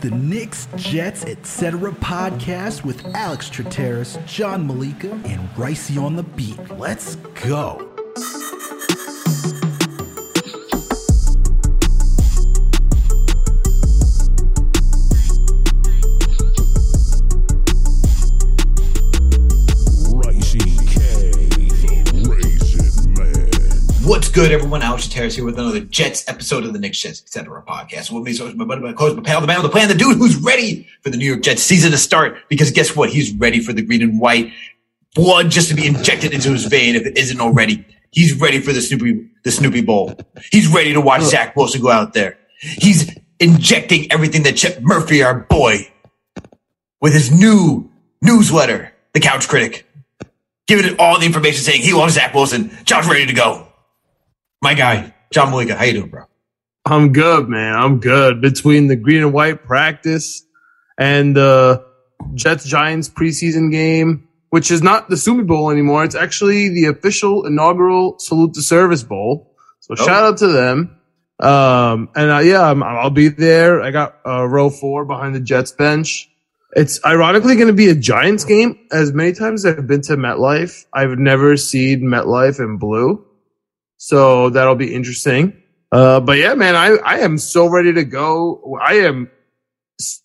the 0.00 0.10
Knicks, 0.10 0.68
Jets, 0.76 1.24
etc. 1.24 1.92
podcast 1.92 2.84
with 2.84 3.04
Alex 3.14 3.48
Trateris, 3.50 4.24
John 4.26 4.66
Malika, 4.66 5.10
and 5.24 5.48
Ricey 5.50 6.02
on 6.02 6.16
the 6.16 6.22
beat. 6.22 6.58
Let's 6.78 7.16
go. 7.44 7.87
Good, 24.38 24.52
everyone? 24.52 24.82
Alex 24.82 25.08
Terrace 25.08 25.34
here 25.34 25.44
with 25.44 25.58
another 25.58 25.80
Jets 25.80 26.28
episode 26.28 26.64
of 26.64 26.72
the 26.72 26.78
Knicks 26.78 27.00
Jets, 27.00 27.20
etc. 27.20 27.60
podcast. 27.60 28.12
With 28.12 28.22
me, 28.22 28.32
so 28.32 28.48
my 28.54 28.64
buddy, 28.64 28.80
my 28.80 28.92
coach, 28.92 29.16
my 29.16 29.22
pal, 29.24 29.40
the 29.40 29.48
man 29.48 29.60
with 29.60 29.64
the 29.64 29.76
plan, 29.76 29.88
the 29.88 29.96
dude 29.96 30.16
who's 30.16 30.36
ready 30.36 30.86
for 31.02 31.10
the 31.10 31.16
New 31.16 31.24
York 31.24 31.42
Jets 31.42 31.60
season 31.60 31.90
to 31.90 31.98
start. 31.98 32.38
Because 32.48 32.70
guess 32.70 32.94
what? 32.94 33.10
He's 33.10 33.32
ready 33.32 33.58
for 33.58 33.72
the 33.72 33.82
green 33.82 34.00
and 34.00 34.20
white 34.20 34.52
blood 35.16 35.50
just 35.50 35.70
to 35.70 35.74
be 35.74 35.88
injected 35.88 36.32
into 36.32 36.52
his 36.52 36.66
vein 36.66 36.94
if 36.94 37.04
it 37.04 37.18
isn't 37.18 37.40
already. 37.40 37.84
He's 38.12 38.32
ready 38.32 38.60
for 38.60 38.72
the 38.72 38.80
Snoopy, 38.80 39.28
the 39.42 39.50
Snoopy 39.50 39.82
Bowl. 39.82 40.16
He's 40.52 40.68
ready 40.68 40.92
to 40.92 41.00
watch 41.00 41.22
Zach 41.22 41.56
Wilson 41.56 41.82
go 41.82 41.90
out 41.90 42.12
there. 42.12 42.38
He's 42.60 43.12
injecting 43.40 44.12
everything 44.12 44.44
that 44.44 44.54
Chip 44.54 44.80
Murphy, 44.82 45.20
our 45.20 45.40
boy, 45.40 45.90
with 47.00 47.12
his 47.12 47.32
new 47.32 47.90
newsletter, 48.22 48.92
The 49.14 49.20
Couch 49.20 49.48
Critic, 49.48 49.84
giving 50.68 50.86
it 50.86 51.00
all 51.00 51.18
the 51.18 51.26
information 51.26 51.64
saying 51.64 51.82
he 51.82 51.92
loves 51.92 52.14
Zach 52.14 52.32
Wilson. 52.34 52.70
John's 52.84 53.08
ready 53.08 53.26
to 53.26 53.32
go. 53.32 53.67
My 54.62 54.74
guy, 54.74 55.14
John 55.32 55.50
Malika, 55.50 55.76
how 55.76 55.84
you 55.84 55.92
doing, 55.94 56.08
bro? 56.10 56.24
I'm 56.84 57.12
good, 57.12 57.48
man. 57.48 57.74
I'm 57.74 58.00
good. 58.00 58.40
Between 58.40 58.86
the 58.88 58.96
green 58.96 59.22
and 59.22 59.32
white 59.32 59.64
practice 59.64 60.44
and 60.98 61.36
the 61.36 61.84
Jets 62.34 62.64
Giants 62.64 63.08
preseason 63.08 63.70
game, 63.70 64.26
which 64.50 64.70
is 64.70 64.82
not 64.82 65.08
the 65.08 65.16
Snoopy 65.16 65.44
Bowl 65.44 65.70
anymore. 65.70 66.04
It's 66.04 66.14
actually 66.14 66.70
the 66.70 66.86
official 66.86 67.46
inaugural 67.46 68.18
Salute 68.18 68.54
to 68.54 68.62
Service 68.62 69.02
Bowl. 69.02 69.54
So 69.80 69.94
Oh. 69.98 70.04
shout 70.06 70.24
out 70.24 70.38
to 70.38 70.48
them. 70.48 70.94
Um, 71.40 72.08
and 72.16 72.30
uh, 72.30 72.38
yeah, 72.38 72.68
I'm, 72.68 72.82
I'll 72.82 73.10
be 73.10 73.28
there. 73.28 73.80
I 73.80 73.92
got 73.92 74.16
uh, 74.26 74.44
row 74.48 74.70
four 74.70 75.04
behind 75.04 75.34
the 75.36 75.40
Jets 75.40 75.70
bench. 75.70 76.28
It's 76.72 77.02
ironically 77.04 77.54
going 77.54 77.68
to 77.68 77.72
be 77.74 77.88
a 77.90 77.94
Giants 77.94 78.44
game. 78.44 78.78
As 78.90 79.12
many 79.12 79.32
times 79.32 79.64
as 79.64 79.78
I've 79.78 79.86
been 79.86 80.02
to 80.02 80.16
MetLife, 80.16 80.84
I've 80.92 81.16
never 81.18 81.56
seen 81.56 82.00
MetLife 82.02 82.58
in 82.58 82.76
blue. 82.78 83.24
So 83.98 84.48
that'll 84.50 84.76
be 84.76 84.94
interesting. 84.94 85.60
Uh, 85.90 86.20
but 86.20 86.38
yeah, 86.38 86.54
man, 86.54 86.76
I, 86.76 86.96
I 87.04 87.18
am 87.18 87.36
so 87.36 87.66
ready 87.66 87.92
to 87.92 88.04
go. 88.04 88.78
I 88.80 88.94
am 88.94 89.30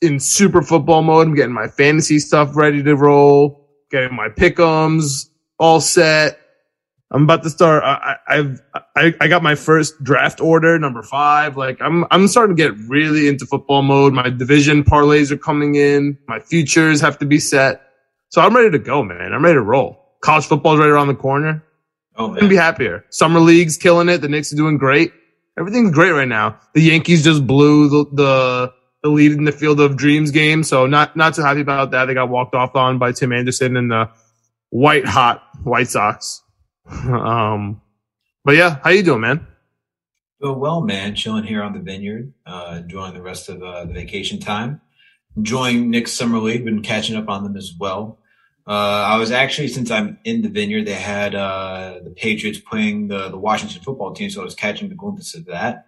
in 0.01 0.19
super 0.19 0.61
football 0.61 1.01
mode. 1.01 1.27
I'm 1.27 1.35
getting 1.35 1.53
my 1.53 1.67
fantasy 1.67 2.19
stuff 2.19 2.55
ready 2.55 2.83
to 2.83 2.95
roll, 2.95 3.67
getting 3.89 4.15
my 4.15 4.29
pickums 4.29 5.29
all 5.57 5.81
set. 5.81 6.39
I'm 7.11 7.23
about 7.23 7.43
to 7.43 7.49
start. 7.49 7.83
I, 7.83 8.15
I've, 8.27 8.61
I, 8.95 9.13
I 9.21 9.27
got 9.27 9.43
my 9.43 9.55
first 9.55 10.03
draft 10.03 10.41
order, 10.41 10.77
number 10.79 11.03
five. 11.03 11.57
Like 11.57 11.79
I'm, 11.81 12.05
I'm 12.11 12.27
starting 12.27 12.55
to 12.55 12.61
get 12.61 12.77
really 12.87 13.27
into 13.27 13.45
football 13.45 13.83
mode. 13.83 14.13
My 14.13 14.29
division 14.29 14.83
parlays 14.83 15.31
are 15.31 15.37
coming 15.37 15.75
in. 15.75 16.17
My 16.27 16.39
futures 16.39 17.01
have 17.01 17.17
to 17.19 17.25
be 17.25 17.39
set. 17.39 17.81
So 18.29 18.41
I'm 18.41 18.55
ready 18.55 18.71
to 18.71 18.79
go, 18.79 19.03
man. 19.03 19.31
I'm 19.33 19.43
ready 19.43 19.55
to 19.55 19.61
roll. 19.61 20.17
College 20.21 20.45
football's 20.45 20.79
right 20.79 20.89
around 20.89 21.07
the 21.07 21.15
corner 21.15 21.63
Oh 22.15 22.33
couldn't 22.33 22.49
be 22.49 22.55
happier. 22.55 23.05
Summer 23.09 23.39
league's 23.39 23.77
killing 23.77 24.09
it. 24.09 24.19
The 24.19 24.27
Knicks 24.29 24.53
are 24.53 24.55
doing 24.55 24.77
great. 24.77 25.11
Everything's 25.57 25.91
great 25.91 26.11
right 26.11 26.27
now. 26.27 26.59
The 26.73 26.81
Yankees 26.81 27.23
just 27.23 27.45
blew 27.45 27.89
the, 27.89 28.05
the, 28.11 28.73
the 29.03 29.09
lead 29.09 29.33
in 29.33 29.43
the 29.43 29.51
Field 29.51 29.79
of 29.79 29.97
Dreams 29.97 30.31
game. 30.31 30.63
So 30.63 30.87
not, 30.87 31.15
not 31.15 31.35
too 31.35 31.43
happy 31.43 31.61
about 31.61 31.91
that. 31.91 32.05
They 32.05 32.13
got 32.13 32.29
walked 32.29 32.55
off 32.55 32.75
on 32.75 32.97
by 32.97 33.11
Tim 33.11 33.31
Anderson 33.31 33.77
and 33.77 33.91
the 33.91 34.09
white 34.69 35.05
hot 35.05 35.43
White 35.63 35.89
Sox. 35.89 36.41
um, 36.89 37.81
but 38.43 38.55
yeah, 38.55 38.79
how 38.83 38.89
you 38.89 39.03
doing, 39.03 39.21
man? 39.21 39.47
Doing 40.41 40.59
well, 40.59 40.81
man. 40.81 41.15
Chilling 41.15 41.45
here 41.45 41.63
on 41.63 41.73
the 41.73 41.79
vineyard, 41.79 42.33
uh, 42.45 42.79
enjoying 42.81 43.13
the 43.13 43.21
rest 43.21 43.47
of 43.47 43.61
uh, 43.63 43.85
the 43.85 43.93
vacation 43.93 44.39
time. 44.39 44.81
Enjoying 45.37 45.89
Knicks' 45.89 46.11
summer 46.11 46.39
league. 46.39 46.65
Been 46.65 46.81
catching 46.81 47.15
up 47.15 47.29
on 47.29 47.43
them 47.43 47.55
as 47.55 47.73
well. 47.79 48.19
Uh, 48.65 49.05
I 49.09 49.17
was 49.17 49.31
actually, 49.31 49.67
since 49.67 49.91
I'm 49.91 50.17
in 50.23 50.41
the 50.41 50.49
vineyard, 50.49 50.85
they 50.85 50.93
had 50.93 51.35
uh, 51.35 51.99
the 52.03 52.11
Patriots 52.11 52.59
playing 52.59 53.09
the, 53.09 53.29
the 53.29 53.37
Washington 53.37 53.81
football 53.81 54.13
team, 54.13 54.29
so 54.29 54.41
I 54.41 54.45
was 54.45 54.55
catching 54.55 54.89
the 54.89 54.95
glimpses 54.95 55.35
of 55.35 55.45
that. 55.47 55.87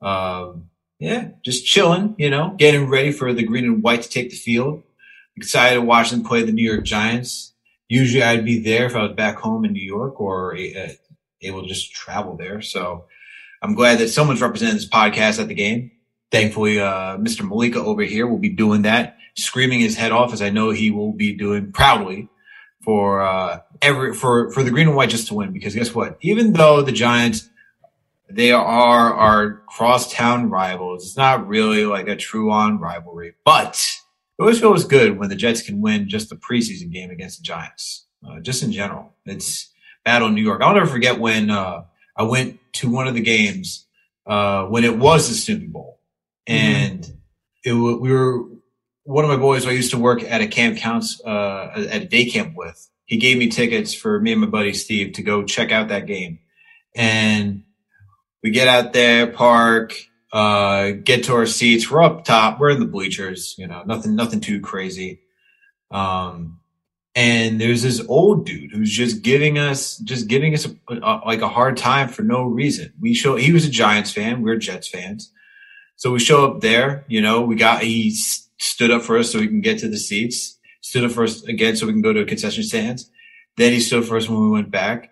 Um, 0.00 0.70
yeah, 0.98 1.28
just 1.44 1.66
chilling, 1.66 2.14
you 2.18 2.30
know, 2.30 2.54
getting 2.56 2.88
ready 2.88 3.12
for 3.12 3.32
the 3.32 3.42
green 3.42 3.64
and 3.64 3.82
white 3.82 4.02
to 4.02 4.08
take 4.08 4.30
the 4.30 4.36
field. 4.36 4.82
Excited 5.36 5.74
to 5.74 5.82
watch 5.82 6.10
them 6.10 6.24
play 6.24 6.42
the 6.42 6.52
New 6.52 6.62
York 6.62 6.84
Giants. 6.84 7.52
Usually 7.88 8.22
I'd 8.22 8.44
be 8.44 8.60
there 8.60 8.86
if 8.86 8.96
I 8.96 9.02
was 9.02 9.12
back 9.12 9.36
home 9.36 9.66
in 9.66 9.72
New 9.72 9.84
York 9.84 10.18
or 10.18 10.56
uh, 10.56 10.88
able 11.42 11.62
to 11.62 11.68
just 11.68 11.92
travel 11.92 12.36
there. 12.36 12.62
So 12.62 13.04
I'm 13.62 13.74
glad 13.74 13.98
that 13.98 14.08
someone's 14.08 14.40
representing 14.40 14.76
this 14.76 14.88
podcast 14.88 15.40
at 15.40 15.48
the 15.48 15.54
game. 15.54 15.90
Thankfully, 16.32 16.80
uh, 16.80 17.18
Mr. 17.18 17.46
Malika 17.46 17.78
over 17.78 18.02
here 18.02 18.26
will 18.26 18.38
be 18.38 18.48
doing 18.48 18.82
that, 18.82 19.15
screaming 19.36 19.80
his 19.80 19.96
head 19.96 20.12
off, 20.12 20.32
as 20.32 20.42
I 20.42 20.50
know 20.50 20.70
he 20.70 20.90
will 20.90 21.12
be 21.12 21.32
doing 21.34 21.72
proudly 21.72 22.28
for 22.82 23.20
uh, 23.22 23.60
every 23.82 24.14
for 24.14 24.50
for 24.50 24.62
the 24.62 24.70
green 24.70 24.88
and 24.88 24.96
white 24.96 25.10
just 25.10 25.28
to 25.28 25.34
win. 25.34 25.52
Because 25.52 25.74
guess 25.74 25.94
what? 25.94 26.18
Even 26.20 26.52
though 26.52 26.82
the 26.82 26.92
Giants 26.92 27.48
they 28.28 28.50
are 28.50 29.14
our 29.14 29.62
crosstown 29.68 30.50
rivals, 30.50 31.04
it's 31.04 31.16
not 31.16 31.46
really 31.46 31.84
like 31.84 32.08
a 32.08 32.16
true 32.16 32.50
on 32.50 32.80
rivalry, 32.80 33.34
but 33.44 33.74
it 34.38 34.42
always 34.42 34.58
feels 34.58 34.84
good 34.84 35.18
when 35.18 35.28
the 35.28 35.36
Jets 35.36 35.62
can 35.62 35.80
win 35.80 36.08
just 36.08 36.28
the 36.28 36.36
preseason 36.36 36.90
game 36.90 37.10
against 37.10 37.38
the 37.38 37.44
Giants. 37.44 38.06
Uh, 38.26 38.40
just 38.40 38.62
in 38.62 38.72
general, 38.72 39.14
it's 39.26 39.70
battle 40.04 40.28
New 40.28 40.42
York. 40.42 40.60
I'll 40.62 40.74
never 40.74 40.86
forget 40.86 41.20
when 41.20 41.50
uh, 41.50 41.84
I 42.16 42.24
went 42.24 42.58
to 42.74 42.90
one 42.90 43.06
of 43.06 43.14
the 43.14 43.20
games 43.20 43.86
uh, 44.26 44.66
when 44.66 44.82
it 44.82 44.98
was 44.98 45.28
the 45.28 45.34
Snoopy 45.34 45.68
Bowl, 45.68 46.00
and 46.46 47.06
it 47.64 47.72
wa- 47.72 47.96
we 47.96 48.10
were 48.10 48.44
one 49.06 49.24
of 49.24 49.30
my 49.30 49.36
boys 49.36 49.66
I 49.66 49.70
used 49.70 49.92
to 49.92 49.98
work 49.98 50.22
at 50.22 50.40
a 50.40 50.46
camp 50.46 50.78
counts 50.78 51.20
uh, 51.24 51.86
at 51.90 52.02
a 52.02 52.06
day 52.06 52.26
camp 52.28 52.54
with. 52.56 52.90
He 53.04 53.16
gave 53.18 53.38
me 53.38 53.48
tickets 53.48 53.94
for 53.94 54.20
me 54.20 54.32
and 54.32 54.40
my 54.40 54.46
buddy 54.48 54.74
Steve 54.74 55.14
to 55.14 55.22
go 55.22 55.44
check 55.44 55.70
out 55.72 55.88
that 55.88 56.06
game, 56.06 56.40
and 56.94 57.62
we 58.42 58.50
get 58.50 58.68
out 58.68 58.92
there, 58.92 59.26
park, 59.28 59.94
uh, 60.32 60.90
get 60.90 61.24
to 61.24 61.34
our 61.34 61.46
seats. 61.46 61.90
We're 61.90 62.02
up 62.02 62.24
top. 62.24 62.60
We're 62.60 62.70
in 62.70 62.80
the 62.80 62.86
bleachers. 62.86 63.54
You 63.58 63.66
know, 63.66 63.82
nothing, 63.86 64.14
nothing 64.14 64.40
too 64.40 64.60
crazy. 64.60 65.20
Um, 65.90 66.60
and 67.14 67.60
there's 67.60 67.82
this 67.82 68.04
old 68.08 68.44
dude 68.44 68.72
who's 68.72 68.92
just 68.92 69.22
giving 69.22 69.56
us, 69.58 69.96
just 69.98 70.28
giving 70.28 70.52
us 70.52 70.66
a, 70.66 70.94
a, 70.94 71.20
like 71.24 71.40
a 71.40 71.48
hard 71.48 71.76
time 71.76 72.08
for 72.08 72.22
no 72.22 72.42
reason. 72.44 72.92
We 73.00 73.14
show, 73.14 73.36
he 73.36 73.52
was 73.52 73.64
a 73.64 73.70
Giants 73.70 74.12
fan. 74.12 74.42
We're 74.42 74.56
Jets 74.56 74.88
fans. 74.88 75.32
So 75.96 76.12
we 76.12 76.18
show 76.18 76.50
up 76.50 76.60
there, 76.60 77.06
you 77.08 77.22
know, 77.22 77.40
we 77.40 77.56
got, 77.56 77.82
he 77.82 78.10
s- 78.10 78.45
stood 78.58 78.90
up 78.90 79.02
for 79.02 79.18
us 79.18 79.30
so 79.32 79.38
we 79.38 79.48
can 79.48 79.60
get 79.60 79.78
to 79.80 79.88
the 79.88 79.98
seats, 79.98 80.58
stood 80.80 81.04
up 81.04 81.10
for 81.12 81.24
us 81.24 81.42
again 81.44 81.76
so 81.76 81.86
we 81.86 81.92
can 81.92 82.02
go 82.02 82.12
to 82.12 82.20
a 82.20 82.24
concession 82.24 82.62
stands. 82.64 83.10
Then 83.56 83.72
he 83.72 83.80
stood 83.80 84.04
for 84.04 84.16
us 84.16 84.28
when 84.28 84.40
we 84.42 84.50
went 84.50 84.70
back. 84.70 85.10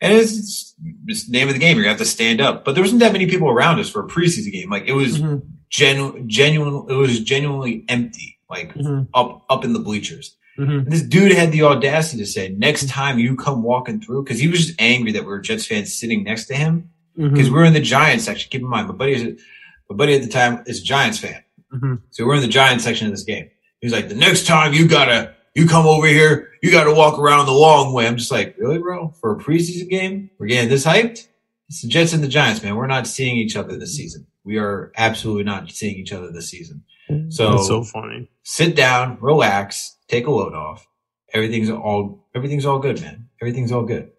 And 0.00 0.12
it's, 0.14 0.32
it's, 0.32 0.74
it's 1.06 1.26
the 1.26 1.32
name 1.32 1.48
of 1.48 1.54
the 1.54 1.60
game. 1.60 1.76
You're 1.76 1.84
gonna 1.84 1.92
have 1.96 1.98
to 2.00 2.04
stand 2.04 2.40
up. 2.40 2.64
But 2.64 2.74
there 2.74 2.82
wasn't 2.82 3.00
that 3.00 3.12
many 3.12 3.26
people 3.26 3.48
around 3.48 3.78
us 3.78 3.88
for 3.88 4.04
a 4.04 4.08
preseason 4.08 4.50
game. 4.52 4.68
Like 4.70 4.84
it 4.86 4.92
was 4.94 5.22
genu- 5.70 6.24
genuine, 6.26 6.86
it 6.90 6.94
was 6.94 7.20
genuinely 7.20 7.84
empty, 7.88 8.38
like 8.50 8.74
Mhm. 8.74 9.06
up, 9.14 9.44
up 9.48 9.64
in 9.64 9.72
the 9.72 9.78
bleachers. 9.78 10.36
Mhm. 10.58 10.90
This 10.90 11.02
dude 11.02 11.32
had 11.32 11.52
the 11.52 11.62
audacity 11.62 12.22
to 12.22 12.26
say, 12.26 12.48
next 12.58 12.88
time 12.88 13.18
you 13.18 13.36
come 13.36 13.62
walking 13.62 14.00
through, 14.00 14.24
cause 14.24 14.38
he 14.40 14.48
was 14.48 14.66
just 14.66 14.80
angry 14.80 15.12
that 15.12 15.22
we 15.22 15.28
were 15.28 15.40
Jets 15.40 15.66
fans 15.66 15.94
sitting 15.94 16.24
next 16.24 16.46
to 16.46 16.54
him. 16.54 16.90
Mhm. 17.18 17.36
Cause 17.36 17.50
we're 17.50 17.64
in 17.64 17.72
the 17.72 17.80
Giants 17.80 18.24
section. 18.24 18.48
Keep 18.50 18.62
in 18.62 18.68
mind, 18.68 18.88
my 18.88 18.94
buddy 18.94 19.12
is, 19.14 19.40
my 19.88 19.96
buddy 19.96 20.14
at 20.14 20.22
the 20.22 20.28
time 20.28 20.62
is 20.66 20.80
a 20.80 20.84
Giants 20.84 21.18
fan. 21.18 21.42
Mhm. 21.74 22.00
So 22.10 22.26
we're 22.26 22.34
in 22.36 22.42
the 22.42 22.48
Giants 22.48 22.84
section 22.84 23.06
of 23.06 23.12
this 23.12 23.24
game. 23.24 23.48
He's 23.80 23.92
like, 23.92 24.08
the 24.08 24.14
next 24.14 24.46
time 24.46 24.72
you 24.74 24.86
gotta, 24.86 25.34
you 25.54 25.66
come 25.66 25.86
over 25.86 26.06
here, 26.06 26.50
you 26.62 26.70
gotta 26.70 26.92
walk 26.94 27.18
around 27.18 27.46
the 27.46 27.52
long 27.52 27.92
way. 27.92 28.06
I'm 28.06 28.16
just 28.16 28.30
like, 28.30 28.54
really, 28.58 28.78
bro? 28.78 29.12
For 29.20 29.32
a 29.34 29.38
preseason 29.38 29.88
game? 29.88 30.30
We're 30.38 30.46
getting 30.46 30.68
this 30.70 30.84
hyped? 30.84 31.26
It's 31.68 31.82
the 31.82 31.88
Jets 31.88 32.12
and 32.12 32.22
the 32.22 32.28
Giants, 32.28 32.62
man. 32.62 32.76
We're 32.76 32.86
not 32.86 33.06
seeing 33.06 33.36
each 33.36 33.56
other 33.56 33.76
this 33.78 33.96
season. 33.96 34.26
We 34.44 34.58
are 34.58 34.92
absolutely 34.96 35.44
not 35.44 35.70
seeing 35.70 35.96
each 35.96 36.12
other 36.12 36.30
this 36.30 36.48
season. 36.50 36.84
So, 37.28 37.50
That's 37.52 37.66
so 37.66 37.82
funny. 37.84 38.30
sit 38.42 38.74
down, 38.74 39.18
relax, 39.20 39.96
take 40.08 40.26
a 40.26 40.30
load 40.30 40.54
off. 40.54 40.86
Everything's 41.34 41.68
all, 41.70 42.26
everything's 42.34 42.64
all 42.66 42.78
good, 42.78 43.00
man. 43.02 43.28
Everything's 43.40 43.70
all 43.72 43.82
good. 43.84 44.10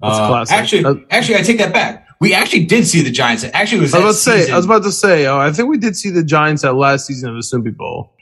That's 0.00 0.18
Uh, 0.18 0.26
classic. 0.28 0.56
Actually, 0.56 0.82
That- 0.82 1.06
actually, 1.10 1.36
I 1.36 1.42
take 1.42 1.58
that 1.58 1.72
back. 1.72 2.01
We 2.22 2.34
actually 2.34 2.66
did 2.66 2.86
see 2.86 3.02
the 3.02 3.10
Giants. 3.10 3.44
Actually, 3.52 3.78
it 3.78 3.82
was 3.82 3.94
I 3.94 3.98
was 3.98 4.26
about 4.26 4.34
to 4.34 4.44
say, 4.44 4.52
I 4.52 4.56
was 4.56 4.64
about 4.64 4.82
to 4.84 4.92
say, 4.92 5.26
oh, 5.26 5.38
I 5.38 5.50
think 5.52 5.68
we 5.68 5.76
did 5.76 5.96
see 5.96 6.10
the 6.10 6.22
Giants 6.22 6.62
at 6.64 6.76
last 6.76 7.06
season 7.06 7.30
of 7.30 7.36
the 7.36 7.42
Snoopy 7.42 7.70
Bowl. 7.70 8.14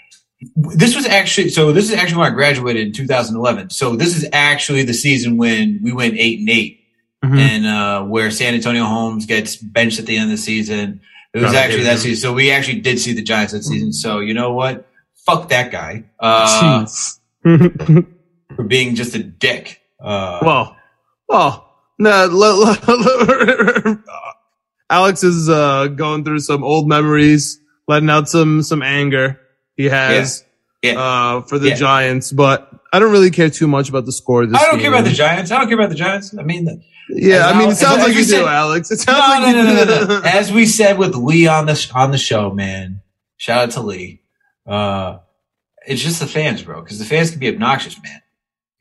this 0.57 0.97
was 0.97 1.05
actually 1.07 1.51
so 1.51 1.71
this 1.71 1.91
is 1.91 1.95
actually 1.95 2.17
when 2.17 2.33
I 2.33 2.35
graduated 2.35 2.87
in 2.87 2.93
2011. 2.95 3.69
So 3.71 3.95
this 3.97 4.17
is 4.17 4.27
actually 4.33 4.85
the 4.85 4.95
season 4.95 5.37
when 5.37 5.81
we 5.83 5.93
went 5.93 6.15
eight 6.17 6.39
and 6.41 6.49
8 6.49 6.79
Mhm. 7.23 7.39
and 7.39 7.67
uh, 7.67 8.03
where 8.05 8.31
Santonio 8.31 8.85
Holmes 8.85 9.27
gets 9.27 9.57
benched 9.57 9.99
at 9.99 10.07
the 10.07 10.17
end 10.17 10.25
of 10.25 10.31
the 10.31 10.43
season. 10.43 11.03
It 11.35 11.39
was 11.43 11.53
Gotta 11.53 11.59
actually 11.59 11.83
that 11.85 11.99
season. 11.99 12.17
So 12.23 12.33
we 12.33 12.51
actually 12.51 12.81
did 12.81 12.99
see 12.99 13.13
the 13.13 13.23
Giants 13.23 13.53
that 13.53 13.65
season. 13.65 13.93
So 13.93 14.21
you 14.21 14.33
know 14.33 14.55
what? 14.55 14.89
Fuck 15.27 15.51
that 15.51 15.71
guy 15.71 16.05
uh, 16.19 16.87
for 17.43 18.65
being 18.67 18.95
just 18.95 19.15
a 19.15 19.23
dick. 19.23 19.81
Uh, 20.03 20.39
well, 20.43 20.77
well, 21.29 21.70
no. 22.01 22.27
let- 22.27 22.89
let- 22.89 23.85
let- 23.87 23.99
Alex 24.91 25.23
is 25.23 25.49
uh, 25.49 25.87
going 25.87 26.25
through 26.25 26.41
some 26.41 26.65
old 26.65 26.89
memories, 26.89 27.61
letting 27.87 28.11
out 28.11 28.29
some 28.29 28.63
some 28.63 28.83
anger 28.83 29.39
he 29.77 29.85
has 29.85 30.45
yeah. 30.83 30.99
uh, 31.01 31.43
for 31.43 31.59
the 31.61 31.69
Yeah. 31.69 31.75
Giants, 31.77 32.33
but 32.33 32.69
I 32.93 32.99
don't 32.99 33.13
really 33.13 33.31
care 33.31 33.51
too 33.51 33.69
much 33.69 33.89
about 33.89 34.05
the 34.05 34.13
score. 34.13 34.47
This 34.47 34.61
I 34.61 34.65
don't 34.67 34.81
care 34.81 34.91
about 34.93 35.05
the. 35.05 35.11
Giants. 35.13 35.53
I 35.53 35.59
don't 35.59 35.69
care 35.69 35.79
about 35.79 35.91
the 35.91 35.95
Giants. 35.95 36.37
I 36.37 36.43
mean, 36.43 36.83
Yeah, 37.09 37.47
I 37.47 37.57
mean, 37.57 37.71
it 37.71 37.77
sounds 37.77 37.99
as- 37.99 38.09
like 38.09 38.17
as 38.17 38.29
you 38.31 38.37
we 38.37 38.43
do, 38.43 38.49
Alex. 38.49 38.91
It 38.91 38.99
no, 39.07 39.15
sounds 39.15 39.45
like 39.45 39.55
no, 39.55 39.63
no, 39.63 39.85
no, 39.85 39.85
no, 40.07 40.21
no. 40.21 40.23
As 40.25 40.51
we 40.53 40.67
said 40.67 40.99
with 40.99 41.15
Lee 41.15 41.47
on 41.47 41.67
the 41.67 41.91
on 41.95 42.11
the 42.11 42.19
show, 42.19 42.51
man. 42.53 43.03
Shout 43.37 43.63
out 43.63 43.71
to 43.73 43.81
Lee. 43.83 44.23
Uh, 44.67 45.19
it's 45.87 46.03
just 46.03 46.19
the 46.21 46.27
fans, 46.27 46.63
bro, 46.63 46.83
because 46.83 46.99
the 46.99 47.05
fans 47.07 47.31
can 47.31 47.39
be 47.39 47.49
obnoxious, 47.49 47.97
man. 48.03 48.21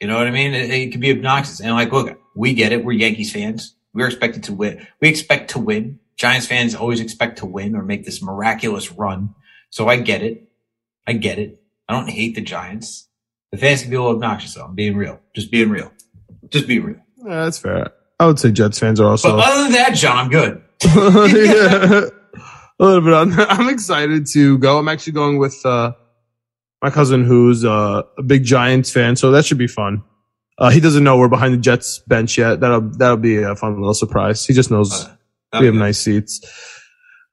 You 0.02 0.08
know 0.08 0.18
what 0.18 0.28
I 0.28 0.32
mean? 0.32 0.54
It, 0.54 0.70
it 0.72 0.92
can 0.92 1.00
be 1.02 1.12
obnoxious, 1.12 1.60
and 1.62 1.72
like, 1.74 1.92
look, 1.92 2.20
we 2.40 2.54
get 2.54 2.72
it. 2.72 2.86
We're 2.86 2.94
Yankees 2.94 3.34
fans. 3.34 3.76
We're 3.94 4.08
expected 4.08 4.44
to 4.46 4.54
win. 4.54 4.88
We 5.02 5.10
expect 5.10 5.52
to 5.52 5.60
win. 5.60 6.00
Giants 6.16 6.48
fans 6.48 6.74
always 6.74 7.02
expect 7.02 7.40
to 7.40 7.46
win 7.46 7.76
or 7.76 7.84
make 7.84 8.06
this 8.06 8.22
miraculous 8.22 8.92
run. 8.94 9.36
So 9.72 9.90
I 9.90 9.98
get 9.98 10.24
it. 10.24 10.50
I 11.06 11.14
get 11.14 11.38
it. 11.38 11.62
I 11.88 11.94
don't 11.94 12.10
hate 12.10 12.36
the 12.36 12.42
Giants. 12.42 13.10
The 13.52 13.58
fans 13.58 13.82
can 13.82 13.90
be 13.90 13.98
a 13.98 14.02
little 14.02 14.16
obnoxious, 14.16 14.54
though. 14.54 14.64
I'm 14.64 14.76
being 14.76 14.96
real. 14.96 15.20
Just 15.36 15.52
being 15.52 15.70
real. 15.70 15.92
Just 16.50 16.66
be 16.66 16.80
real. 16.80 17.02
Yeah, 17.18 17.44
that's 17.44 17.60
fair. 17.60 17.92
I 18.20 18.26
would 18.26 18.40
say 18.40 18.52
Jets 18.52 18.80
fans 18.80 19.02
are 19.02 19.10
also. 19.10 19.36
But 19.36 19.46
other 19.46 19.64
than 19.64 19.72
that, 19.74 19.96
John, 19.96 20.18
I'm 20.18 20.30
good. 20.30 20.64
yeah. 20.84 22.10
A 22.80 22.86
little 22.86 23.02
bit. 23.02 23.14
I'm, 23.14 23.38
I'm 23.38 23.70
excited 23.70 24.28
to 24.28 24.58
go. 24.60 24.78
I'm 24.78 24.88
actually 24.88 25.14
going 25.14 25.40
with 25.40 25.66
uh, 25.66 25.92
my 26.82 26.90
cousin, 26.90 27.26
who's 27.26 27.66
uh, 27.66 28.04
a 28.18 28.24
big 28.24 28.46
Giants 28.46 28.92
fan, 28.92 29.18
so 29.18 29.32
that 29.32 29.46
should 29.46 29.58
be 29.58 29.68
fun. 29.68 30.04
Uh, 30.60 30.70
he 30.70 30.82
doesn't 30.82 31.04
know 31.06 31.18
we're 31.18 31.30
behind 31.30 31.54
the 31.54 31.58
Jets 31.58 32.00
bench 32.00 32.38
yet. 32.38 32.60
That'll 32.60 32.82
that'll 32.82 33.18
be 33.18 33.38
a 33.42 33.56
fun 33.56 33.76
little 33.80 33.94
surprise. 33.94 34.46
He 34.46 34.54
just 34.54 34.70
knows 34.70 35.06
Uh, 35.54 35.60
we 35.62 35.66
have 35.68 35.76
nice 35.76 35.98
seats. 36.00 36.42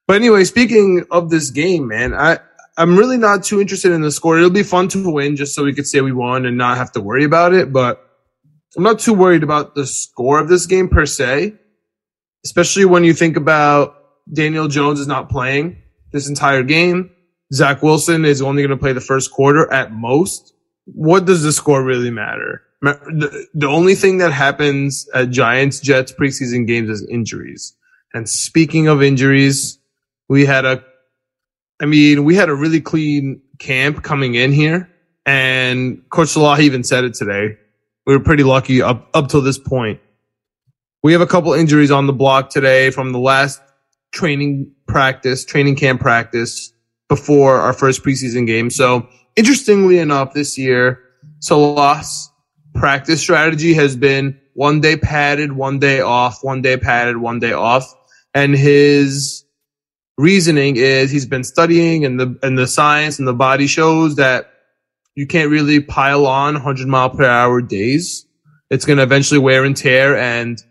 But 0.06 0.16
anyway, 0.16 0.44
speaking 0.44 1.04
of 1.10 1.28
this 1.28 1.50
game, 1.50 1.88
man, 1.88 2.14
I 2.14 2.38
I'm 2.78 2.96
really 2.96 3.16
not 3.18 3.42
too 3.42 3.60
interested 3.60 3.90
in 3.92 4.02
the 4.02 4.12
score. 4.12 4.38
It'll 4.38 4.50
be 4.50 4.62
fun 4.62 4.88
to 4.88 5.10
win 5.10 5.34
just 5.36 5.54
so 5.54 5.64
we 5.64 5.72
could 5.74 5.86
say 5.86 6.00
we 6.00 6.12
won 6.12 6.46
and 6.46 6.56
not 6.56 6.76
have 6.76 6.92
to 6.92 7.00
worry 7.00 7.24
about 7.24 7.52
it. 7.52 7.72
But 7.72 8.00
I'm 8.76 8.84
not 8.84 9.00
too 9.00 9.14
worried 9.14 9.42
about 9.42 9.74
the 9.74 9.86
score 9.86 10.38
of 10.38 10.48
this 10.48 10.66
game 10.66 10.88
per 10.88 11.06
se, 11.06 11.54
especially 12.44 12.84
when 12.84 13.02
you 13.04 13.12
think 13.14 13.36
about 13.36 13.94
Daniel 14.32 14.68
Jones 14.68 15.00
is 15.00 15.06
not 15.06 15.28
playing 15.30 15.82
this 16.12 16.28
entire 16.28 16.62
game. 16.62 17.10
Zach 17.52 17.82
Wilson 17.82 18.24
is 18.24 18.42
only 18.42 18.62
going 18.62 18.70
to 18.70 18.76
play 18.76 18.92
the 18.92 19.00
first 19.00 19.32
quarter 19.32 19.72
at 19.72 19.92
most. 19.92 20.52
What 20.84 21.24
does 21.24 21.42
the 21.42 21.52
score 21.52 21.82
really 21.82 22.10
matter? 22.10 22.62
The, 23.54 23.66
only 23.66 23.94
thing 23.94 24.18
that 24.18 24.32
happens 24.32 25.08
at 25.14 25.30
Giants 25.30 25.80
Jets 25.80 26.12
preseason 26.12 26.66
games 26.66 26.90
is 26.90 27.06
injuries. 27.08 27.74
And 28.14 28.28
speaking 28.28 28.88
of 28.88 29.02
injuries, 29.02 29.78
we 30.28 30.46
had 30.46 30.64
a, 30.64 30.82
I 31.80 31.86
mean, 31.86 32.24
we 32.24 32.34
had 32.34 32.48
a 32.48 32.54
really 32.54 32.80
clean 32.80 33.40
camp 33.58 34.02
coming 34.02 34.34
in 34.34 34.52
here. 34.52 34.90
And 35.24 36.08
Coach 36.10 36.28
Salah 36.28 36.60
even 36.60 36.84
said 36.84 37.04
it 37.04 37.14
today. 37.14 37.56
We 38.06 38.16
were 38.16 38.22
pretty 38.22 38.44
lucky 38.44 38.82
up, 38.82 39.08
up 39.14 39.28
till 39.28 39.42
this 39.42 39.58
point. 39.58 40.00
We 41.02 41.12
have 41.12 41.20
a 41.20 41.26
couple 41.26 41.52
injuries 41.52 41.90
on 41.90 42.06
the 42.06 42.12
block 42.12 42.50
today 42.50 42.90
from 42.90 43.12
the 43.12 43.18
last 43.18 43.60
training 44.12 44.72
practice, 44.86 45.44
training 45.44 45.76
camp 45.76 46.00
practice 46.00 46.72
before 47.08 47.60
our 47.60 47.72
first 47.72 48.02
preseason 48.02 48.46
game. 48.46 48.70
So 48.70 49.08
interestingly 49.36 49.98
enough, 49.98 50.34
this 50.34 50.56
year, 50.56 51.02
Salah's 51.40 52.30
practice 52.78 53.20
strategy 53.20 53.74
has 53.74 53.96
been 53.96 54.40
one 54.54 54.80
day 54.80 54.96
padded, 54.96 55.52
one 55.52 55.78
day 55.78 56.00
off, 56.00 56.42
one 56.42 56.62
day 56.62 56.76
padded, 56.76 57.16
one 57.16 57.38
day 57.38 57.52
off. 57.52 57.94
And 58.34 58.54
his 58.54 59.44
reasoning 60.16 60.76
is 60.76 61.10
he's 61.10 61.26
been 61.26 61.44
studying 61.44 62.04
and 62.04 62.18
the, 62.18 62.38
and 62.42 62.58
the 62.58 62.66
science 62.66 63.18
and 63.18 63.28
the 63.28 63.34
body 63.34 63.66
shows 63.66 64.16
that 64.16 64.50
you 65.14 65.26
can't 65.26 65.50
really 65.50 65.80
pile 65.80 66.26
on 66.26 66.54
100 66.54 66.86
mile 66.86 67.10
per 67.10 67.24
hour 67.24 67.60
days. 67.60 68.26
It's 68.70 68.84
going 68.84 68.98
to 68.98 69.02
eventually 69.02 69.40
wear 69.40 69.64
and 69.64 69.76
tear 69.76 70.16
and 70.16 70.62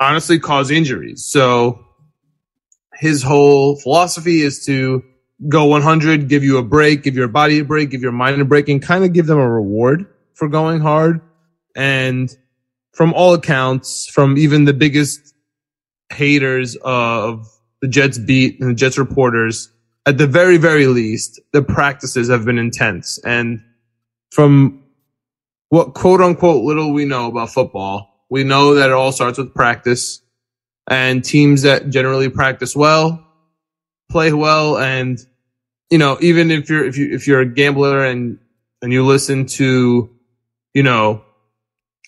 honestly 0.00 0.38
cause 0.38 0.70
injuries. 0.70 1.24
So 1.24 1.84
his 2.94 3.22
whole 3.22 3.76
philosophy 3.76 4.42
is 4.42 4.64
to 4.66 5.02
go 5.48 5.66
100, 5.66 6.28
give 6.28 6.42
you 6.42 6.58
a 6.58 6.62
break, 6.62 7.02
give 7.02 7.14
your 7.14 7.28
body 7.28 7.60
a 7.60 7.64
break, 7.64 7.90
give 7.90 8.02
your 8.02 8.12
mind 8.12 8.40
a 8.40 8.44
break, 8.44 8.68
and 8.68 8.82
kind 8.82 9.04
of 9.04 9.12
give 9.12 9.26
them 9.26 9.38
a 9.38 9.48
reward 9.48 10.06
for 10.34 10.48
going 10.48 10.80
hard. 10.80 11.20
And 11.76 12.34
from 12.92 13.14
all 13.14 13.34
accounts, 13.34 14.08
from 14.08 14.36
even 14.38 14.64
the 14.64 14.72
biggest 14.72 15.34
haters 16.12 16.76
of 16.82 17.46
the 17.80 17.88
Jets 17.88 18.18
beat 18.18 18.60
and 18.60 18.70
the 18.70 18.74
Jets 18.74 18.98
reporters, 18.98 19.70
at 20.06 20.18
the 20.18 20.26
very, 20.26 20.56
very 20.56 20.86
least, 20.86 21.40
the 21.52 21.62
practices 21.62 22.28
have 22.30 22.44
been 22.44 22.58
intense. 22.58 23.18
And 23.24 23.62
from 24.30 24.82
what 25.68 25.94
quote 25.94 26.20
unquote 26.20 26.64
little 26.64 26.92
we 26.92 27.04
know 27.04 27.28
about 27.28 27.50
football, 27.50 28.24
we 28.30 28.44
know 28.44 28.74
that 28.74 28.90
it 28.90 28.94
all 28.94 29.12
starts 29.12 29.38
with 29.38 29.54
practice 29.54 30.22
and 30.88 31.24
teams 31.24 31.62
that 31.62 31.90
generally 31.90 32.28
practice 32.28 32.74
well 32.74 33.24
play 34.10 34.32
well 34.32 34.78
and 34.78 35.18
you 35.90 35.98
know 35.98 36.16
even 36.20 36.50
if 36.50 36.68
you're 36.68 36.84
if 36.84 36.96
you 36.96 37.12
if 37.14 37.26
you're 37.26 37.40
a 37.40 37.46
gambler 37.46 38.04
and 38.04 38.38
and 38.80 38.92
you 38.92 39.04
listen 39.04 39.44
to 39.44 40.10
you 40.74 40.82
know 40.82 41.22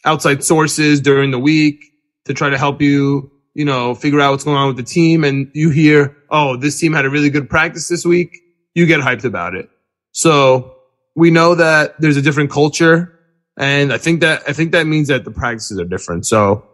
outside 0.04 0.42
sources 0.44 1.00
during 1.00 1.30
the 1.30 1.38
week 1.38 1.84
to 2.24 2.34
try 2.34 2.48
to 2.48 2.58
help 2.58 2.80
you 2.80 3.30
you 3.54 3.64
know 3.64 3.94
figure 3.94 4.20
out 4.20 4.30
what's 4.32 4.44
going 4.44 4.56
on 4.56 4.68
with 4.68 4.76
the 4.76 4.82
team. 4.82 5.24
And 5.24 5.50
you 5.54 5.70
hear 5.70 6.16
oh 6.30 6.56
this 6.56 6.78
team 6.78 6.92
had 6.92 7.04
a 7.04 7.10
really 7.10 7.30
good 7.30 7.48
practice 7.48 7.88
this 7.88 8.04
week. 8.04 8.38
You 8.74 8.86
get 8.86 9.00
hyped 9.00 9.24
about 9.24 9.54
it. 9.54 9.68
So 10.12 10.76
we 11.16 11.30
know 11.30 11.54
that 11.54 12.00
there's 12.00 12.16
a 12.16 12.22
different 12.22 12.50
culture. 12.50 13.16
And 13.56 13.92
i 13.92 13.98
think 13.98 14.20
that 14.20 14.42
i 14.48 14.52
think 14.52 14.72
that 14.72 14.86
means 14.86 15.08
that 15.08 15.24
the 15.24 15.30
practices 15.30 15.78
are 15.78 15.84
different. 15.84 16.26
So 16.26 16.66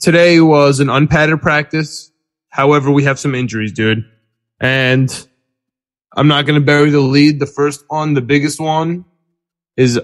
today 0.00 0.40
was 0.40 0.80
an 0.80 0.90
unpadded 0.90 1.40
practice. 1.42 2.10
However 2.50 2.90
we 2.90 3.04
have 3.04 3.18
some 3.18 3.34
injuries 3.34 3.72
dude. 3.72 4.04
And 4.60 5.28
I'm 6.16 6.26
not 6.26 6.46
going 6.46 6.58
to 6.58 6.64
bury 6.64 6.90
the 6.90 7.00
lead. 7.00 7.38
The 7.38 7.46
first 7.46 7.84
one, 7.88 8.14
the 8.14 8.20
biggest 8.20 8.58
one, 8.58 9.04
is 9.76 10.00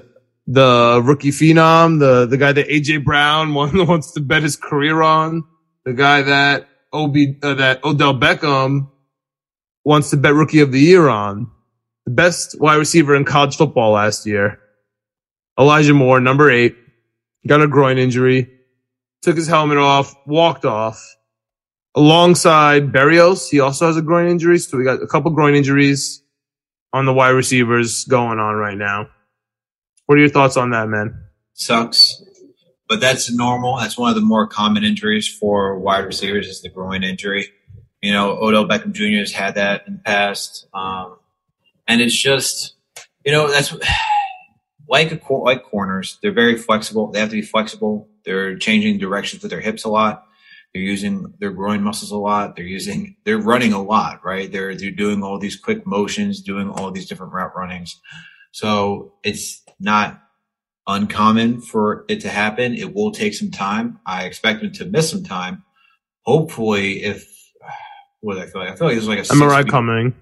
the 0.47 1.01
rookie 1.03 1.31
phenom, 1.31 1.99
the 2.01 2.27
the 2.27 2.37
guy 2.37 2.53
that 2.53 2.69
AJ 2.69 3.05
Brown 3.05 3.55
wants 3.55 4.13
to 4.13 4.21
bet 4.21 4.43
his 4.43 4.57
career 4.57 5.03
on, 5.03 5.45
the 5.85 5.93
guy 5.93 6.23
that 6.23 6.69
Ob 6.93 7.17
uh, 7.43 7.55
that 7.55 7.85
Odell 7.85 8.15
Beckham 8.15 8.91
wants 9.85 10.11
to 10.11 10.17
bet 10.17 10.35
rookie 10.35 10.61
of 10.61 10.73
the 10.73 10.81
year 10.81 11.09
on, 11.09 11.51
the 12.07 12.13
best 12.13 12.61
wide 12.61 12.77
receiver 12.77 13.15
in 13.15 13.25
college 13.25 13.57
football 13.57 13.93
last 13.93 14.27
year, 14.27 14.61
Elijah 15.59 15.95
Moore, 15.95 16.21
number 16.21 16.51
eight, 16.51 16.77
got 17.47 17.61
a 17.61 17.69
groin 17.69 17.99
injury, 17.99 18.51
took 19.23 19.37
his 19.37 19.47
helmet 19.47 19.79
off, 19.79 20.15
walked 20.27 20.65
off 20.65 21.03
alongside 21.95 22.93
Berrios. 22.93 23.51
He 23.51 23.61
also 23.61 23.87
has 23.87 23.97
a 23.97 24.03
groin 24.03 24.29
injury. 24.29 24.59
So 24.59 24.77
we 24.77 24.85
got 24.85 25.03
a 25.03 25.07
couple 25.07 25.31
groin 25.31 25.55
injuries 25.55 26.23
on 26.93 27.07
the 27.07 27.13
wide 27.13 27.31
receivers 27.31 28.05
going 28.05 28.39
on 28.39 28.55
right 28.57 28.77
now. 28.77 29.09
What 30.07 30.19
are 30.19 30.21
your 30.21 30.31
thoughts 30.31 30.57
on 30.57 30.71
that, 30.71 30.89
man? 30.89 31.25
sucks. 31.55 32.23
But 32.89 33.01
that's 33.01 33.33
normal. 33.33 33.79
That's 33.79 33.97
one 33.97 34.11
of 34.11 34.15
the 34.15 34.21
more 34.21 34.47
common 34.47 34.85
injuries 34.85 35.27
for 35.27 35.79
wide 35.79 36.05
receivers 36.05 36.47
is 36.47 36.61
the 36.61 36.69
groin 36.69 37.03
injury. 37.03 37.49
You 38.03 38.13
know, 38.13 38.33
Odell 38.33 38.69
Beckham 38.69 38.93
Jr. 38.93 39.21
has 39.21 39.33
had 39.33 39.55
that 39.55 39.87
in 39.87 39.95
the 39.95 39.99
past. 40.01 40.69
Um, 40.75 41.17
and 41.89 42.03
it's 42.03 42.15
just, 42.15 42.75
you 43.25 43.33
know, 43.33 43.51
that's 43.51 43.75
like 44.89 45.13
a, 45.13 45.17
cor- 45.17 45.45
like 45.45 45.65
corners. 45.65 46.19
They're 46.21 46.33
very 46.33 46.59
flexible. 46.59 47.11
They 47.11 47.21
have 47.21 47.31
to 47.31 47.37
be 47.37 47.43
flexible. 47.43 48.09
They're 48.27 48.57
changing 48.59 48.99
directions 48.99 49.43
with 49.43 49.51
their 49.51 49.61
hips 49.61 49.85
a 49.85 49.89
lot. 49.89 50.27
They're 50.75 50.83
using 50.83 51.33
their 51.39 51.53
groin 51.53 51.83
muscles 51.83 52.11
a 52.11 52.17
lot. 52.17 52.57
They're 52.57 52.65
using, 52.67 53.17
they're 53.25 53.39
running 53.39 53.73
a 53.73 53.83
lot, 53.83 54.25
right? 54.25 54.51
They're, 54.51 54.75
they're 54.75 54.91
doing 54.91 55.23
all 55.23 55.39
these 55.39 55.57
quick 55.57 55.87
motions, 55.87 56.43
doing 56.43 56.69
all 56.69 56.91
these 56.91 57.07
different 57.07 57.33
route 57.33 57.57
runnings. 57.57 58.01
So 58.55 59.15
it's 59.25 59.65
not 59.81 60.23
uncommon 60.87 61.61
for 61.61 62.05
it 62.09 62.21
to 62.21 62.29
happen. 62.29 62.73
It 62.75 62.95
will 62.95 63.11
take 63.11 63.35
some 63.35 63.51
time. 63.51 63.99
I 64.07 64.27
expect 64.27 64.63
him 64.63 64.71
to 64.75 64.85
miss 64.85 65.11
some 65.11 65.25
time. 65.25 65.65
Hopefully, 66.21 67.03
if 67.03 67.29
what 68.21 68.39
I 68.39 68.47
feel 68.47 68.61
like, 68.61 68.71
I 68.71 68.77
feel 68.77 68.87
like 68.87 68.95
this 68.95 69.03
is 69.03 69.09
like 69.09 69.19
a 69.19 69.23
MRI 69.23 69.57
six-week- 69.57 69.69
coming. 69.73 70.15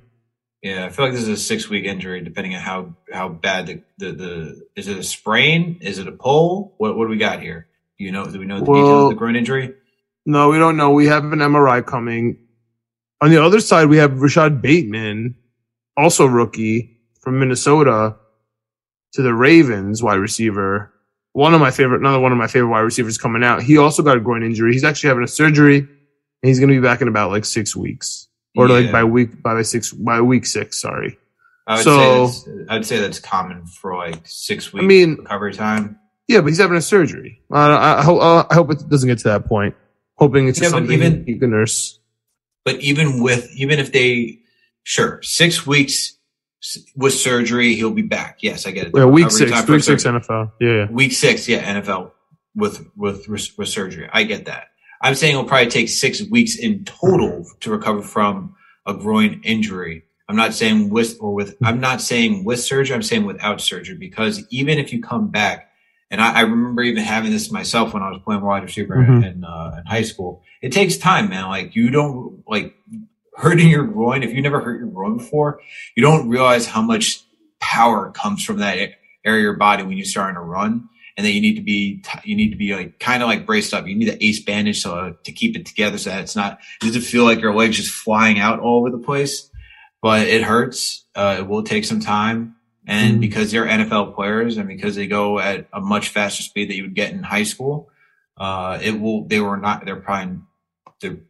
Yeah, 0.62 0.86
I 0.86 0.88
feel 0.88 1.04
like 1.04 1.12
this 1.12 1.24
is 1.24 1.28
a 1.28 1.36
six 1.36 1.68
week 1.68 1.84
injury, 1.84 2.22
depending 2.22 2.54
on 2.54 2.62
how 2.62 2.94
how 3.12 3.28
bad 3.28 3.66
the, 3.66 3.82
the 3.98 4.12
the 4.12 4.66
is 4.76 4.88
it 4.88 4.96
a 4.96 5.02
sprain? 5.02 5.76
Is 5.82 5.98
it 5.98 6.08
a 6.08 6.12
pull? 6.12 6.74
What 6.78 6.96
what 6.96 7.04
do 7.04 7.10
we 7.10 7.18
got 7.18 7.42
here? 7.42 7.66
Do 7.98 8.04
you 8.04 8.12
know? 8.12 8.24
Do 8.24 8.38
we 8.38 8.46
know 8.46 8.60
the 8.60 8.64
details 8.64 8.78
Well- 8.88 9.04
of 9.08 9.10
the 9.10 9.16
groin 9.16 9.36
injury? 9.36 9.74
No, 10.24 10.48
we 10.48 10.56
don't 10.58 10.78
know. 10.78 10.92
We 10.92 11.06
have 11.08 11.24
an 11.24 11.40
MRI 11.40 11.84
coming. 11.84 12.38
on 13.20 13.28
the 13.30 13.44
other 13.44 13.60
side, 13.60 13.88
we 13.88 13.98
have 13.98 14.22
Rashod 14.22 14.62
Bateman, 14.62 15.34
also 15.98 16.24
rookie 16.26 16.96
from 17.20 17.38
Minnesota 17.38 18.16
to 19.12 19.22
the 19.22 19.34
Ravens 19.34 20.02
wide 20.02 20.16
receiver. 20.18 20.92
One 21.32 21.54
of 21.54 21.60
my 21.60 21.70
favorite, 21.70 22.00
another 22.00 22.20
one 22.20 22.32
of 22.32 22.38
my 22.38 22.46
favorite 22.46 22.68
wide 22.70 22.80
receivers 22.80 23.16
coming 23.18 23.42
out. 23.42 23.62
He 23.62 23.78
also 23.78 24.02
got 24.02 24.16
a 24.16 24.20
groin 24.20 24.42
injury. 24.42 24.72
He's 24.72 24.84
actually 24.84 25.08
having 25.08 25.24
a 25.24 25.28
surgery 25.28 25.78
and 25.78 25.88
he's 26.42 26.58
going 26.58 26.68
to 26.68 26.74
be 26.74 26.80
back 26.82 27.00
in 27.00 27.08
about 27.08 27.30
like 27.30 27.44
six 27.44 27.74
weeks 27.74 28.28
or 28.56 28.68
like 28.68 28.92
by 28.92 29.04
week, 29.04 29.42
by 29.42 29.62
six, 29.62 29.92
by 29.92 30.20
week 30.20 30.44
six. 30.44 30.80
Sorry. 30.80 31.18
I 31.66 31.76
would 31.76 31.84
So- 31.84 32.26
say 32.26 32.50
that's, 32.50 32.70
I'd 32.70 32.86
say 32.86 32.98
that's 33.00 33.18
common 33.20 33.64
for 33.66 33.96
like 33.96 34.20
six 34.24 34.72
weeks. 34.72 34.82
I 34.84 34.86
mean, 34.86 35.14
recovery 35.16 35.54
time. 35.54 35.98
yeah, 36.28 36.40
but 36.40 36.48
he's 36.48 36.58
having 36.58 36.76
a 36.76 36.82
surgery. 36.82 37.40
I, 37.50 37.98
I, 38.00 38.02
hope, 38.02 38.20
I 38.50 38.54
hope 38.54 38.70
it 38.72 38.88
doesn't 38.88 39.08
get 39.08 39.18
to 39.18 39.28
that 39.28 39.46
point. 39.46 39.74
Hoping 40.18 40.48
it's 40.48 40.60
Yeah, 40.60 40.68
something 40.68 40.92
even- 40.92 41.24
he 41.24 41.38
can 41.38 41.50
nurse. 41.50 41.98
But 42.64 42.76
even 42.80 43.22
with 43.22 43.50
even 43.56 43.78
if 43.80 43.90
they 43.90 44.38
sure 44.84 45.20
six 45.22 45.66
weeks 45.66 46.16
with 46.96 47.14
surgery, 47.14 47.74
he'll 47.74 47.90
be 47.90 48.02
back. 48.02 48.38
Yes, 48.40 48.66
I 48.66 48.70
get 48.70 48.88
it. 48.88 48.92
Yeah, 48.94 49.04
week 49.06 49.30
six, 49.30 49.50
week 49.68 49.82
six. 49.82 50.04
NFL. 50.04 50.52
Yeah, 50.60 50.68
yeah. 50.70 50.90
Week 50.90 51.12
six, 51.12 51.48
yeah, 51.48 51.80
NFL 51.80 52.12
with 52.54 52.86
with 52.96 53.26
with 53.28 53.68
surgery. 53.68 54.08
I 54.12 54.22
get 54.24 54.44
that. 54.46 54.68
I'm 55.00 55.14
saying 55.14 55.32
it'll 55.34 55.44
probably 55.44 55.70
take 55.70 55.88
six 55.88 56.22
weeks 56.30 56.56
in 56.56 56.84
total 56.84 57.44
to 57.60 57.70
recover 57.70 58.02
from 58.02 58.54
a 58.86 58.94
groin 58.94 59.40
injury. 59.42 60.04
I'm 60.28 60.36
not 60.36 60.54
saying 60.54 60.90
with 60.90 61.18
or 61.20 61.34
with. 61.34 61.56
I'm 61.64 61.80
not 61.80 62.00
saying 62.00 62.44
with 62.44 62.60
surgery. 62.60 62.94
I'm 62.94 63.02
saying 63.02 63.24
without 63.24 63.60
surgery 63.60 63.96
because 63.96 64.44
even 64.50 64.78
if 64.78 64.92
you 64.92 65.02
come 65.02 65.28
back, 65.30 65.68
and 66.10 66.20
I, 66.20 66.32
I 66.38 66.40
remember 66.42 66.82
even 66.82 67.02
having 67.02 67.32
this 67.32 67.50
myself 67.50 67.92
when 67.92 68.02
I 68.02 68.10
was 68.10 68.20
playing 68.24 68.42
wide 68.42 68.62
receiver 68.62 68.94
Mhm. 68.96 69.32
in 69.32 69.44
uh, 69.44 69.76
in 69.80 69.86
high 69.86 70.02
school. 70.02 70.42
It 70.62 70.70
takes 70.72 70.96
time, 70.96 71.28
man. 71.28 71.48
Like 71.48 71.74
you 71.74 71.90
don't 71.90 72.44
like 72.46 72.74
hurting 73.34 73.68
your 73.68 73.84
groin. 73.84 74.22
If 74.22 74.32
you 74.32 74.42
never 74.42 74.60
hurt 74.60 74.78
your 74.80 74.88
groin 74.88 75.16
before, 75.16 75.60
you 75.96 76.02
don't 76.02 76.28
realize 76.28 76.66
how 76.66 76.82
much 76.82 77.22
power 77.60 78.10
comes 78.10 78.44
from 78.44 78.58
that 78.58 78.76
area 79.24 79.40
of 79.40 79.42
your 79.42 79.56
body 79.56 79.82
when 79.84 79.96
you're 79.96 80.04
starting 80.04 80.34
to 80.34 80.40
run 80.40 80.88
and 81.16 81.24
then 81.26 81.32
you 81.34 81.40
need 81.40 81.54
to 81.56 81.62
be 81.62 82.02
you 82.24 82.34
need 82.34 82.50
to 82.50 82.56
be 82.56 82.74
like 82.74 82.98
kind 82.98 83.22
of 83.22 83.28
like 83.28 83.46
braced 83.46 83.72
up. 83.74 83.86
You 83.86 83.94
need 83.94 84.08
the 84.08 84.24
ace 84.24 84.42
bandage 84.42 84.80
so 84.82 85.14
to 85.24 85.32
keep 85.32 85.56
it 85.56 85.66
together 85.66 85.98
so 85.98 86.10
that 86.10 86.20
it's 86.22 86.34
not 86.36 86.58
it 86.82 86.86
doesn't 86.86 87.02
feel 87.02 87.24
like 87.24 87.40
your 87.40 87.54
legs 87.54 87.76
just 87.76 87.90
flying 87.92 88.38
out 88.38 88.60
all 88.60 88.80
over 88.80 88.90
the 88.90 88.98
place. 89.02 89.48
But 90.00 90.26
it 90.26 90.42
hurts. 90.42 91.04
Uh, 91.14 91.36
it 91.40 91.46
will 91.46 91.62
take 91.62 91.84
some 91.84 92.00
time, 92.00 92.56
and 92.88 93.18
Mhm. 93.18 93.20
because 93.20 93.52
they're 93.52 93.66
NFL 93.66 94.14
players 94.14 94.56
and 94.56 94.66
because 94.66 94.96
they 94.96 95.06
go 95.06 95.38
at 95.38 95.68
a 95.72 95.80
much 95.80 96.08
faster 96.08 96.42
speed 96.42 96.70
that 96.70 96.74
you 96.74 96.82
would 96.84 96.94
get 96.94 97.12
in 97.12 97.22
high 97.22 97.44
school, 97.44 97.88
uh, 98.36 98.78
it 98.82 99.00
will. 99.00 99.28
They 99.28 99.38
were 99.38 99.56
not. 99.58 99.84
They're 99.84 99.94
probably 99.96 100.38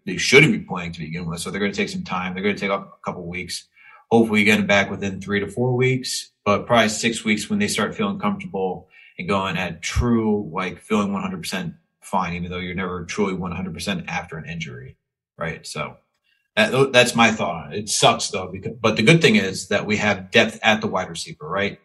they 0.06 0.16
shouldn't 0.16 0.52
be 0.52 0.60
playing 0.60 0.92
to 0.92 1.00
begin 1.00 1.26
with. 1.26 1.40
So 1.40 1.50
they're 1.50 1.60
going 1.60 1.72
to 1.72 1.76
take 1.76 1.88
some 1.88 2.04
time. 2.04 2.34
They're 2.34 2.42
going 2.42 2.56
to 2.56 2.60
take 2.60 2.70
a 2.70 2.86
couple 3.04 3.26
weeks. 3.26 3.68
Hopefully, 4.10 4.44
get 4.44 4.58
them 4.58 4.66
back 4.66 4.90
within 4.90 5.20
three 5.20 5.40
to 5.40 5.48
four 5.48 5.74
weeks, 5.74 6.32
but 6.44 6.66
probably 6.66 6.88
six 6.90 7.24
weeks 7.24 7.48
when 7.48 7.58
they 7.58 7.68
start 7.68 7.94
feeling 7.94 8.18
comfortable 8.18 8.88
and 9.18 9.28
going 9.28 9.56
at 9.56 9.82
true, 9.82 10.50
like 10.52 10.80
feeling 10.80 11.10
100% 11.10 11.74
fine, 12.00 12.34
even 12.34 12.50
though 12.50 12.58
you're 12.58 12.74
never 12.74 13.04
truly 13.04 13.34
100% 13.34 14.04
after 14.08 14.36
an 14.36 14.44
injury. 14.44 14.96
Right. 15.38 15.66
So 15.66 15.96
that, 16.56 16.92
that's 16.92 17.14
my 17.14 17.30
thought. 17.30 17.66
on 17.66 17.72
it. 17.72 17.78
It 17.80 17.88
sucks 17.88 18.28
though, 18.28 18.50
because, 18.52 18.72
but 18.80 18.96
the 18.96 19.02
good 19.02 19.22
thing 19.22 19.36
is 19.36 19.68
that 19.68 19.86
we 19.86 19.96
have 19.96 20.30
depth 20.30 20.58
at 20.62 20.80
the 20.80 20.86
wide 20.86 21.08
receiver. 21.08 21.48
Right. 21.48 21.80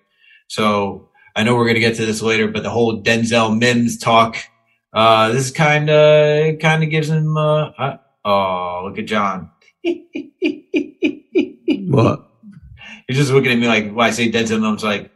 So 0.48 1.10
I 1.36 1.44
know 1.44 1.56
we're 1.56 1.66
going 1.66 1.76
to 1.76 1.82
get 1.82 1.96
to 1.96 2.06
this 2.06 2.22
later, 2.22 2.48
but 2.48 2.64
the 2.64 2.70
whole 2.70 3.02
Denzel 3.02 3.58
Mims 3.58 3.98
talk, 3.98 4.38
uh, 4.94 5.32
this 5.32 5.52
kind 5.52 5.90
of, 5.90 6.60
kind 6.60 6.84
of 6.84 6.90
gives 6.90 7.10
him, 7.10 7.38
uh, 7.38 7.70
uh, 7.78 7.98
oh, 8.26 8.82
look 8.86 8.98
at 9.00 9.06
John. 9.06 9.52
What? 11.90 12.28
You're 13.08 13.16
just 13.16 13.32
looking 13.32 13.52
at 13.52 13.58
me 13.60 13.68
like, 13.68 13.92
why 13.94 14.08
I 14.08 14.12
say 14.12 14.30
Denzel 14.30 14.60
Mims, 14.60 14.84
like, 14.84 15.10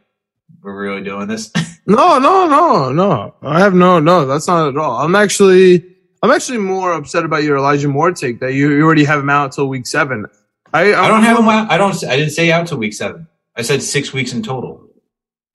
we're 0.62 0.74
really 0.74 1.02
doing 1.02 1.28
this. 1.28 1.52
No, 1.84 2.20
no, 2.20 2.46
no, 2.46 2.92
no. 2.92 3.34
I 3.42 3.58
have 3.58 3.74
no, 3.74 3.98
no. 3.98 4.24
That's 4.24 4.46
not 4.46 4.68
at 4.68 4.76
all. 4.76 4.98
I'm 4.98 5.16
actually, 5.16 5.84
I'm 6.22 6.30
actually 6.30 6.58
more 6.58 6.92
upset 6.92 7.24
about 7.24 7.42
your 7.42 7.56
Elijah 7.56 7.88
Moore 7.88 8.12
take 8.12 8.38
that 8.38 8.52
you, 8.54 8.70
you 8.70 8.84
already 8.84 9.02
have 9.02 9.18
him 9.18 9.28
out 9.28 9.50
till 9.50 9.68
week 9.68 9.88
seven. 9.88 10.26
I, 10.72 10.94
I 10.94 11.08
don't 11.08 11.24
have 11.24 11.40
him 11.40 11.48
out. 11.48 11.72
I 11.72 11.76
don't, 11.78 11.92
I 12.04 12.16
didn't 12.16 12.30
say 12.30 12.52
out 12.52 12.68
till 12.68 12.78
week 12.78 12.92
seven. 12.92 13.26
I 13.56 13.62
said 13.62 13.82
six 13.82 14.12
weeks 14.12 14.32
in 14.32 14.44
total. 14.44 14.86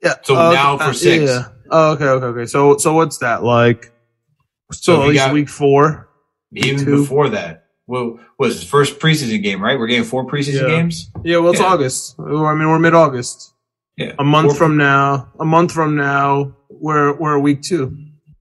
Yeah. 0.03 0.15
So 0.23 0.35
Oh, 0.35 0.51
now 0.51 0.77
for 0.77 0.83
uh, 0.83 0.93
six. 0.93 1.23
Yeah. 1.31 1.45
Oh, 1.71 1.91
okay, 1.93 2.03
okay, 2.05 2.25
okay. 2.25 2.45
So, 2.45 2.75
so 2.77 2.93
what's 2.93 3.19
that 3.19 3.41
like? 3.41 3.89
So, 4.71 4.95
So 4.95 5.01
at 5.01 5.07
we 5.07 5.13
least 5.13 5.25
got- 5.25 5.33
week 5.33 5.49
four. 5.49 6.09
Even 6.53 6.85
Two. 6.85 7.01
before 7.01 7.29
that. 7.29 7.65
Well, 7.87 8.19
was 8.39 8.55
his 8.55 8.63
first 8.63 8.99
preseason 8.99 9.41
game, 9.43 9.61
right? 9.61 9.77
We're 9.77 9.87
getting 9.87 10.03
four 10.05 10.25
preseason 10.25 10.61
Yeah. 10.61 10.67
games. 10.67 11.09
Yeah. 11.23 11.37
Well, 11.37 11.51
it's 11.51 11.59
Yeah. 11.61 11.67
August. 11.67 12.15
I 12.19 12.23
mean, 12.53 12.67
we're 12.69 12.79
mid 12.79 12.93
August. 12.93 13.53
Yeah. 13.97 14.13
A 14.19 14.23
month 14.23 14.49
Four- 14.51 14.55
from 14.55 14.77
now. 14.77 15.27
A 15.39 15.45
month 15.45 15.71
from 15.73 15.95
now, 15.95 16.53
we're 16.69 17.13
we're 17.13 17.37
week 17.39 17.61
two. 17.63 17.95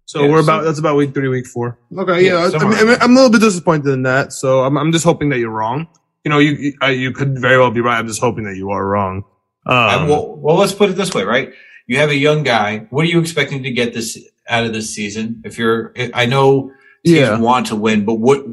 So 0.04 0.23
Yeah, 0.23 0.30
we're 0.30 0.38
so- 0.42 0.45
about 0.45 0.64
that's 0.64 0.78
about 0.78 0.97
week 0.97 1.14
three, 1.14 1.28
week 1.28 1.47
four. 1.47 1.78
Okay, 1.97 2.25
Yeah, 2.26 2.49
yeah. 2.49 2.59
I, 2.59 2.64
I 2.64 2.68
mean, 2.68 2.78
I'm 2.90 3.02
I'm 3.02 3.11
a 3.12 3.14
little 3.14 3.30
bit 3.30 3.40
disappointed 3.40 3.88
in 3.92 4.02
that. 4.04 4.33
So 4.33 4.62
I'm 4.64 4.76
I'm 4.78 4.92
just 4.92 5.04
hoping 5.04 5.30
that 5.30 5.38
you're 5.38 5.50
wrong. 5.50 5.88
You 6.25 6.30
know, 6.30 6.38
you 6.38 6.52
you, 6.52 6.73
I, 6.80 6.90
you 6.90 7.11
could 7.12 7.38
very 7.38 7.59
well 7.59 7.71
be 7.71 7.80
right. 7.80 7.99
I'm 7.99 8.06
just 8.06 8.21
hoping 8.21 8.45
that 8.45 8.56
you 8.56 8.71
are 8.71 8.85
wrong. 8.87 9.25
Um, 9.66 10.09
well, 10.09 10.37
well, 10.37 10.56
let's 10.56 10.73
put 10.73 10.90
it 10.90 10.95
this 10.97 11.12
way, 11.14 11.25
right? 11.25 11.52
You 11.88 11.99
have 11.99 12.11
a 12.11 12.16
young 12.16 12.42
guy. 12.45 12.87
What 12.90 13.02
are 13.04 13.09
you 13.09 13.18
expecting 13.21 13.62
to 13.64 13.71
get 13.73 13.95
this 13.95 14.16
out 14.48 14.64
of 14.64 14.72
this 14.72 14.90
season? 14.94 15.42
If 15.44 15.58
you're, 15.58 15.92
I 16.14 16.26
know 16.26 16.70
teams 17.04 17.18
Yeah. 17.18 17.38
want 17.38 17.66
to 17.68 17.76
win, 17.76 18.04
but 18.04 18.14
what 18.14 18.44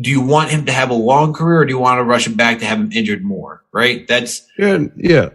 do 0.00 0.10
you 0.10 0.20
want 0.20 0.50
him 0.50 0.66
to 0.66 0.72
have 0.72 0.90
a 0.90 0.94
long 0.94 1.32
career, 1.32 1.60
or 1.60 1.64
do 1.64 1.72
you 1.72 1.78
want 1.78 1.98
to 1.98 2.04
rush 2.04 2.26
him 2.26 2.34
back 2.34 2.58
to 2.60 2.64
have 2.66 2.78
him 2.78 2.92
injured 2.92 3.24
more? 3.24 3.64
Right? 3.72 4.06
That's 4.06 4.46
yeah, 4.58 4.78
yeah. 4.96 5.30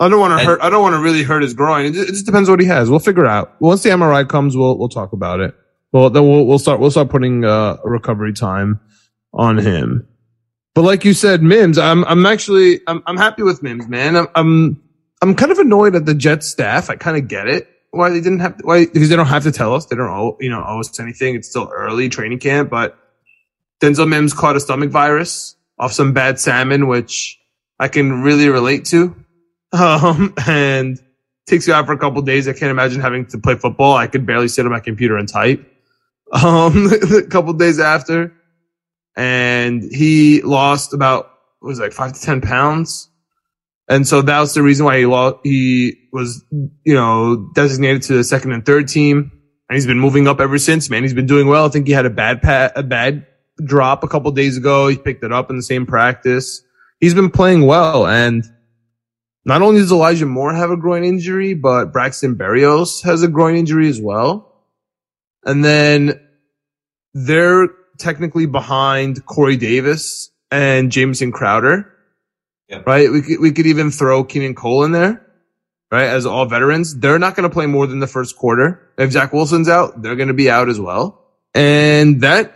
I 0.00 0.08
don't 0.08 0.18
want 0.18 0.38
to 0.40 0.44
hurt. 0.44 0.60
I 0.62 0.70
don't 0.70 0.82
want 0.82 0.94
to 0.94 1.00
really 1.00 1.22
hurt 1.22 1.42
his 1.42 1.54
groin. 1.54 1.86
It, 1.86 1.92
ju- 1.92 2.02
it 2.02 2.08
just 2.08 2.26
depends 2.26 2.48
what 2.50 2.58
he 2.60 2.66
has. 2.66 2.90
We'll 2.90 2.98
figure 2.98 3.26
out. 3.26 3.54
Once 3.60 3.82
the 3.82 3.90
MRI 3.90 4.28
comes, 4.28 4.56
we'll 4.56 4.76
we'll 4.78 4.88
talk 4.88 5.12
about 5.12 5.40
it. 5.40 5.54
Well, 5.92 6.10
then 6.10 6.26
we'll 6.28 6.46
we'll 6.46 6.58
start 6.58 6.80
we'll 6.80 6.90
start 6.90 7.08
putting 7.10 7.44
uh, 7.44 7.76
a 7.84 7.88
recovery 7.88 8.32
time 8.32 8.80
on 9.34 9.58
him. 9.58 10.08
But 10.74 10.82
like 10.82 11.04
you 11.04 11.12
said, 11.12 11.42
Mims, 11.42 11.76
I'm 11.78 12.04
I'm 12.06 12.24
actually 12.26 12.80
I'm 12.86 13.02
I'm 13.06 13.16
happy 13.16 13.42
with 13.42 13.62
Mims, 13.62 13.86
man. 13.88 14.16
I'm 14.16 14.26
I'm 14.34 14.82
I'm 15.20 15.34
kind 15.36 15.52
of 15.52 15.58
annoyed 15.58 15.94
at 15.94 16.06
the 16.06 16.14
Jets 16.14 16.48
staff. 16.48 16.88
I 16.90 16.96
kind 16.96 17.16
of 17.16 17.28
get 17.28 17.46
it 17.46 17.68
why 17.92 18.08
they 18.08 18.20
didn't 18.20 18.40
have 18.40 18.58
why 18.62 18.86
because 18.86 19.08
they 19.08 19.16
don't 19.16 19.26
have 19.26 19.44
to 19.44 19.52
tell 19.52 19.74
us. 19.74 19.86
They 19.86 19.96
don't 19.96 20.08
owe 20.08 20.36
you 20.40 20.50
know 20.50 20.64
owe 20.66 20.80
us 20.80 20.98
anything. 20.98 21.36
It's 21.36 21.48
still 21.48 21.70
early 21.72 22.08
training 22.08 22.40
camp, 22.40 22.70
but 22.70 22.98
Denzel 23.80 24.08
Mims 24.08 24.32
caught 24.32 24.56
a 24.56 24.60
stomach 24.60 24.90
virus 24.90 25.56
off 25.78 25.92
some 25.92 26.12
bad 26.12 26.40
salmon, 26.40 26.88
which 26.88 27.38
I 27.78 27.88
can 27.88 28.22
really 28.22 28.48
relate 28.48 28.84
to. 28.86 29.14
Um, 29.74 30.34
and 30.46 30.98
takes 31.46 31.66
you 31.66 31.72
out 31.72 31.86
for 31.86 31.94
a 31.94 31.98
couple 31.98 32.20
days. 32.20 32.46
I 32.46 32.52
can't 32.52 32.70
imagine 32.70 33.00
having 33.00 33.24
to 33.28 33.38
play 33.38 33.54
football. 33.54 33.96
I 33.96 34.06
could 34.06 34.26
barely 34.26 34.48
sit 34.48 34.66
on 34.66 34.70
my 34.70 34.80
computer 34.80 35.16
and 35.16 35.26
type. 35.26 35.66
Um, 36.34 36.90
a 36.92 37.22
couple 37.22 37.54
days 37.54 37.78
after, 37.80 38.34
and 39.16 39.82
he 39.82 40.42
lost 40.42 40.92
about 40.92 41.30
was 41.62 41.78
like 41.78 41.92
five 41.92 42.12
to 42.12 42.20
ten 42.20 42.42
pounds. 42.42 43.08
And 43.92 44.08
so 44.08 44.22
that 44.22 44.40
was 44.40 44.54
the 44.54 44.62
reason 44.62 44.86
why 44.86 45.00
he 45.00 45.04
lost. 45.04 45.40
He 45.44 46.08
was, 46.14 46.42
you 46.50 46.94
know, 46.94 47.50
designated 47.54 48.00
to 48.04 48.14
the 48.14 48.24
second 48.24 48.52
and 48.52 48.64
third 48.64 48.88
team, 48.88 49.30
and 49.68 49.76
he's 49.76 49.86
been 49.86 49.98
moving 49.98 50.26
up 50.26 50.40
ever 50.40 50.56
since. 50.56 50.88
Man, 50.88 51.02
he's 51.02 51.12
been 51.12 51.26
doing 51.26 51.46
well. 51.46 51.66
I 51.66 51.68
think 51.68 51.86
he 51.86 51.92
had 51.92 52.06
a 52.06 52.10
bad 52.10 52.40
pat, 52.40 52.72
a 52.74 52.82
bad 52.82 53.26
drop 53.62 54.02
a 54.02 54.08
couple 54.08 54.30
days 54.30 54.56
ago. 54.56 54.88
He 54.88 54.96
picked 54.96 55.22
it 55.24 55.30
up 55.30 55.50
in 55.50 55.56
the 55.56 55.62
same 55.62 55.84
practice. 55.84 56.62
He's 57.00 57.12
been 57.12 57.30
playing 57.30 57.66
well, 57.66 58.06
and 58.06 58.42
not 59.44 59.60
only 59.60 59.80
does 59.80 59.92
Elijah 59.92 60.24
Moore 60.24 60.54
have 60.54 60.70
a 60.70 60.76
groin 60.78 61.04
injury, 61.04 61.52
but 61.52 61.92
Braxton 61.92 62.36
Berrios 62.36 63.02
has 63.02 63.22
a 63.22 63.28
groin 63.28 63.56
injury 63.56 63.90
as 63.90 64.00
well. 64.00 64.64
And 65.44 65.62
then 65.62 66.18
they're 67.12 67.68
technically 67.98 68.46
behind 68.46 69.26
Corey 69.26 69.58
Davis 69.58 70.30
and 70.50 70.90
Jameson 70.90 71.30
Crowder. 71.30 71.92
Yeah. 72.72 72.82
Right? 72.86 73.12
We 73.12 73.20
could, 73.20 73.38
we 73.40 73.52
could 73.52 73.66
even 73.66 73.90
throw 73.90 74.24
Keelan 74.24 74.56
Cole 74.56 74.84
in 74.84 74.92
there, 74.92 75.26
right? 75.90 76.06
As 76.06 76.24
all 76.24 76.46
veterans. 76.46 76.98
They're 76.98 77.18
not 77.18 77.36
going 77.36 77.48
to 77.48 77.52
play 77.52 77.66
more 77.66 77.86
than 77.86 78.00
the 78.00 78.06
first 78.06 78.36
quarter. 78.36 78.88
If 78.96 79.12
Zach 79.12 79.34
Wilson's 79.34 79.68
out, 79.68 80.00
they're 80.00 80.16
going 80.16 80.28
to 80.28 80.34
be 80.34 80.48
out 80.48 80.70
as 80.70 80.80
well. 80.80 81.22
And 81.54 82.22
that 82.22 82.54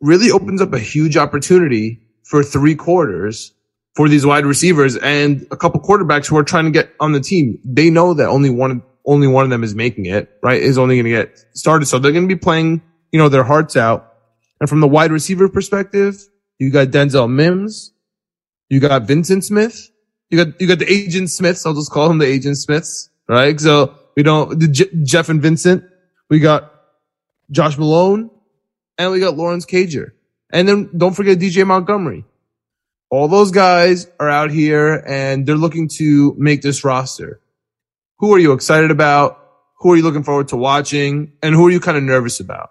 really 0.00 0.30
opens 0.30 0.62
up 0.62 0.72
a 0.72 0.78
huge 0.78 1.18
opportunity 1.18 2.00
for 2.24 2.42
three 2.42 2.74
quarters 2.74 3.52
for 3.94 4.08
these 4.08 4.24
wide 4.24 4.46
receivers 4.46 4.96
and 4.96 5.46
a 5.50 5.56
couple 5.58 5.78
quarterbacks 5.80 6.26
who 6.26 6.38
are 6.38 6.44
trying 6.44 6.64
to 6.64 6.70
get 6.70 6.94
on 6.98 7.12
the 7.12 7.20
team. 7.20 7.60
They 7.62 7.90
know 7.90 8.14
that 8.14 8.28
only 8.28 8.48
one, 8.48 8.82
only 9.04 9.26
one 9.26 9.44
of 9.44 9.50
them 9.50 9.62
is 9.62 9.74
making 9.74 10.06
it, 10.06 10.30
right? 10.42 10.62
Is 10.62 10.78
only 10.78 10.96
going 10.96 11.04
to 11.04 11.10
get 11.10 11.38
started. 11.52 11.84
So 11.84 11.98
they're 11.98 12.12
going 12.12 12.26
to 12.26 12.34
be 12.34 12.38
playing, 12.38 12.80
you 13.12 13.18
know, 13.18 13.28
their 13.28 13.44
hearts 13.44 13.76
out. 13.76 14.14
And 14.58 14.70
from 14.70 14.80
the 14.80 14.88
wide 14.88 15.12
receiver 15.12 15.50
perspective, 15.50 16.16
you 16.58 16.70
got 16.70 16.88
Denzel 16.88 17.30
Mims, 17.30 17.92
you 18.70 18.80
got 18.80 19.02
Vyncint 19.02 19.44
Smith, 19.44 19.90
you 20.30 20.42
got, 20.42 20.58
you 20.60 20.66
got 20.66 20.78
the 20.78 20.90
agent 20.90 21.28
Smiths. 21.28 21.66
I'll 21.66 21.74
just 21.74 21.90
call 21.90 22.08
them 22.08 22.18
the 22.18 22.26
agent 22.26 22.56
Smiths, 22.56 23.10
right? 23.28 23.58
So 23.60 23.94
we 24.16 24.22
don't, 24.22 24.58
the 24.58 24.68
J- 24.68 24.90
Jeff 25.02 25.28
and 25.28 25.42
Vyncint, 25.42 25.86
we 26.30 26.38
got 26.38 26.72
Josh 27.50 27.76
Malone 27.76 28.30
and 28.96 29.10
we 29.10 29.20
got 29.20 29.36
Lawrence 29.36 29.66
Cager. 29.66 30.12
And 30.52 30.68
then 30.68 30.90
don't 30.96 31.14
forget 31.14 31.38
DJ 31.38 31.66
Montgomery. 31.66 32.24
All 33.10 33.26
those 33.26 33.50
guys 33.50 34.06
are 34.20 34.30
out 34.30 34.52
here 34.52 35.02
and 35.06 35.46
they're 35.46 35.56
looking 35.56 35.88
to 35.96 36.34
make 36.38 36.62
this 36.62 36.84
roster. 36.84 37.40
Who 38.18 38.32
are 38.34 38.38
you 38.38 38.52
excited 38.52 38.92
about? 38.92 39.38
Who 39.78 39.92
are 39.92 39.96
you 39.96 40.02
looking 40.02 40.22
forward 40.22 40.48
to 40.48 40.56
watching? 40.56 41.32
And 41.42 41.54
who 41.54 41.66
are 41.66 41.70
you 41.70 41.80
kind 41.80 41.96
of 41.96 42.04
nervous 42.04 42.38
about? 42.38 42.70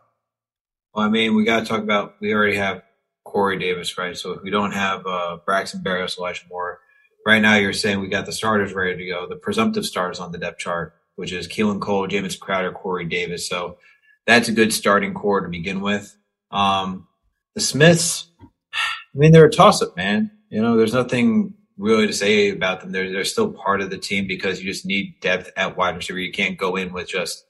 Well, 0.94 1.06
I 1.06 1.10
mean, 1.10 1.36
we 1.36 1.44
got 1.44 1.62
to 1.62 1.66
talk 1.66 1.82
about, 1.82 2.16
we 2.22 2.34
already 2.34 2.56
have 2.56 2.84
Corey 3.30 3.60
Davis, 3.60 3.98
right? 3.98 4.18
So 4.18 4.32
if 4.32 4.42
we 4.42 4.50
don't 4.50 4.72
have 4.72 5.06
uh, 5.06 5.38
Braxton 5.46 5.82
Berrios, 5.84 6.18
Elijah 6.18 6.46
Moore, 6.50 6.80
right 7.26 7.42
now 7.42 7.56
you're 7.56 7.74
saying 7.74 8.00
we 8.00 8.08
got 8.08 8.26
the 8.26 8.32
starters 8.32 8.74
ready 8.74 8.98
to 8.98 9.06
go, 9.06 9.28
the 9.28 9.36
presumptive 9.36 9.86
starters 9.86 10.20
on 10.20 10.32
the 10.32 10.40
depth 10.40 10.58
chart, 10.58 10.96
which 11.16 11.32
is 11.32 11.48
Keelan 11.48 11.80
Cole, 11.80 12.08
James 12.08 12.36
Crowder, 12.36 12.72
Corey 12.72 13.06
Davis. 13.06 13.48
So 13.48 13.78
that's 14.26 14.50
a 14.50 14.52
good 14.52 14.74
starting 14.74 15.14
core 15.14 15.42
to 15.42 15.48
begin 15.48 15.82
with. 15.82 16.18
Um, 16.50 17.08
the 17.54 17.62
Smiths, 17.62 18.32
I 18.42 19.18
mean, 19.18 19.32
they're 19.32 19.46
a 19.46 19.52
toss 19.52 19.82
up, 19.82 19.96
man. 19.96 20.32
You 20.50 20.62
know, 20.62 20.76
there's 20.76 20.94
nothing 20.94 21.54
really 21.78 22.08
to 22.08 22.14
say 22.14 22.50
about 22.50 22.82
them. 22.82 22.92
They're, 22.92 23.12
they're 23.12 23.24
still 23.24 23.52
part 23.52 23.82
of 23.82 23.92
the 23.92 23.98
team 23.98 24.26
because 24.26 24.60
you 24.60 24.66
just 24.66 24.86
need 24.86 25.20
depth 25.22 25.52
at 25.56 25.78
wide 25.78 25.96
receiver. 25.96 26.20
You 26.20 26.32
can't 26.32 26.58
go 26.58 26.76
in 26.76 26.92
with 26.94 27.08
just 27.08 27.46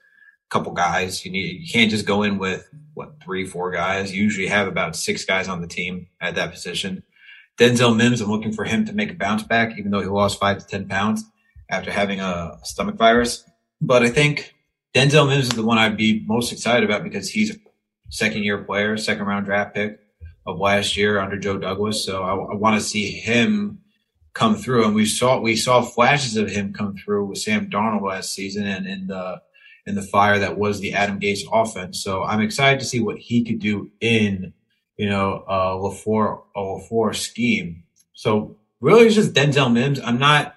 a 0.48 0.50
couple 0.50 0.74
guys. 0.74 1.26
You 1.26 1.32
need, 1.32 1.62
you 1.62 1.72
can't 1.72 1.90
just 1.90 2.06
go 2.06 2.24
in 2.24 2.38
with 2.38 2.70
what, 3.00 3.24
three, 3.24 3.46
four 3.46 3.72
guys. 3.72 4.14
You 4.14 4.22
usually 4.22 4.48
have 4.48 4.68
about 4.68 4.94
six 4.94 5.24
guys 5.24 5.48
on 5.48 5.62
the 5.62 5.68
team 5.68 6.08
at 6.20 6.36
that 6.36 6.52
position. 6.52 7.04
Denzel 7.58 7.96
Mims, 7.96 8.20
I'm 8.20 8.30
looking 8.30 8.52
for 8.52 8.66
him 8.66 8.86
to 8.88 8.94
make 8.94 9.10
a 9.10 9.16
bounce 9.16 9.42
back, 9.42 9.80
even 9.80 9.90
though 9.90 10.02
he 10.02 10.08
lost 10.08 10.38
five 10.38 10.58
to 10.58 10.68
10 10.68 10.90
pounds 10.90 11.24
after 11.70 11.92
having 11.92 12.20
a 12.20 12.60
stomach 12.64 12.98
virus. 12.98 13.46
But 13.80 14.04
I 14.04 14.10
think 14.10 14.54
Denzel 14.94 15.30
Mims 15.30 15.46
is 15.46 15.52
the 15.52 15.64
one 15.64 15.78
I'd 15.78 15.96
be 15.96 16.26
most 16.28 16.52
excited 16.52 16.84
about 16.84 17.04
because 17.04 17.30
he's 17.30 17.56
a 17.56 17.60
second 18.10 18.44
year 18.44 18.58
player, 18.66 18.98
second 18.98 19.26
round 19.26 19.46
draft 19.46 19.76
pick 19.76 20.00
of 20.46 20.60
last 20.60 20.98
year 20.98 21.20
under 21.20 21.38
Joe 21.38 21.58
Douglas. 21.58 22.04
So 22.04 22.24
I, 22.24 22.32
I 22.32 22.56
want 22.56 22.78
to 22.78 22.86
see 22.86 23.12
him 23.12 23.80
come 24.34 24.56
through. 24.56 24.84
And 24.84 24.94
we 24.94 25.06
saw 25.06 25.40
we 25.40 25.56
saw 25.56 25.82
flashes 25.82 26.36
of 26.36 26.50
him 26.50 26.74
come 26.74 26.98
through 26.98 27.28
with 27.28 27.38
Sam 27.38 27.70
Darnold 27.70 28.02
last 28.02 28.34
season 28.34 28.66
and 28.66 28.86
in 28.86 29.08
the 29.08 29.18
uh, 29.18 29.40
in 29.90 29.96
the 29.96 30.04
fire 30.04 30.38
that 30.38 30.58
was 30.58 30.80
the 30.80 30.94
Adam 30.94 31.20
Gase 31.20 31.42
offense. 31.52 32.02
So 32.02 32.24
I'm 32.24 32.42
excited 32.42 32.80
to 32.80 32.86
see 32.86 33.00
what 33.00 33.18
he 33.18 33.44
could 33.44 33.60
do 33.60 33.90
in 34.00 34.54
you 34.96 35.10
know 35.10 35.44
uh, 35.48 35.74
LaFleur 35.74 36.44
a 36.56 36.60
LaFleur 36.60 37.16
scheme. 37.16 37.84
So 38.14 38.56
really, 38.80 39.08
it's 39.08 39.16
just 39.16 39.34
Denzel 39.34 39.74
Mims. 39.74 40.00
I'm 40.00 40.20
not 40.20 40.56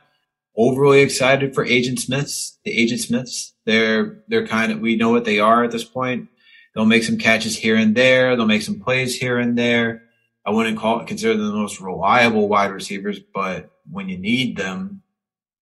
overly 0.54 1.00
excited 1.00 1.54
for 1.54 1.64
Agent 1.64 1.98
Smiths. 1.98 2.58
The 2.64 2.78
Agent 2.78 3.00
Smiths, 3.00 3.54
they're 3.64 4.22
they're 4.28 4.46
kind 4.46 4.70
of 4.70 4.80
we 4.80 4.96
know 4.96 5.10
what 5.10 5.24
they 5.24 5.40
are 5.40 5.64
at 5.64 5.70
this 5.70 5.84
point. 5.84 6.28
They'll 6.74 6.84
make 6.84 7.02
some 7.02 7.18
catches 7.18 7.56
here 7.56 7.76
and 7.76 7.94
there. 7.94 8.36
They'll 8.36 8.46
make 8.46 8.62
some 8.62 8.80
plays 8.80 9.16
here 9.16 9.38
and 9.38 9.58
there. 9.58 10.02
I 10.44 10.50
wouldn't 10.50 10.78
call 10.78 11.04
consider 11.04 11.36
them 11.36 11.46
the 11.46 11.52
most 11.54 11.80
reliable 11.80 12.48
wide 12.48 12.72
receivers, 12.72 13.18
but 13.18 13.70
when 13.90 14.08
you 14.08 14.18
need 14.18 14.56
them, 14.56 15.02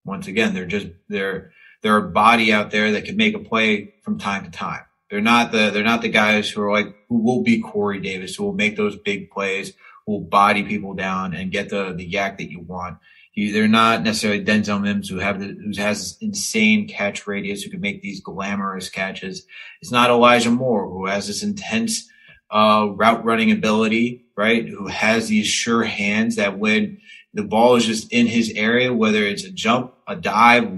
once 0.04 0.26
again, 0.26 0.54
they're 0.54 0.66
just 0.66 0.88
they're 1.08 1.52
they're 1.82 1.96
a 1.96 2.10
body 2.10 2.52
out 2.52 2.70
there 2.70 2.92
that 2.92 3.04
can 3.04 3.16
make 3.16 3.34
a 3.34 3.38
play 3.38 3.94
from 4.02 4.18
time 4.18 4.44
to 4.44 4.50
time. 4.50 4.82
They're 5.10 5.20
not 5.20 5.50
the 5.50 5.70
they're 5.70 5.82
not 5.82 6.02
the 6.02 6.08
guys 6.08 6.50
who 6.50 6.62
are 6.62 6.70
like 6.70 6.94
who 7.08 7.22
will 7.22 7.42
be 7.42 7.60
Corey 7.60 8.00
Davis, 8.00 8.36
who 8.36 8.44
will 8.44 8.52
make 8.52 8.76
those 8.76 8.96
big 8.96 9.30
plays, 9.30 9.72
who 10.06 10.12
will 10.12 10.20
body 10.20 10.62
people 10.62 10.94
down 10.94 11.34
and 11.34 11.50
get 11.50 11.68
the 11.68 11.92
the 11.92 12.04
yak 12.04 12.38
that 12.38 12.50
you 12.50 12.60
want. 12.60 12.98
They're 13.36 13.68
not 13.68 14.02
necessarily 14.02 14.44
Denzel 14.44 14.82
Mims 14.82 15.08
who 15.08 15.18
have 15.18 15.40
the, 15.40 15.46
who 15.46 15.72
has 15.80 16.00
this 16.00 16.18
insane 16.20 16.86
catch 16.88 17.26
radius 17.26 17.62
who 17.62 17.70
can 17.70 17.80
make 17.80 18.02
these 18.02 18.20
glamorous 18.20 18.88
catches. 18.88 19.46
It's 19.80 19.92
not 19.92 20.10
Elijah 20.10 20.50
Moore 20.50 20.88
who 20.88 21.06
has 21.06 21.26
this 21.26 21.42
intense 21.42 22.08
uh, 22.50 22.88
route 22.94 23.24
running 23.24 23.50
ability, 23.50 24.26
right? 24.36 24.68
Who 24.68 24.88
has 24.88 25.28
these 25.28 25.46
sure 25.46 25.84
hands 25.84 26.36
that 26.36 26.58
when 26.58 26.98
the 27.32 27.44
ball 27.44 27.76
is 27.76 27.86
just 27.86 28.12
in 28.12 28.26
his 28.26 28.52
area, 28.56 28.92
whether 28.92 29.22
it's 29.22 29.44
a 29.44 29.52
jump, 29.52 29.94
a 30.10 30.16
dive, 30.16 30.70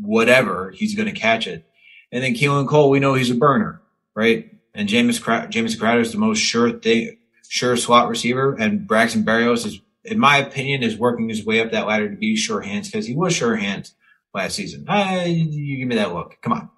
whatever, 0.00 0.70
he's 0.70 0.94
going 0.94 1.12
to 1.12 1.20
catch 1.20 1.46
it. 1.46 1.64
And 2.12 2.22
then 2.22 2.34
Keelan 2.34 2.68
Cole, 2.68 2.90
we 2.90 3.00
know 3.00 3.14
he's 3.14 3.30
a 3.30 3.34
burner, 3.34 3.80
right? 4.14 4.50
And 4.74 4.88
James 4.88 5.20
James 5.48 5.76
Crowder 5.76 6.00
is 6.00 6.12
the 6.12 6.18
most 6.18 6.38
sure 6.38 6.70
thing, 6.72 7.16
sure 7.48 7.76
slot 7.76 8.08
receiver, 8.08 8.54
and 8.54 8.86
Braxton 8.86 9.24
Berrios 9.24 9.66
is 9.66 9.80
in 10.04 10.18
my 10.18 10.36
opinion, 10.36 10.82
is 10.82 10.98
working 10.98 11.28
his 11.28 11.44
way 11.44 11.60
up 11.60 11.72
that 11.72 11.86
ladder 11.86 12.08
to 12.08 12.16
be 12.16 12.36
sure 12.36 12.60
hands 12.60 12.88
because 12.90 13.06
he 13.06 13.14
was 13.14 13.34
sure 13.34 13.56
hands 13.56 13.94
last 14.34 14.54
season. 14.54 14.84
Uh, 14.88 15.24
you 15.26 15.78
give 15.78 15.88
me 15.88 15.96
that 15.96 16.12
look. 16.12 16.36
Come 16.42 16.52
on. 16.52 16.70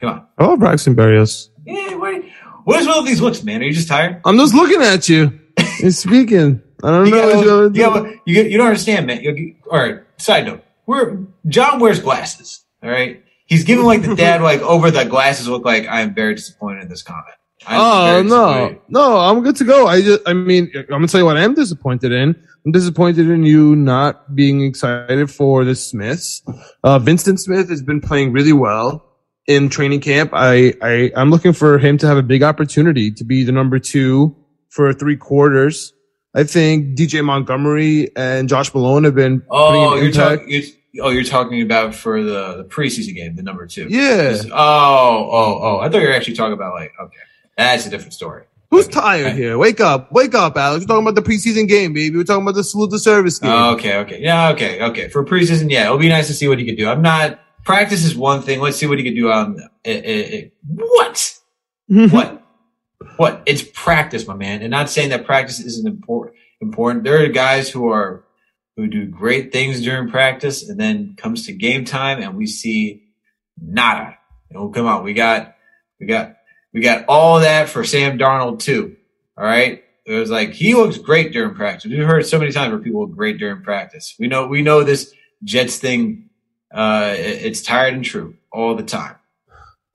Come 0.00 0.10
on. 0.10 0.26
Oh, 0.38 0.56
Braxton 0.56 0.94
Berrios. 0.94 1.48
Yeah, 1.66 1.94
what, 1.96 2.22
what 2.64 2.80
is 2.80 2.86
all 2.86 3.02
these 3.02 3.20
looks, 3.20 3.42
man? 3.42 3.60
Are 3.62 3.64
you 3.64 3.72
just 3.72 3.88
tired? 3.88 4.20
I'm 4.24 4.36
just 4.36 4.54
looking 4.54 4.82
at 4.82 5.08
you. 5.08 5.38
He's 5.78 5.98
speaking. 5.98 6.62
I 6.82 6.90
don't 6.90 7.06
you 7.06 7.12
know. 7.12 7.44
Gotta, 7.44 7.78
you, 7.78 7.84
gotta, 7.84 8.20
you, 8.26 8.42
you, 8.42 8.58
don't 8.58 8.66
understand, 8.66 9.06
man. 9.06 9.22
You, 9.22 9.56
all 9.70 9.78
right. 9.78 10.00
Side 10.18 10.46
note. 10.46 10.64
We're, 10.86 11.18
John 11.46 11.80
wears 11.80 12.00
glasses. 12.00 12.64
All 12.82 12.90
right. 12.90 13.22
He's 13.46 13.64
giving 13.64 13.84
like 13.84 14.02
the 14.02 14.14
dad, 14.14 14.42
like 14.50 14.60
over 14.60 14.90
the 14.90 15.04
glasses 15.04 15.48
look 15.48 15.64
like 15.64 15.86
I 15.86 16.00
am 16.00 16.14
very 16.14 16.34
disappointed 16.34 16.82
in 16.82 16.88
this 16.88 17.02
comment. 17.02 17.36
I'm 17.66 17.80
oh 17.80 18.22
no, 18.22 18.80
no, 18.88 19.18
I'm 19.18 19.42
good 19.42 19.54
to 19.56 19.64
go. 19.64 19.86
I 19.86 20.02
just, 20.02 20.20
I 20.26 20.32
mean, 20.32 20.70
I'm 20.74 20.86
gonna 20.86 21.06
tell 21.06 21.20
you 21.20 21.26
what 21.26 21.36
I 21.36 21.42
am 21.42 21.54
disappointed 21.54 22.10
in. 22.10 22.34
I'm 22.64 22.72
disappointed 22.72 23.28
in 23.28 23.44
you 23.44 23.76
not 23.76 24.34
being 24.34 24.64
excited 24.64 25.30
for 25.30 25.64
the 25.64 25.74
Smiths. 25.74 26.42
Uh, 26.82 27.00
Winston 27.04 27.36
Smith 27.36 27.68
has 27.68 27.82
been 27.82 28.00
playing 28.00 28.32
really 28.32 28.52
well 28.52 29.12
in 29.46 29.68
training 29.68 30.00
camp. 30.00 30.30
I, 30.32 30.74
I, 30.80 31.12
I'm 31.16 31.30
looking 31.30 31.52
for 31.52 31.78
him 31.78 31.98
to 31.98 32.06
have 32.06 32.16
a 32.16 32.22
big 32.22 32.42
opportunity 32.42 33.10
to 33.12 33.24
be 33.24 33.44
the 33.44 33.52
number 33.52 33.78
two 33.78 34.36
for 34.70 34.92
three 34.92 35.16
quarters. 35.16 35.92
I 36.34 36.44
think 36.44 36.96
DJ 36.96 37.24
Montgomery 37.24 38.10
and 38.16 38.48
Josh 38.48 38.72
Malone 38.74 39.04
have 39.04 39.14
been. 39.14 39.42
Oh, 39.50 39.96
you're 39.96 40.12
talking. 40.12 40.62
Oh, 41.00 41.08
you're 41.08 41.24
talking 41.24 41.62
about 41.62 41.94
for 41.94 42.22
the, 42.22 42.58
the 42.58 42.64
preseason 42.64 43.14
game, 43.14 43.34
the 43.34 43.42
number 43.42 43.66
two. 43.66 43.86
Yeah. 43.88 44.36
Oh, 44.50 44.50
oh, 44.52 45.60
oh! 45.62 45.78
I 45.80 45.88
thought 45.88 46.02
you 46.02 46.08
were 46.08 46.14
actually 46.14 46.36
talking 46.36 46.52
about 46.52 46.74
like 46.74 46.92
okay, 47.00 47.18
that's 47.56 47.86
a 47.86 47.90
different 47.90 48.12
story. 48.14 48.44
Who's 48.70 48.88
tired 48.88 49.34
here? 49.34 49.58
Wake 49.58 49.80
up. 49.80 50.10
Wake 50.12 50.34
up, 50.34 50.56
Alex. 50.56 50.84
We're 50.84 50.86
talking 50.88 51.06
about 51.06 51.14
the 51.14 51.30
preseason 51.30 51.68
game, 51.68 51.92
baby. 51.92 52.16
We're 52.16 52.24
talking 52.24 52.42
about 52.42 52.54
the 52.54 52.64
salute 52.64 52.90
the 52.90 52.98
service 52.98 53.38
game. 53.38 53.50
Oh, 53.50 53.74
okay, 53.74 53.98
okay. 53.98 54.22
Yeah, 54.22 54.50
okay, 54.52 54.80
okay. 54.82 55.08
For 55.08 55.22
preseason, 55.26 55.70
yeah, 55.70 55.84
it'll 55.84 55.98
be 55.98 56.08
nice 56.08 56.26
to 56.28 56.34
see 56.34 56.48
what 56.48 56.58
he 56.58 56.64
could 56.64 56.78
do. 56.78 56.88
I'm 56.88 57.02
not 57.02 57.38
practice 57.64 58.04
is 58.04 58.16
one 58.16 58.42
thing. 58.42 58.60
Let's 58.60 58.76
see 58.76 58.86
what 58.86 58.98
he 58.98 59.04
could 59.04 59.14
do 59.14 59.30
on 59.30 59.58
it, 59.84 60.04
it, 60.04 60.32
it. 60.32 60.52
what? 60.66 61.38
what? 61.86 62.41
What? 63.16 63.42
It's 63.46 63.62
practice, 63.62 64.26
my 64.26 64.34
man. 64.34 64.62
And 64.62 64.70
not 64.70 64.90
saying 64.90 65.10
that 65.10 65.24
practice 65.24 65.60
isn't 65.60 65.86
important 65.86 66.36
important. 66.62 67.04
There 67.04 67.22
are 67.22 67.28
guys 67.28 67.68
who 67.68 67.90
are 67.90 68.24
who 68.76 68.86
do 68.86 69.04
great 69.04 69.52
things 69.52 69.82
during 69.82 70.08
practice 70.08 70.66
and 70.66 70.80
then 70.80 71.14
comes 71.16 71.44
to 71.46 71.52
game 71.52 71.84
time 71.84 72.22
and 72.22 72.36
we 72.36 72.46
see 72.46 73.02
nada. 73.60 74.16
You 74.50 74.56
know, 74.56 74.68
come 74.70 74.86
on, 74.86 75.04
we 75.04 75.12
got 75.12 75.56
we 76.00 76.06
got 76.06 76.36
we 76.72 76.80
got 76.80 77.04
all 77.06 77.40
that 77.40 77.68
for 77.68 77.84
Sam 77.84 78.18
Darnold 78.18 78.60
too. 78.60 78.96
All 79.36 79.44
right. 79.44 79.84
It 80.06 80.14
was 80.14 80.30
like 80.30 80.52
he 80.52 80.74
looks 80.74 80.98
great 80.98 81.32
during 81.32 81.54
practice. 81.54 81.90
We've 81.90 82.06
heard 82.06 82.26
so 82.26 82.38
many 82.38 82.50
times 82.50 82.72
where 82.72 82.80
people 82.80 83.02
look 83.02 83.16
great 83.16 83.38
during 83.38 83.62
practice. 83.62 84.14
We 84.18 84.28
know 84.28 84.46
we 84.46 84.62
know 84.62 84.82
this 84.82 85.12
Jets 85.44 85.78
thing. 85.78 86.30
Uh, 86.72 87.14
it's 87.16 87.60
tired 87.60 87.92
and 87.92 88.04
true 88.04 88.36
all 88.50 88.74
the 88.74 88.82
time. 88.82 89.16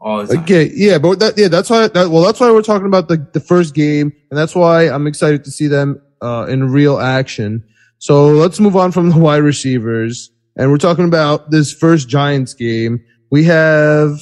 All 0.08 0.26
the 0.26 0.36
time. 0.36 0.44
Okay, 0.44 0.72
yeah, 0.74 0.98
but 1.00 1.20
that 1.20 1.38
yeah, 1.38 1.50
that's 1.50 1.70
why. 1.70 1.90
That, 1.90 2.10
well, 2.10 2.24
that's 2.24 2.40
why 2.40 2.50
we're 2.50 2.62
talking 2.62 2.88
about 2.88 3.10
the 3.10 3.28
the 3.34 3.42
first 3.42 3.76
game, 3.76 4.14
and 4.32 4.38
that's 4.38 4.56
why 4.56 4.84
I'm 4.84 5.06
excited 5.06 5.44
to 5.44 5.52
see 5.52 5.68
them 5.68 6.02
uh, 6.22 6.46
in 6.48 6.72
real 6.72 6.98
action. 7.00 7.62
So 7.98 8.28
let's 8.28 8.58
move 8.62 8.78
on 8.78 8.94
from 8.94 9.10
the 9.10 9.18
wide 9.28 9.44
receivers, 9.44 10.32
and 10.56 10.72
we're 10.72 10.78
talking 10.78 11.04
about 11.04 11.52
this 11.52 11.74
first 11.74 12.08
Giants 12.08 12.54
game. 12.54 13.04
We 13.32 13.44
have 13.44 14.18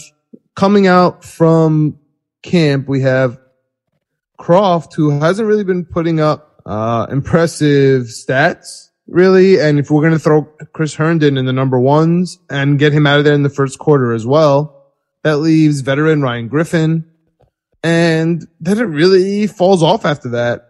coming 0.56 0.88
out 0.88 1.24
from 1.24 2.00
camp, 2.42 2.88
we 2.88 3.02
have 3.02 3.38
Kroft, 4.40 4.96
who 4.96 5.12
hasn't 5.12 5.48
really 5.48 5.64
been 5.64 5.86
putting 5.86 6.20
up 6.20 6.64
uh, 6.66 7.06
impressive 7.12 8.06
stats, 8.06 8.90
really. 9.06 9.60
And 9.62 9.78
if 9.78 9.92
we're 9.92 10.02
going 10.02 10.14
to 10.14 10.20
throw 10.20 10.46
Chris 10.74 10.96
Herndon 10.96 11.38
in 11.38 11.46
the 11.46 11.54
number 11.54 11.80
ones 11.80 12.40
and 12.50 12.80
get 12.80 12.92
him 12.92 13.06
out 13.06 13.20
of 13.20 13.24
there 13.24 13.36
in 13.36 13.44
the 13.44 13.52
first 13.52 13.78
quarter 13.78 14.14
as 14.14 14.26
well, 14.26 14.75
that 15.26 15.38
leaves 15.38 15.82
veteran 15.82 16.22
Ryan 16.22 16.48
Griffin. 16.48 17.04
And 17.84 18.48
then 18.60 18.78
it 18.78 18.84
really 18.84 19.48
falls 19.48 19.82
off 19.82 20.06
after 20.06 20.30
that. 20.30 20.70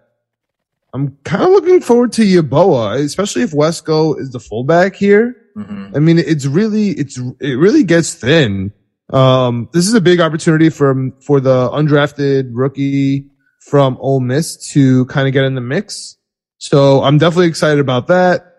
I'm 0.94 1.18
kind 1.26 1.44
of 1.44 1.50
looking 1.50 1.82
forward 1.82 2.14
to 2.14 2.22
Yeboah, 2.22 3.04
especially 3.04 3.42
if 3.42 3.52
Wesco 3.52 4.18
is 4.18 4.32
the 4.32 4.40
fullback 4.40 4.96
here. 4.96 5.36
Mm-hmm. 5.58 5.94
I 5.94 6.00
mean, 6.00 6.20
it's 6.20 6.46
really, 6.46 6.92
it's, 6.92 7.20
it 7.42 7.56
really 7.60 7.84
gets 7.84 8.14
thin. 8.14 8.72
Um, 9.12 9.68
this 9.74 9.90
is 9.90 9.94
a 9.94 10.00
big 10.00 10.22
opportunity 10.22 10.70
for, 10.70 11.12
for 11.22 11.42
the 11.42 11.70
undrafted 11.70 12.52
rookie 12.54 13.30
from 13.60 13.98
Ole 14.00 14.22
Miss 14.22 14.72
to 14.72 15.04
kind 15.08 15.28
of 15.28 15.34
get 15.34 15.44
in 15.44 15.56
the 15.56 15.62
mix. 15.62 16.16
So 16.60 17.04
I'm 17.04 17.18
definitely 17.18 17.48
excited 17.48 17.82
about 17.82 18.08
that. 18.08 18.54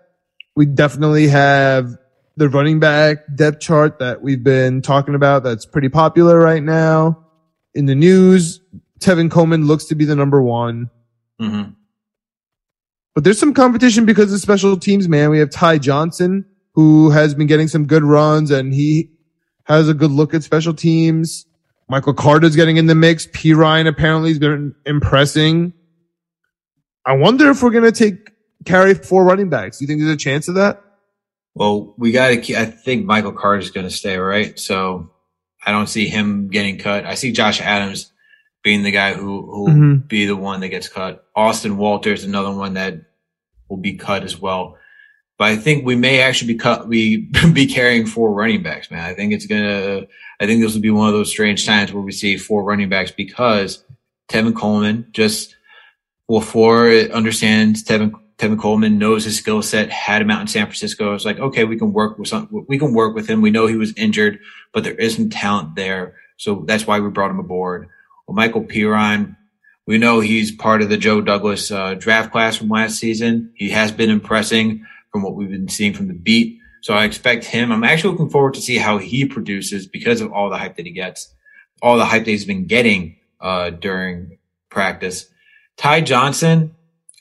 We 0.57 0.67
definitely 0.67 1.29
have 1.29 1.97
the 2.37 2.49
running 2.49 2.79
back 2.79 3.19
depth 3.35 3.61
chart 3.61 3.99
that 3.99 4.23
we've 4.23 4.45
been 4.45 4.83
talking 4.83 5.15
about 5.15 5.43
that's 5.43 5.65
pretty 5.65 5.89
popular 5.89 6.39
right 6.39 6.63
now. 6.63 7.25
In 7.75 7.87
the 7.87 7.95
news, 7.95 8.61
Tevin 9.01 9.31
Coleman 9.31 9.67
looks 9.67 9.85
to 9.87 9.95
be 9.95 10.05
the 10.05 10.17
number 10.17 10.43
one. 10.43 10.91
Mm-hmm. 11.39 11.73
but 13.15 13.25
there's 13.25 13.39
some 13.39 13.53
competition 13.53 14.07
because 14.07 14.33
of 14.33 14.41
special 14.41 14.79
teams, 14.79 15.07
man. 15.07 15.29
We 15.29 15.39
have 15.41 15.51
Ty 15.51 15.77
Johnson, 15.77 16.47
who 16.73 17.11
has 17.11 17.35
been 17.35 17.47
getting 17.47 17.69
some 17.69 17.87
good 17.87 18.03
runs 18.03 18.51
and 18.51 18.73
he 18.73 19.11
has 19.65 19.91
a 19.91 19.93
good 19.93 20.11
look 20.11 20.33
at 20.33 20.43
special 20.43 20.73
teams. 20.73 21.45
Michael 21.91 22.15
Carter's 22.15 22.57
getting 22.57 22.79
in 22.79 22.87
the 22.87 22.95
mix. 22.95 23.27
Perine 23.27 23.87
apparently 23.87 24.31
has 24.31 24.39
been 24.39 24.75
impressing. 24.87 25.75
I 27.05 27.13
wonder 27.13 27.51
if 27.51 27.63
we're 27.63 27.71
going 27.71 27.85
to 27.85 27.93
take 27.93 28.31
carry 28.65 28.95
four 28.95 29.25
running 29.25 29.51
backs. 29.51 29.79
Do 29.79 29.85
you 29.85 29.87
think 29.87 30.01
there's 30.01 30.15
a 30.15 30.17
chance 30.17 30.49
of 30.49 30.55
that? 30.55 30.83
Well, 31.57 31.95
we 31.97 32.13
got 32.13 32.29
to. 32.29 32.55
I 32.55 32.67
think 32.67 33.07
Michael 33.07 33.33
Carter 33.33 33.61
is 33.61 33.71
going 33.71 33.87
to 33.87 33.91
stay, 33.91 34.19
right? 34.19 34.59
So 34.59 35.11
I 35.65 35.73
don't 35.73 35.87
see 35.87 36.07
him 36.07 36.49
getting 36.49 36.77
cut. 36.77 37.07
I 37.07 37.15
see 37.15 37.33
Josh 37.33 37.63
Adams 37.63 38.13
being 38.63 38.83
the 38.83 38.91
guy 38.91 39.15
who 39.15 39.51
who 39.51 39.69
mm-hmm. 39.69 39.95
be 40.07 40.27
the 40.27 40.37
one 40.37 40.61
that 40.61 40.69
gets 40.69 40.91
cut. 40.91 41.25
Austin 41.35 41.79
Walters, 41.79 42.25
another 42.25 42.53
one 42.53 42.75
that 42.75 43.01
will 43.71 43.79
be 43.79 43.95
cut 43.95 44.23
as 44.23 44.39
well. 44.39 44.77
But 45.39 45.49
I 45.49 45.57
think 45.57 45.87
we 45.87 45.97
may 45.97 46.21
actually 46.21 46.53
be 46.53 46.59
cut. 46.59 46.89
We 46.89 47.31
be 47.55 47.67
carrying 47.67 48.05
four 48.05 48.35
running 48.35 48.63
backs, 48.63 48.91
man. 48.91 49.03
I 49.03 49.15
think 49.15 49.33
it's 49.33 49.47
gonna. 49.47 50.03
I 50.39 50.45
think 50.45 50.61
this 50.61 50.75
will 50.75 50.83
be 50.83 50.91
one 50.91 51.09
of 51.09 51.15
those 51.15 51.31
strange 51.31 51.65
times 51.65 51.91
where 51.91 52.03
we 52.03 52.13
see 52.13 52.37
four 52.37 52.65
running 52.65 52.91
backs 52.91 53.13
because 53.13 53.83
Tevin 54.29 54.55
Coleman 54.55 55.09
just 55.13 55.57
well, 56.29 56.43
four 56.43 56.91
understands 56.91 57.83
Tevin 57.83 58.13
Tevin 58.39 58.61
Coleman 58.61 58.99
knows 58.99 59.25
his 59.25 59.39
skill 59.39 59.63
set, 59.63 59.91
had 59.91 60.21
him 60.21 60.31
out 60.31 60.43
in 60.43 60.47
San 60.47 60.67
Francisco. 60.67 61.15
It's 61.15 61.25
like, 61.25 61.39
okay, 61.39 61.65
we 61.65 61.79
can 61.79 61.93
work 61.93 62.19
with 62.19 62.29
some, 62.29 62.49
we 62.69 62.79
can 62.79 62.93
work 62.93 63.15
with 63.15 63.29
him. 63.29 63.41
We 63.41 63.51
know 63.51 63.67
he 63.67 63.77
was 63.77 63.95
injured, 63.97 64.41
but 64.73 64.85
there 64.85 64.95
is 64.95 65.17
some 65.17 65.31
talent 65.31 65.75
there. 65.75 66.17
So 66.37 66.65
that's 66.67 66.87
why 66.87 67.01
we 67.01 67.09
brought 67.09 67.31
him 67.31 67.39
aboard. 67.39 67.89
Well, 68.27 68.35
Michael 68.35 68.65
Perine, 68.65 69.37
we 69.87 69.97
know 69.97 70.21
he's 70.21 70.53
part 70.53 70.83
of 70.83 70.91
the 70.91 70.99
Joe 70.99 71.23
Douglas 71.23 71.71
uh, 71.71 71.95
draft 71.95 72.31
class 72.31 72.57
from 72.57 72.69
last 72.69 72.99
season. 72.99 73.53
He 73.55 73.71
has 73.71 73.91
been 73.91 74.11
impressing 74.11 74.85
from 75.11 75.23
what 75.23 75.35
we've 75.35 75.51
been 75.51 75.69
seeing 75.69 75.95
from 75.95 76.09
the 76.09 76.15
beat. 76.15 76.59
So 76.83 76.93
I 76.93 77.05
expect 77.05 77.45
him. 77.45 77.73
I'm 77.73 77.85
actually 77.85 78.13
looking 78.13 78.31
forward 78.31 78.55
to 78.55 78.61
see 78.61 78.77
how 78.77 78.99
he 78.99 79.25
produces 79.25 79.87
because 79.87 80.21
of 80.21 80.31
all 80.33 80.51
the 80.51 80.59
hype 80.59 80.77
that 80.77 80.85
he 80.85 80.93
gets, 80.93 81.35
all 81.81 81.97
the 81.97 82.05
hype 82.05 82.27
that 82.27 82.31
he's 82.31 82.45
been 82.45 82.67
getting 82.67 83.17
uh, 83.41 83.71
during 83.71 84.39
practice. 84.69 85.27
Ty 85.77 86.03
Johnson, 86.03 86.76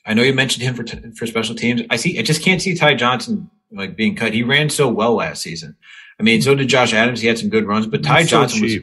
I 0.06 0.14
know 0.14 0.24
you 0.24 0.34
mentioned 0.34 0.64
him 0.64 0.76
for 0.76 0.84
t- 0.84 1.12
for 1.16 1.26
special 1.26 1.56
teams. 1.56 1.82
I 1.90 1.96
see. 1.96 2.20
I 2.20 2.22
just 2.22 2.44
can't 2.44 2.62
see 2.62 2.76
Ty 2.76 2.96
Johnson 2.96 3.50
like 3.72 3.96
being 3.96 4.16
cut. 4.16 4.34
He 4.34 4.44
ran 4.44 4.70
so 4.70 4.88
well 4.88 5.16
last 5.16 5.42
season. 5.42 5.76
I 6.20 6.24
mean, 6.24 6.42
so 6.42 6.56
did 6.56 6.68
Josh 6.68 6.94
Adams. 6.94 7.22
He 7.22 7.28
had 7.28 7.40
some 7.40 7.50
good 7.50 7.66
runs, 7.66 7.88
but 7.88 8.04
Ty 8.04 8.20
That's 8.20 8.30
Johnson 8.30 8.60
so 8.60 8.64
was 8.64 8.78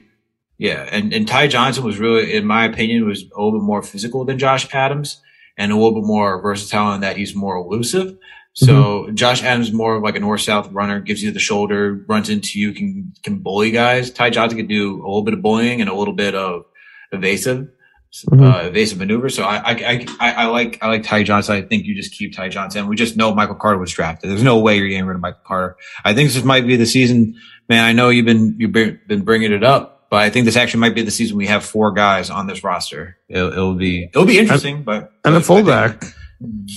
yeah, 0.59 0.89
and 0.91 1.13
and 1.13 1.27
Ty 1.27 1.49
Johnson 1.49 1.85
was 1.85 1.99
really, 1.99 2.35
in 2.35 2.47
my 2.47 2.65
opinion, 2.65 3.07
was 3.07 3.23
a 3.23 3.43
little 3.43 3.59
bit 3.59 3.65
more 3.65 3.83
physical 3.83 4.25
than 4.25 4.39
Josh 4.39 4.73
Adams 4.75 5.21
and 5.57 5.73
a 5.73 5.75
little 5.75 5.95
bit 5.95 6.07
more 6.07 6.41
versatile 6.41 6.95
in 6.95 7.01
that 7.01 7.17
he's 7.17 7.35
more 7.35 7.57
elusive. 7.57 8.17
So 8.55 8.75
mm-hmm. 8.75 9.15
Josh 9.15 9.43
Adams 9.43 9.73
more 9.73 10.01
like 10.01 10.15
a 10.15 10.21
north 10.21 10.43
south 10.43 10.71
runner, 10.73 11.01
gives 11.01 11.23
you 11.23 11.31
the 11.31 11.41
shoulder, 11.41 12.05
runs 12.07 12.29
into 12.29 12.61
you, 12.61 12.73
can 12.73 13.13
can 13.23 13.39
bully 13.39 13.71
guys. 13.71 14.11
Ty 14.11 14.31
Johnson 14.31 14.59
can 14.59 14.67
do 14.67 14.97
a 14.97 15.07
little 15.07 15.23
bit 15.23 15.35
of 15.35 15.43
bullying 15.43 15.81
and 15.81 15.89
a 15.89 15.95
little 15.95 16.15
bit 16.15 16.35
of 16.35 16.65
evasive 17.13 17.69
mm-hmm. 18.13 18.45
uh, 18.45 18.69
evasive 18.69 18.99
maneuver. 18.99 19.29
So 19.29 19.43
I, 19.43 19.57
I, 19.57 20.07
I, 20.21 20.33
I, 20.33 20.47
like, 20.47 20.79
I 20.83 20.89
like 20.89 21.03
Ty 21.03 21.23
Johnson. 21.23 21.57
I 21.57 21.63
think 21.63 21.87
you 21.87 21.95
just 21.95 22.13
keep 22.13 22.35
Ty 22.35 22.51
Johnson. 22.51 22.87
We 22.87 22.97
just 22.97 23.17
know 23.17 23.35
Michael 23.35 23.55
Carter 23.55 23.79
was 23.79 23.93
drafted. 23.93 24.31
There's 24.31 24.43
no 24.43 24.59
way 24.59 24.77
you're 24.77 24.89
getting 24.89 25.07
rid 25.07 25.15
of 25.15 25.21
Michael 25.21 25.41
Carter. 25.45 25.77
I 26.05 26.15
think 26.15 26.31
this 26.31 26.45
might 26.45 26.67
be 26.67 26.77
the 26.77 26.87
season, 26.87 27.37
man. 27.69 27.85
I 27.85 27.93
know 27.93 28.11
you've 28.11 28.27
been, 28.27 28.57
you've 28.59 28.73
been 28.73 29.23
bringing 29.23 29.53
it 29.53 29.65
up, 29.65 30.09
but 30.11 30.21
I 30.21 30.31
think 30.31 30.45
this 30.45 30.57
actually 30.57 30.81
might 30.81 30.95
be 30.95 31.03
the 31.03 31.11
season 31.11 31.37
we 31.39 31.47
have 31.47 31.65
four 31.65 31.93
guys 31.93 32.29
on 32.29 32.47
this 32.47 32.63
roster. 32.63 33.17
It'll, 33.29 33.51
it'll 33.51 33.75
be, 33.75 34.05
it'll 34.05 34.27
be 34.27 34.39
interesting, 34.39 34.77
and, 34.77 34.85
but 34.85 35.13
and 35.25 35.35
a 35.35 35.41
fullback. 35.41 36.05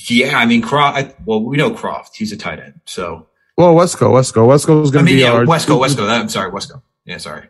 yeah, 0.07 0.37
I 0.37 0.45
mean, 0.45 0.61
Kroft. 0.61 1.15
Well, 1.25 1.43
we 1.43 1.57
know 1.57 1.71
Kroft. 1.71 2.15
He's 2.15 2.31
a 2.31 2.37
tight 2.37 2.61
end. 2.61 2.79
So, 2.85 3.27
well, 3.57 3.73
Wesco, 3.75 4.11
Wesco, 4.11 4.47
Wesco 4.47 4.81
is 4.83 4.91
going 4.91 4.91
to 4.91 4.99
I 4.99 5.01
mean, 5.01 5.15
be 5.15 5.21
yeah, 5.21 5.31
our 5.33 5.43
Wesco, 5.43 5.77
Wesco. 5.77 6.09
I'm 6.09 6.29
sorry, 6.29 6.49
Wesco. 6.49 6.81
Yeah, 7.03 7.17
sorry. 7.17 7.49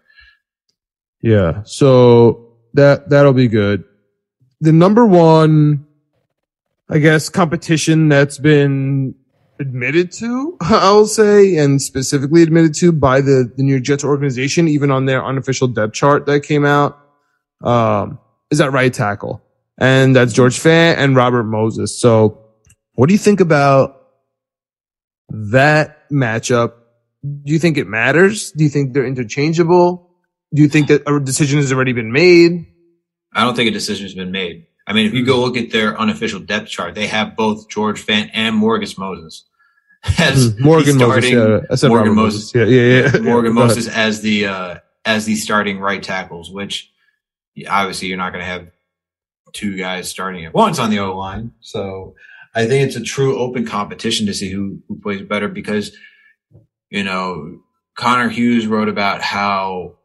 Yeah. 1.21 1.61
So 1.65 2.44
that 2.75 3.09
that'll 3.09 3.33
be 3.33 3.47
good 3.47 3.83
the 4.61 4.71
number 4.71 5.05
one, 5.05 5.85
I 6.89 6.99
guess, 6.99 7.29
competition 7.29 8.09
that's 8.09 8.37
been 8.37 9.15
admitted 9.59 10.11
to, 10.13 10.57
I'll 10.61 11.05
say, 11.05 11.55
and 11.57 11.81
specifically 11.81 12.43
admitted 12.43 12.73
to 12.75 12.91
by 12.91 13.21
the, 13.21 13.51
the 13.55 13.63
New 13.63 13.73
York 13.73 13.83
Jets 13.83 14.03
organization, 14.03 14.67
even 14.67 14.91
on 14.91 15.05
their 15.05 15.23
unofficial 15.23 15.67
depth 15.67 15.93
chart 15.93 16.25
that 16.25 16.41
came 16.41 16.65
out, 16.65 16.97
um, 17.63 18.19
is 18.51 18.57
that 18.59 18.71
right 18.71 18.93
tackle. 18.93 19.41
And 19.77 20.15
that's 20.15 20.33
George 20.33 20.57
Fant 20.57 20.97
and 20.97 21.15
Robert 21.15 21.43
Moses. 21.43 21.99
So 21.99 22.41
what 22.93 23.07
do 23.07 23.13
you 23.13 23.19
think 23.19 23.41
about 23.41 24.01
that 25.29 26.09
matchup? 26.09 26.73
Do 27.23 27.51
you 27.51 27.59
think 27.59 27.77
it 27.77 27.87
matters? 27.87 28.51
Do 28.51 28.63
you 28.63 28.69
think 28.69 28.93
they're 28.93 29.05
interchangeable? 29.05 30.04
Do 30.55 30.61
you 30.61 30.69
think 30.69 30.87
that 30.87 31.03
a 31.07 31.19
decision 31.19 31.59
has 31.59 31.71
already 31.71 31.93
been 31.93 32.11
made? 32.11 32.65
I 33.33 33.43
don't 33.43 33.55
think 33.55 33.69
a 33.69 33.73
decision 33.73 34.05
has 34.05 34.15
been 34.15 34.31
made. 34.31 34.67
I 34.87 34.93
mean, 34.93 35.05
if 35.05 35.13
you 35.13 35.25
go 35.25 35.35
hmm. 35.35 35.41
look 35.41 35.57
at 35.57 35.71
their 35.71 35.99
unofficial 35.99 36.39
depth 36.39 36.69
chart, 36.69 36.95
they 36.95 37.07
have 37.07 37.35
both 37.35 37.69
George 37.69 38.05
Fant 38.05 38.29
and 38.33 38.55
Morgan 38.55 38.89
Moses 38.97 39.45
as 40.19 40.53
hmm. 40.53 40.63
Morgan 40.63 40.97
Moses. 40.97 41.31
Yeah, 41.73 41.89
Morgan 41.89 42.15
Moses. 42.15 42.53
Moses. 42.53 42.55
Yeah, 42.55 42.65
yeah, 42.65 43.11
yeah. 43.13 43.19
Morgan 43.21 43.55
yeah, 43.55 43.61
Moses 43.61 43.87
as 43.89 44.21
the 44.21 44.45
uh, 44.45 44.77
as 45.03 45.25
the 45.25 45.35
starting 45.35 45.79
right 45.79 46.01
tackles, 46.01 46.49
which 46.49 46.91
obviously 47.67 48.07
you're 48.07 48.17
not 48.17 48.31
going 48.31 48.43
to 48.43 48.49
have 48.49 48.71
two 49.51 49.75
guys 49.75 50.07
starting 50.07 50.43
it. 50.43 50.53
One's 50.53 50.79
on 50.79 50.89
the 50.89 50.99
O 50.99 51.17
line, 51.17 51.51
so 51.59 52.15
I 52.53 52.65
think 52.67 52.87
it's 52.87 52.95
a 52.95 53.03
true 53.03 53.37
open 53.37 53.65
competition 53.65 54.27
to 54.27 54.33
see 54.33 54.49
who 54.49 54.79
who 54.87 54.99
plays 54.99 55.21
better 55.23 55.49
because 55.49 55.97
you 56.89 57.03
know 57.03 57.59
Connor 57.97 58.29
Hughes 58.29 58.67
wrote 58.67 58.87
about 58.87 59.21
how 59.21 59.95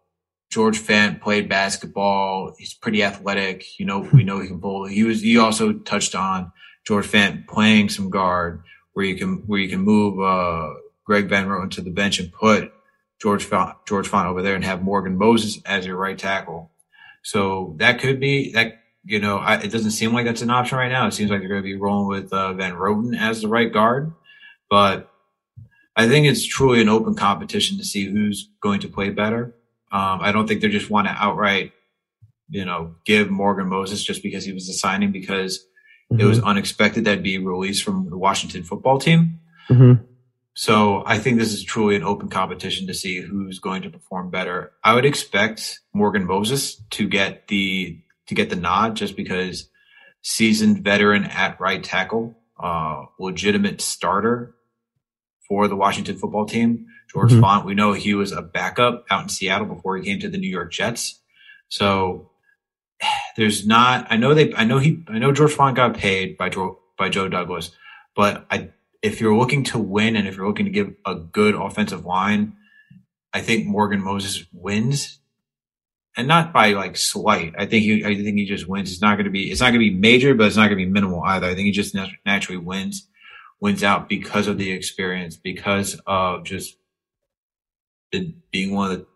George 0.51 0.81
Fant 0.81 1.21
played 1.21 1.49
basketball. 1.49 2.55
He's 2.59 2.75
pretty 2.75 3.03
athletic. 3.05 3.79
You 3.79 3.87
know, 3.87 4.01
we 4.13 4.25
know 4.25 4.41
he 4.41 4.49
can 4.49 4.59
bowl. 4.59 4.85
He 4.87 5.05
was, 5.05 5.23
he 5.23 5.39
also 5.39 5.73
touched 5.73 6.15
on 6.15 6.53
George 6.85 7.07
Fant 7.07 7.47
playing 7.47 7.89
some 7.89 8.11
guard 8.11 8.63
where 8.93 9.05
you 9.05 9.17
can, 9.17 9.45
where 9.47 9.61
you 9.61 9.69
can 9.69 9.81
move, 9.81 10.21
uh, 10.21 10.75
Greg 11.05 11.29
Van 11.29 11.47
Roten 11.47 11.71
to 11.73 11.81
the 11.81 11.91
bench 11.91 12.19
and 12.19 12.33
put 12.33 12.73
George 13.21 13.45
Fant, 13.45 13.75
George 13.87 14.09
Fant 14.09 14.27
over 14.27 14.43
there 14.43 14.55
and 14.55 14.65
have 14.65 14.83
Morgan 14.83 15.17
Moses 15.17 15.63
as 15.65 15.87
your 15.87 15.97
right 15.97 16.19
tackle. 16.19 16.73
So 17.23 17.77
that 17.79 18.01
could 18.01 18.19
be 18.19 18.53
that, 18.53 18.81
you 19.05 19.21
know, 19.21 19.39
I, 19.39 19.61
it 19.61 19.71
doesn't 19.71 19.93
seem 19.93 20.13
like 20.13 20.27
that's 20.27 20.43
an 20.43 20.51
option 20.51 20.79
right 20.79 20.91
now. 20.91 21.07
It 21.07 21.13
seems 21.13 21.31
like 21.31 21.41
they're 21.41 21.49
going 21.49 21.63
to 21.63 21.65
be 21.65 21.77
rolling 21.77 22.09
with, 22.09 22.33
uh, 22.33 22.55
Van 22.55 22.75
Roten 22.75 23.17
as 23.17 23.41
the 23.41 23.49
right 23.49 23.73
guard, 23.73 24.13
but 24.69 25.11
I 25.97 26.09
think 26.09 26.27
it's 26.27 26.47
truly 26.47 26.81
an 26.81 26.89
open 26.89 27.15
competition 27.15 27.79
to 27.79 27.85
see 27.85 28.07
who's 28.07 28.51
going 28.61 28.81
to 28.81 28.89
play 28.89 29.11
better. 29.11 29.55
Um, 29.93 30.21
I 30.21 30.33
don't 30.33 30.47
think 30.47 30.61
they 30.61 30.69
just 30.69 30.91
want 30.91 31.09
to 31.09 31.13
outright, 31.13 31.73
you 32.49 32.65
know, 32.65 32.95
give 33.05 33.31
Morgan 33.31 33.69
Moses 33.69 34.03
just 34.03 34.23
because 34.23 34.45
he 34.45 34.53
was 34.53 34.69
a 34.69 34.73
signing 34.73 35.13
because 35.13 35.59
mm-hmm. 36.13 36.21
it 36.21 36.25
was 36.25 36.39
mm-hmm. 36.39 36.49
unexpected 36.49 37.05
that 37.05 37.23
be 37.23 37.39
released 37.39 37.83
from 37.83 38.09
the 38.09 38.19
Washington 38.19 38.63
football 38.63 38.99
team. 38.99 39.41
Mm-hmm. 39.69 40.05
So 40.55 41.03
I 41.07 41.19
think 41.19 41.39
this 41.39 41.53
is 41.53 41.65
truly 41.65 41.97
an 41.97 42.03
open 42.03 42.29
competition 42.29 42.87
to 42.89 42.95
see 42.95 43.21
who's 43.21 43.59
going 43.59 43.83
to 43.83 43.91
perform 43.91 44.31
better. 44.31 44.73
I 44.83 44.95
would 44.95 45.05
expect 45.05 45.81
Morgan 45.95 46.27
Moses 46.27 46.77
to 46.91 47.09
get 47.09 47.49
the 47.49 47.99
to 48.27 48.35
get 48.35 48.51
the 48.51 48.57
nod 48.57 48.95
just 48.95 49.17
because 49.17 49.69
seasoned 50.23 50.85
veteran 50.85 51.25
at 51.25 51.59
right 51.61 51.83
tackle, 51.83 52.37
uh, 52.63 53.05
legitimate 53.19 53.81
starter 53.81 54.55
for 55.49 55.67
the 55.67 55.77
Washington 55.77 56.17
football 56.17 56.47
team. 56.47 56.87
George 57.13 57.33
mm-hmm. 57.33 57.43
Fant, 57.43 57.65
we 57.65 57.75
know 57.75 57.93
he 57.93 58.15
was 58.15 58.33
a 58.33 58.43
backup 58.43 59.05
out 59.11 59.25
in 59.25 59.29
Seattle 59.29 59.67
before 59.67 59.97
he 59.97 60.05
came 60.05 60.21
to 60.21 60.29
the 60.29 60.39
New 60.39 60.49
York 60.49 60.71
Jets. 60.73 61.21
So 61.69 62.31
there's 63.37 63.67
not, 63.67 64.07
I 64.11 64.17
know 64.17 64.35
they, 64.35 64.55
I 64.55 64.65
know 64.65 64.79
he, 64.79 65.03
I 65.09 65.19
know 65.19 65.33
George 65.33 65.53
Font 65.53 65.77
got 65.77 65.97
paid 65.97 66.37
by 66.37 66.49
Joe, 66.51 66.79
by 66.97 67.09
Joe 67.09 67.29
Douglas, 67.29 67.73
but 68.15 68.47
I, 68.51 68.71
if 69.03 69.21
you're 69.21 69.37
looking 69.37 69.65
to 69.65 69.79
win 69.79 70.15
and 70.15 70.29
if 70.29 70.37
you're 70.37 70.47
looking 70.47 70.67
to 70.67 70.71
give 70.71 70.95
a 71.07 71.15
good 71.15 71.55
offensive 71.55 72.05
line, 72.05 72.55
I 73.33 73.41
think 73.41 73.67
Morgan 73.67 74.03
Moses 74.03 74.45
wins 74.53 75.19
and 76.17 76.29
not 76.29 76.53
by 76.53 76.73
like 76.73 76.97
slight. 76.97 77.55
I 77.57 77.67
think 77.67 77.85
he, 77.85 78.05
I 78.05 78.15
think 78.15 78.37
he 78.37 78.45
just 78.45 78.69
wins. 78.69 78.93
It's 78.93 79.01
not 79.01 79.15
going 79.17 79.25
to 79.25 79.31
be, 79.31 79.51
it's 79.51 79.61
not 79.61 79.71
going 79.71 79.81
to 79.81 79.91
be 79.91 79.97
major, 79.97 80.35
but 80.35 80.47
it's 80.47 80.57
not 80.57 80.69
going 80.69 80.79
to 80.79 80.85
be 80.85 80.91
minimal 80.91 81.23
either. 81.23 81.47
I 81.47 81.55
think 81.55 81.67
he 81.67 81.73
just 81.73 81.97
naturally 82.27 82.59
wins, 82.59 83.09
wins 83.61 83.83
out 83.83 84.09
because 84.09 84.47
of 84.47 84.59
the 84.59 84.71
experience, 84.71 85.37
because 85.37 86.01
of 86.07 86.45
just 86.45 86.77
being 88.51 88.75
one 88.75 88.93
of 88.93 88.99
the 88.99 89.07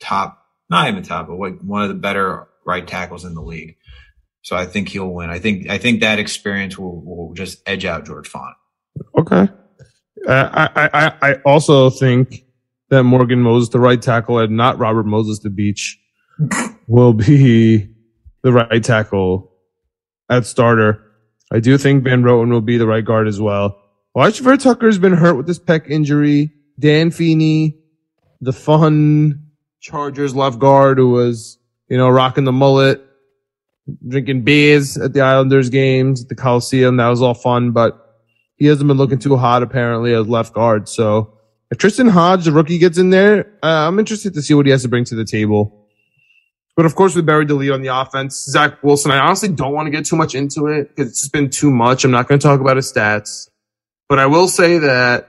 top, 0.00 0.44
not 0.68 0.88
even 0.88 1.02
top, 1.02 1.28
but 1.28 1.36
like 1.36 1.60
one 1.60 1.82
of 1.82 1.88
the 1.88 1.94
better 1.94 2.48
right 2.64 2.86
tackles 2.86 3.24
in 3.24 3.34
the 3.34 3.42
league. 3.42 3.76
So 4.42 4.56
I 4.56 4.66
think 4.66 4.88
he'll 4.88 5.12
win. 5.12 5.30
I 5.30 5.38
think 5.38 5.68
I 5.68 5.78
think 5.78 6.00
that 6.00 6.18
experience 6.18 6.78
will, 6.78 7.04
will 7.04 7.34
just 7.34 7.60
edge 7.66 7.84
out 7.84 8.06
George 8.06 8.28
Font. 8.28 8.56
Okay. 9.18 9.48
Uh, 10.26 10.68
I, 10.74 10.90
I 10.92 11.30
I 11.30 11.34
also 11.44 11.90
think 11.90 12.44
that 12.88 13.04
Morgan 13.04 13.40
Moses, 13.40 13.68
the 13.68 13.80
right 13.80 14.00
tackle, 14.00 14.38
and 14.38 14.56
not 14.56 14.78
Robert 14.78 15.06
Moses, 15.06 15.40
the 15.40 15.50
beach, 15.50 15.98
will 16.88 17.12
be 17.12 17.88
the 18.42 18.52
right 18.52 18.82
tackle 18.82 19.52
at 20.28 20.46
starter. 20.46 21.04
I 21.52 21.60
do 21.60 21.76
think 21.76 22.04
Van 22.04 22.22
Roten 22.22 22.50
will 22.50 22.60
be 22.60 22.78
the 22.78 22.86
right 22.86 23.04
guard 23.04 23.28
as 23.28 23.40
well. 23.40 23.76
Vera 24.14 24.56
Tucker 24.56 24.86
has 24.86 24.98
been 24.98 25.12
hurt 25.12 25.34
with 25.34 25.46
this 25.46 25.58
pec 25.58 25.88
injury. 25.88 26.50
Dan 26.78 27.10
Feeney, 27.10 27.79
the 28.40 28.52
fun 28.52 29.50
Chargers 29.80 30.34
left 30.34 30.58
guard 30.58 30.98
who 30.98 31.10
was, 31.10 31.58
you 31.88 31.96
know, 31.96 32.08
rocking 32.08 32.44
the 32.44 32.52
mullet, 32.52 33.04
drinking 34.06 34.42
beers 34.42 34.96
at 34.96 35.12
the 35.12 35.20
Islanders 35.20 35.70
games, 35.70 36.22
at 36.22 36.28
the 36.28 36.34
Coliseum. 36.34 36.96
That 36.96 37.08
was 37.08 37.22
all 37.22 37.34
fun, 37.34 37.72
but 37.72 38.18
he 38.56 38.66
hasn't 38.66 38.86
been 38.88 38.98
looking 38.98 39.18
too 39.18 39.36
hot 39.36 39.62
apparently 39.62 40.12
as 40.14 40.28
left 40.28 40.52
guard. 40.52 40.88
So 40.88 41.32
if 41.70 41.78
Tristan 41.78 42.08
Hodge, 42.08 42.44
the 42.44 42.52
rookie, 42.52 42.78
gets 42.78 42.98
in 42.98 43.10
there, 43.10 43.46
uh, 43.62 43.88
I'm 43.88 43.98
interested 43.98 44.34
to 44.34 44.42
see 44.42 44.54
what 44.54 44.66
he 44.66 44.72
has 44.72 44.82
to 44.82 44.88
bring 44.88 45.04
to 45.06 45.14
the 45.14 45.24
table. 45.24 45.88
But 46.76 46.86
of 46.86 46.94
course, 46.94 47.14
we 47.14 47.22
buried 47.22 47.48
the 47.48 47.70
on 47.72 47.82
the 47.82 47.88
offense. 47.88 48.44
Zach 48.44 48.82
Wilson, 48.82 49.10
I 49.10 49.18
honestly 49.18 49.48
don't 49.48 49.72
want 49.72 49.86
to 49.86 49.90
get 49.90 50.04
too 50.04 50.16
much 50.16 50.34
into 50.34 50.66
it 50.66 50.88
because 50.88 51.10
it's 51.10 51.28
been 51.28 51.50
too 51.50 51.70
much. 51.70 52.04
I'm 52.04 52.10
not 52.10 52.28
going 52.28 52.38
to 52.38 52.46
talk 52.46 52.60
about 52.60 52.76
his 52.76 52.90
stats, 52.92 53.48
but 54.08 54.18
I 54.18 54.26
will 54.26 54.48
say 54.48 54.78
that 54.78 55.28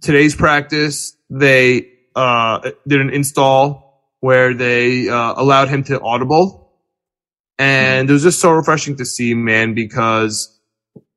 today's 0.00 0.34
practice, 0.34 1.16
they, 1.28 1.88
uh, 2.14 2.70
did 2.86 3.00
an 3.00 3.10
install 3.10 4.02
where 4.20 4.54
they, 4.54 5.08
uh, 5.08 5.34
allowed 5.36 5.68
him 5.68 5.84
to 5.84 6.00
audible. 6.00 6.72
And 7.58 8.08
it 8.08 8.12
was 8.12 8.22
just 8.22 8.40
so 8.40 8.52
refreshing 8.52 8.96
to 8.96 9.04
see, 9.04 9.34
man, 9.34 9.74
because 9.74 10.58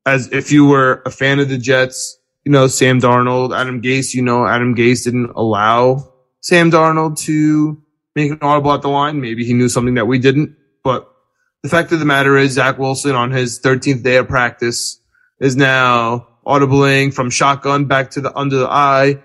as 0.06 0.30
if 0.32 0.52
you 0.52 0.66
were 0.66 1.02
a 1.06 1.10
fan 1.10 1.40
of 1.40 1.48
the 1.48 1.58
Jets, 1.58 2.18
you 2.44 2.52
know, 2.52 2.66
Sam 2.66 3.00
Darnold, 3.00 3.58
Adam 3.58 3.80
Gase, 3.80 4.14
you 4.14 4.22
know, 4.22 4.46
Adam 4.46 4.74
Gase 4.74 5.04
didn't 5.04 5.30
allow 5.34 6.12
Sam 6.40 6.70
Darnold 6.70 7.18
to 7.20 7.82
make 8.14 8.30
an 8.30 8.38
audible 8.42 8.72
at 8.72 8.82
the 8.82 8.88
line. 8.88 9.20
Maybe 9.20 9.44
he 9.44 9.54
knew 9.54 9.68
something 9.68 9.94
that 9.94 10.06
we 10.06 10.18
didn't, 10.18 10.56
but 10.82 11.10
the 11.62 11.70
fact 11.70 11.92
of 11.92 11.98
the 11.98 12.04
matter 12.04 12.36
is 12.36 12.52
Zach 12.52 12.78
Wilson 12.78 13.14
on 13.14 13.30
his 13.30 13.58
13th 13.60 14.02
day 14.02 14.16
of 14.16 14.28
practice 14.28 15.00
is 15.40 15.56
now 15.56 16.28
audibling 16.46 17.12
from 17.12 17.30
shotgun 17.30 17.86
back 17.86 18.10
to 18.10 18.20
the 18.20 18.36
under 18.36 18.58
the 18.58 18.68
eye, 18.68 19.22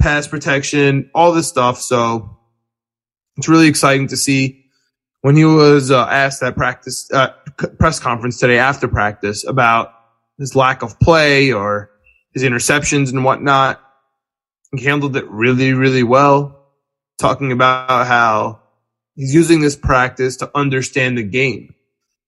pass 0.00 0.26
protection, 0.26 1.10
all 1.14 1.32
this 1.32 1.48
stuff. 1.48 1.80
So 1.80 2.38
it's 3.36 3.48
really 3.48 3.68
exciting 3.68 4.08
to 4.08 4.16
see 4.16 4.64
when 5.22 5.36
he 5.36 5.44
was 5.44 5.90
uh, 5.90 6.06
asked 6.06 6.42
at 6.42 6.56
practice 6.56 7.10
uh, 7.12 7.28
press 7.78 7.98
conference 8.00 8.38
today 8.38 8.58
after 8.58 8.88
practice 8.88 9.46
about 9.46 9.92
his 10.38 10.54
lack 10.54 10.82
of 10.82 10.98
play 11.00 11.52
or 11.52 11.90
his 12.32 12.42
interceptions 12.42 13.10
and 13.10 13.24
whatnot. 13.24 13.80
He 14.76 14.84
handled 14.84 15.16
it 15.16 15.28
really, 15.28 15.72
really 15.72 16.02
well, 16.02 16.66
talking 17.18 17.52
about 17.52 18.06
how 18.06 18.60
he's 19.14 19.34
using 19.34 19.60
this 19.60 19.76
practice 19.76 20.36
to 20.36 20.50
understand 20.54 21.18
the 21.18 21.22
game, 21.22 21.74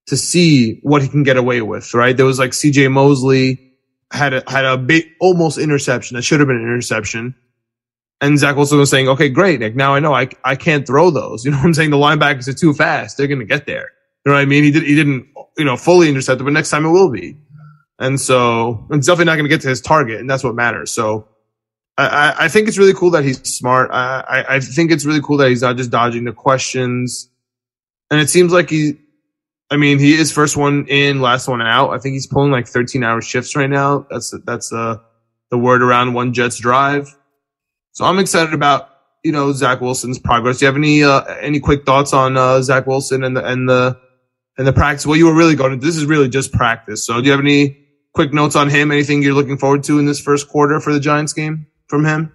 to 0.07 0.17
see 0.17 0.81
what 0.83 1.03
he 1.03 1.09
can 1.09 1.23
get 1.23 1.37
away 1.37 1.61
with, 1.61 1.93
right? 1.95 2.17
There 2.17 2.27
was 2.27 2.39
like 2.39 2.53
CJ 2.53 2.91
Mosley 2.91 3.75
had 4.11 4.35
a, 4.35 4.43
had 4.49 4.65
a 4.65 4.77
big, 4.77 5.07
almost 5.21 5.59
interception. 5.59 6.17
That 6.17 6.23
should 6.23 6.41
have 6.41 6.49
been 6.49 6.57
an 6.57 6.65
interception. 6.65 7.35
And 8.21 8.39
Zach 8.39 8.57
Wilson 8.57 8.79
was 8.79 8.91
saying, 8.91 9.09
okay, 9.09 9.29
great, 9.29 9.61
Nick. 9.61 9.75
Now 9.75 9.95
I 9.95 10.01
know 10.01 10.15
I, 10.15 10.29
I 10.45 10.55
can't 10.55 10.87
throw 10.87 11.11
those. 11.11 11.45
You 11.51 11.53
know 11.53 11.57
what 11.59 11.67
I'm 11.67 11.75
saying? 11.75 11.91
The 11.91 11.97
linebackers 11.97 12.49
are 12.49 12.53
too 12.53 12.75
fast. 12.75 13.17
They're 13.17 13.27
going 13.27 13.41
to 13.41 13.47
get 13.47 13.67
there. 13.67 13.91
You 14.25 14.33
know 14.33 14.37
what 14.37 14.43
I 14.43 14.45
mean? 14.45 14.65
He 14.65 14.71
did, 14.71 14.83
he 14.83 14.95
didn't, 14.95 15.27
you 15.57 15.65
know, 15.65 15.77
fully 15.77 16.09
intercept 16.09 16.41
it, 16.41 16.45
but 16.45 16.53
next 16.53 16.71
time 16.71 16.85
it 16.85 16.91
will 16.91 17.11
be. 17.11 17.37
And 17.99 18.21
so 18.21 18.87
it's 18.91 19.07
definitely 19.07 19.27
not 19.27 19.37
going 19.37 19.45
to 19.45 19.49
get 19.49 19.61
to 19.63 19.69
his 19.69 19.81
target, 19.81 20.21
and 20.21 20.29
that's 20.29 20.43
what 20.43 20.55
matters. 20.55 20.91
So 20.91 21.29
I, 21.99 22.35
I 22.39 22.49
think 22.49 22.69
it's 22.69 22.79
really 22.79 22.95
cool 22.95 23.11
that 23.11 23.25
he's 23.25 23.43
smart. 23.43 23.91
I, 23.93 24.45
I 24.49 24.61
think 24.61 24.91
it's 24.91 25.05
really 25.05 25.21
cool 25.21 25.37
that 25.39 25.51
he's 25.51 25.63
not 25.63 25.77
just 25.77 25.91
dodging 25.91 26.25
the 26.25 26.33
questions. 26.33 27.29
And 28.11 28.21
it 28.21 28.31
seems 28.31 28.53
like 28.53 28.71
he, 28.71 28.99
I 29.71 29.77
mean, 29.77 29.99
he 29.99 30.15
is 30.15 30.33
first 30.33 30.57
one 30.57 30.87
in, 30.89 31.21
last 31.21 31.47
one 31.47 31.61
out. 31.61 31.91
I 31.91 31.99
think 31.99 32.15
he's 32.15 32.27
pulling 32.27 32.51
like 32.51 32.67
13 32.67 33.05
hour 33.05 33.21
shifts 33.21 33.55
right 33.55 33.69
now. 33.69 34.07
That's, 34.11 34.35
that's 34.45 34.71
the, 34.71 35.01
the 35.51 35.59
word 35.59 35.83
around 35.83 36.15
one 36.15 36.33
Jets 36.33 36.59
drive. 36.59 37.15
So 37.93 38.05
I'm 38.05 38.19
excited 38.19 38.55
about, 38.55 38.89
you 39.25 39.33
know, 39.33 39.53
Zach 39.53 39.81
Wilson's 39.81 40.19
progress. 40.19 40.59
Do 40.59 40.65
you 40.65 40.67
have 40.67 40.77
any, 40.77 41.03
uh, 41.03 41.23
any 41.41 41.61
quick 41.61 41.85
thoughts 41.85 42.13
on, 42.13 42.37
uh, 42.37 42.63
Zach 42.63 42.87
Wilson 42.87 43.25
and 43.25 43.37
the, 43.37 43.45
and 43.45 43.69
the, 43.69 43.99
and 44.57 44.67
the 44.67 44.73
practice? 44.73 45.07
Well, 45.07 45.17
you 45.17 45.27
were 45.27 45.35
really 45.35 45.57
going 45.57 45.79
to, 45.79 45.87
this 45.87 45.97
is 45.97 46.05
really 46.05 46.29
just 46.29 46.53
practice. 46.53 47.05
So 47.05 47.21
do 47.21 47.27
you 47.27 47.33
have 47.33 47.41
any, 47.41 47.81
quick 48.13 48.33
notes 48.33 48.57
on 48.57 48.69
him? 48.69 48.91
Anything 48.91 49.23
you're 49.23 49.35
looking 49.35 49.59
forward 49.59 49.85
to 49.85 49.99
in 49.99 50.07
this 50.07 50.21
first 50.21 50.49
quarter 50.49 50.81
for 50.81 50.93
the 50.93 51.01
Giants 51.01 51.33
game 51.33 51.67
from 51.89 52.05
him? 52.05 52.33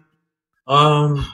Um, 0.67 1.25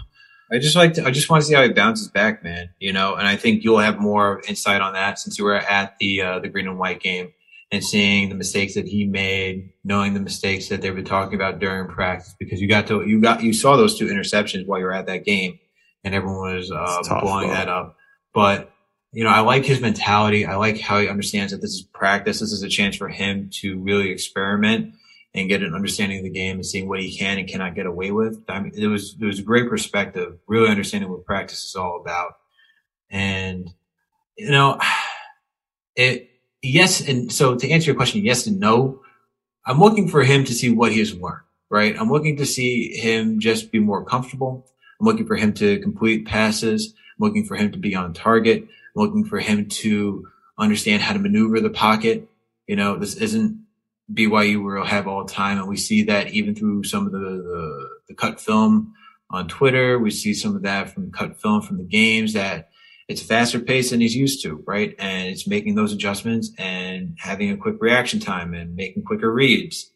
I 0.52 0.60
just 0.60 0.76
like 0.76 0.94
to, 0.96 1.06
I 1.06 1.12
just 1.12 1.30
want 1.30 1.42
to 1.42 1.48
see 1.48 1.54
how 1.54 1.64
he 1.64 1.70
bounces 1.70 2.10
back, 2.10 2.44
man. 2.44 2.70
You 2.80 2.92
know, 2.92 3.16
and 3.16 3.28
I 3.28 3.36
think 3.36 3.64
you'll 3.64 3.80
have 3.80 4.00
more 4.00 4.42
insight 4.48 4.82
on 4.82 4.94
that 4.94 5.20
since 5.20 5.38
you 5.38 5.46
were 5.46 5.56
at 5.56 5.98
the 6.00 6.22
uh, 6.22 6.40
the 6.40 6.50
green 6.50 6.68
and 6.68 6.78
white 6.78 7.02
game 7.02 7.32
and 7.72 7.84
seeing 7.84 8.30
the 8.30 8.36
mistakes 8.36 8.74
that 8.74 8.88
he 8.88 9.06
made, 9.06 9.72
knowing 9.84 10.14
the 10.14 10.20
mistakes 10.20 10.68
that 10.68 10.82
they 10.82 10.92
were 10.92 11.02
talking 11.02 11.36
about 11.36 11.60
during 11.60 11.88
practice. 11.88 12.36
Because 12.38 12.60
you 12.60 12.68
got 12.68 12.88
to 12.88 13.06
you 13.08 13.22
got 13.22 13.42
you 13.42 13.54
saw 13.54 13.78
those 13.78 13.98
two 13.98 14.08
interceptions 14.08 14.68
while 14.68 14.80
you 14.80 14.86
were 14.86 14.94
at 14.94 15.08
that 15.08 15.24
game, 15.24 15.60
and 16.04 16.14
everyone 16.14 16.56
was 16.56 16.72
uh, 16.72 17.02
tough, 17.04 17.24
blowing 17.24 17.48
bro. 17.48 17.56
that 17.56 17.70
up. 17.70 17.98
But 18.34 18.72
you 19.14 19.24
know, 19.24 19.30
I 19.30 19.42
like 19.42 19.66
his 19.66 19.82
mentality. 19.82 20.46
I 20.46 20.56
like 20.56 20.80
how 20.80 21.00
he 21.00 21.08
understands 21.08 21.52
that 21.52 21.62
this 21.62 21.72
is 21.72 21.82
practice. 21.82 22.40
This 22.40 22.52
is 22.52 22.64
a 22.64 22.70
chance 22.70 22.96
for 22.96 23.10
him 23.10 23.50
to 23.62 23.80
really 23.80 24.10
experiment 24.10 24.94
and 25.34 25.48
get 25.48 25.64
an 25.64 25.74
understanding 25.74 26.18
of 26.18 26.24
the 26.24 26.30
game 26.30 26.58
and 26.58 26.66
seeing 26.66 26.90
what 26.90 27.02
he 27.02 27.18
can 27.18 27.38
and 27.38 27.48
cannot 27.48 27.76
get 27.76 27.86
away 27.86 28.12
with. 28.12 28.44
I 28.50 28.60
mean, 28.60 28.74
it 28.76 28.88
was 28.88 29.16
it 29.20 29.26
was 29.26 29.40
a 29.40 29.44
great 29.44 29.70
perspective, 29.70 30.38
really 30.48 30.70
understanding 30.70 31.10
what 31.10 31.26
practice 31.26 31.64
is 31.64 31.76
all 31.76 32.02
about. 32.02 32.34
And 33.10 33.70
you 34.38 34.52
know, 34.52 34.78
it 35.96 36.31
yes, 36.62 37.08
and 37.08 37.32
so 37.32 37.56
to 37.56 37.70
answer 37.70 37.88
your 37.88 37.96
question, 37.96 38.24
yes 38.24 38.48
and 38.48 38.60
no. 38.60 39.02
I'm 39.66 39.80
looking 39.80 40.08
for 40.08 40.24
him 40.24 40.44
to 40.46 40.54
see 40.54 40.72
what 40.72 40.92
he 40.92 41.00
has 41.00 41.14
learned, 41.14 41.42
right? 41.70 41.96
I'm 41.98 42.10
looking 42.10 42.38
to 42.38 42.46
see 42.46 42.98
him 42.98 43.40
just 43.40 43.72
be 43.72 43.80
more 43.80 44.04
comfortable. 44.04 44.66
I'm 45.00 45.06
looking 45.06 45.28
for 45.28 45.36
him 45.36 45.54
to 45.56 45.80
complete 45.80 46.26
passes. 46.26 46.94
I'm 46.96 47.28
looking 47.28 47.46
for 47.46 47.56
him 47.56 47.72
to 47.72 47.78
be 47.78 47.96
on 47.96 48.14
target 48.14 48.68
I'm 48.96 49.02
looking 49.04 49.26
for 49.26 49.40
him 49.40 49.68
to 49.68 50.28
understand 50.58 51.02
how 51.02 51.14
to 51.14 51.20
maneuver 51.20 51.60
the 51.60 51.70
pocket. 51.70 52.28
You 52.68 52.76
know, 52.76 52.98
this 52.98 53.16
isn't 53.16 53.66
BYU 54.12 54.64
will 54.64 54.86
have 54.86 55.08
all 55.08 55.26
the 55.26 55.32
time. 55.32 55.58
And 55.58 55.68
we 55.68 55.78
see 55.78 56.04
that 56.04 56.32
even 56.32 56.56
through 56.56 56.84
some 56.84 57.06
of 57.06 57.12
the, 57.12 57.20
the, 57.20 57.90
the 58.10 58.14
cut 58.14 58.40
film 58.42 58.94
on 59.30 59.48
Twitter. 59.48 59.98
We 59.98 60.12
see 60.12 60.34
some 60.34 60.56
of 60.56 60.64
that 60.64 60.94
from 60.94 61.12
cut 61.12 61.42
film 61.42 61.62
from 61.62 61.78
the 61.78 61.84
games 61.84 62.34
that 62.34 62.70
it's 63.12 63.22
faster 63.22 63.60
pace 63.60 63.92
than 63.92 64.02
he's 64.02 64.16
used 64.16 64.42
to, 64.44 64.64
right? 64.66 64.96
And 64.98 65.28
it's 65.30 65.48
making 65.48 65.76
those 65.76 65.94
adjustments 65.94 66.52
and 66.58 67.16
having 67.20 67.52
a 67.52 67.58
quick 67.58 67.76
reaction 67.80 68.20
time 68.20 68.54
and 68.54 68.76
making 68.76 69.04
quicker 69.04 69.32
reads 69.32 69.92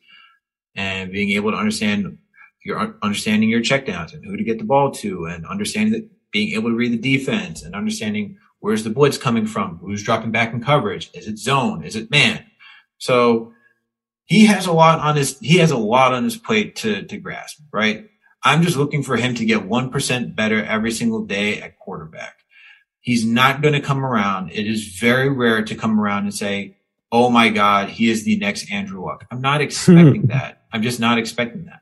and 0.75 1.11
being 1.11 1.31
able 1.31 1.51
to 1.51 1.57
understand 1.57 2.17
your 2.63 2.97
understanding 3.01 3.49
your 3.49 3.61
checkdowns 3.61 4.13
and 4.13 4.25
who 4.25 4.37
to 4.37 4.43
get 4.43 4.57
the 4.57 4.63
ball 4.63 4.91
to 4.91 5.25
and 5.25 5.45
understanding 5.45 5.93
that 5.93 6.09
being 6.31 6.53
able 6.53 6.69
to 6.69 6.75
read 6.75 6.91
the 6.91 7.17
defense 7.17 7.63
and 7.63 7.75
understanding 7.75 8.37
Where's 8.65 8.83
the 8.83 8.89
blitz 8.89 9.19
coming 9.19 9.45
from? 9.45 9.77
Who's 9.77 10.01
dropping 10.01 10.31
back 10.31 10.51
in 10.51 10.59
coverage? 10.59 11.11
Is 11.13 11.27
it 11.27 11.37
zone? 11.37 11.83
Is 11.83 11.95
it 11.95 12.09
man? 12.09 12.43
So 12.97 13.53
he 14.23 14.47
has 14.47 14.65
a 14.65 14.71
lot 14.71 14.99
on 14.99 15.15
his 15.15 15.37
he 15.37 15.59
has 15.59 15.69
a 15.69 15.77
lot 15.77 16.15
on 16.15 16.23
his 16.23 16.35
plate 16.35 16.75
to 16.77 17.03
to 17.03 17.17
grasp, 17.17 17.59
right? 17.71 18.09
I'm 18.43 18.63
just 18.63 18.75
looking 18.75 19.03
for 19.03 19.17
him 19.17 19.35
to 19.35 19.45
get 19.45 19.69
1% 19.69 20.35
better 20.35 20.63
every 20.63 20.91
single 20.91 21.25
day 21.25 21.61
at 21.61 21.77
quarterback. 21.77 22.39
He's 23.05 23.23
not 23.23 23.61
going 23.61 23.75
to 23.75 23.81
come 23.81 24.03
around. 24.03 24.49
It 24.49 24.65
is 24.65 24.97
very 24.97 25.29
rare 25.29 25.63
to 25.63 25.75
come 25.75 26.01
around 26.01 26.23
and 26.23 26.33
say, 26.33 26.77
"Oh 27.11 27.29
my 27.29 27.49
god, 27.49 27.89
he 27.89 28.09
is 28.09 28.23
the 28.23 28.35
next 28.37 28.71
Andrew 28.71 29.05
Luck." 29.05 29.27
I'm 29.29 29.41
not 29.41 29.61
expecting 29.61 30.23
that. 30.33 30.63
I'm 30.73 30.81
just 30.81 30.99
not 30.99 31.19
expecting 31.19 31.65
that. 31.65 31.81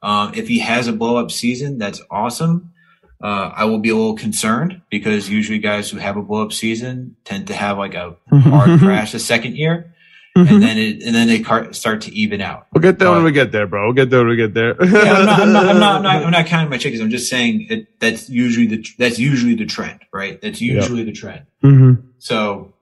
Um, 0.00 0.32
if 0.34 0.46
he 0.46 0.60
has 0.60 0.86
a 0.86 0.92
blow 0.92 1.16
up 1.16 1.32
season, 1.32 1.78
that's 1.78 2.00
awesome. 2.08 2.72
Uh, 3.20 3.50
I 3.52 3.64
will 3.64 3.80
be 3.80 3.88
a 3.90 3.96
little 3.96 4.14
concerned 4.14 4.80
because 4.90 5.28
usually 5.28 5.58
guys 5.58 5.90
who 5.90 5.98
have 5.98 6.16
a 6.16 6.22
blow 6.22 6.44
up 6.44 6.52
season 6.52 7.16
tend 7.24 7.48
to 7.48 7.54
have 7.54 7.76
like 7.76 7.94
a 7.94 8.16
hard 8.30 8.78
crash 8.78 9.10
the 9.10 9.18
second 9.18 9.56
year. 9.56 9.92
Mm-hmm. 10.36 10.54
And 10.54 10.62
then 10.62 10.78
it, 10.78 11.02
and 11.02 11.14
then 11.14 11.26
they 11.26 11.42
start 11.72 12.02
to 12.02 12.14
even 12.14 12.40
out. 12.40 12.68
We'll 12.72 12.82
get 12.82 13.00
there 13.00 13.08
uh, 13.08 13.14
when 13.14 13.24
we 13.24 13.32
get 13.32 13.50
there, 13.50 13.66
bro. 13.66 13.86
We'll 13.86 13.94
get 13.94 14.10
there 14.10 14.20
when 14.20 14.28
we 14.28 14.36
get 14.36 14.54
there. 14.54 14.76
yeah, 14.84 15.12
I'm 15.14 15.26
not, 15.26 15.40
I'm 15.40 15.52
not, 15.52 15.66
I'm 15.66 15.78
not, 15.80 15.96
I'm 15.96 16.02
not, 16.02 16.24
I'm 16.24 16.30
not 16.30 16.46
counting 16.52 16.70
my 16.70 16.78
chickens. 16.78 17.02
I'm 17.02 17.10
just 17.10 17.28
saying 17.28 17.66
it, 17.68 17.98
that's 17.98 18.30
usually 18.30 18.68
the, 18.68 18.86
that's 18.96 19.18
usually 19.18 19.56
the 19.56 19.66
trend, 19.66 20.00
right? 20.12 20.40
That's 20.40 20.60
usually 20.60 21.00
yep. 21.00 21.06
the 21.06 21.12
trend. 21.12 21.46
Mm-hmm. 21.64 22.06
So 22.18 22.74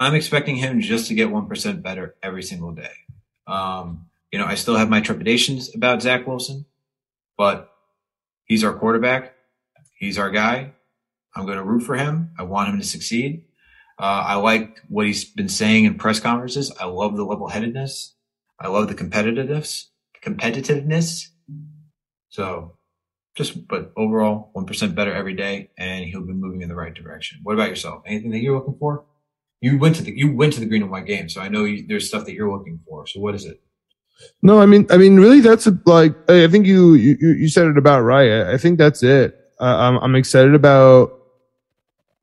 I'm 0.00 0.14
expecting 0.14 0.56
him 0.56 0.80
just 0.80 1.06
to 1.08 1.14
get 1.14 1.28
1% 1.28 1.82
better 1.82 2.16
every 2.22 2.42
single 2.42 2.72
day. 2.72 2.90
Um, 3.46 4.06
you 4.32 4.38
know, 4.38 4.46
I 4.46 4.56
still 4.56 4.76
have 4.76 4.90
my 4.90 5.00
trepidations 5.00 5.74
about 5.74 6.02
Zach 6.02 6.26
Wilson, 6.26 6.66
but 7.38 7.72
he's 8.44 8.64
our 8.64 8.74
quarterback. 8.74 9.34
He's 9.94 10.18
our 10.18 10.30
guy. 10.30 10.72
I'm 11.34 11.46
going 11.46 11.58
to 11.58 11.64
root 11.64 11.80
for 11.80 11.96
him. 11.96 12.32
I 12.38 12.42
want 12.42 12.68
him 12.68 12.78
to 12.78 12.86
succeed. 12.86 13.44
Uh, 13.98 14.24
I 14.26 14.34
like 14.36 14.80
what 14.88 15.06
he's 15.06 15.24
been 15.24 15.48
saying 15.48 15.84
in 15.84 15.96
press 15.96 16.20
conferences. 16.20 16.72
I 16.78 16.86
love 16.86 17.16
the 17.16 17.24
level 17.24 17.48
headedness. 17.48 18.14
I 18.58 18.68
love 18.68 18.88
the 18.88 18.94
competitiveness, 18.94 19.86
competitiveness. 20.24 21.28
So 22.28 22.76
just, 23.34 23.68
but 23.68 23.92
overall, 23.96 24.50
1% 24.54 24.94
better 24.94 25.12
every 25.12 25.34
day 25.34 25.70
and 25.78 26.04
he'll 26.04 26.26
be 26.26 26.32
moving 26.32 26.62
in 26.62 26.68
the 26.68 26.74
right 26.74 26.94
direction. 26.94 27.40
What 27.42 27.54
about 27.54 27.68
yourself? 27.68 28.02
Anything 28.06 28.30
that 28.30 28.40
you're 28.40 28.56
looking 28.56 28.76
for? 28.78 29.04
You 29.60 29.78
went 29.78 29.96
to 29.96 30.02
the 30.02 30.12
you 30.14 30.34
went 30.34 30.52
to 30.52 30.60
the 30.60 30.66
green 30.66 30.82
and 30.82 30.90
white 30.90 31.06
game, 31.06 31.30
so 31.30 31.40
I 31.40 31.48
know 31.48 31.64
you, 31.64 31.86
there's 31.88 32.06
stuff 32.06 32.26
that 32.26 32.34
you're 32.34 32.50
looking 32.50 32.80
for. 32.86 33.06
So 33.06 33.20
what 33.20 33.34
is 33.34 33.46
it? 33.46 33.62
No, 34.42 34.60
I 34.60 34.66
mean, 34.66 34.86
I 34.90 34.96
mean, 34.98 35.16
really, 35.16 35.40
that's 35.40 35.66
a, 35.66 35.78
like, 35.86 36.14
I 36.30 36.46
think 36.48 36.66
you, 36.66 36.94
you, 36.94 37.16
you 37.20 37.48
said 37.48 37.66
it 37.66 37.78
about 37.78 38.00
right. 38.02 38.46
I 38.46 38.58
think 38.58 38.78
that's 38.78 39.02
it. 39.02 39.34
Uh, 39.60 39.64
I'm, 39.64 39.96
I'm 39.98 40.14
excited 40.14 40.54
about 40.54 41.12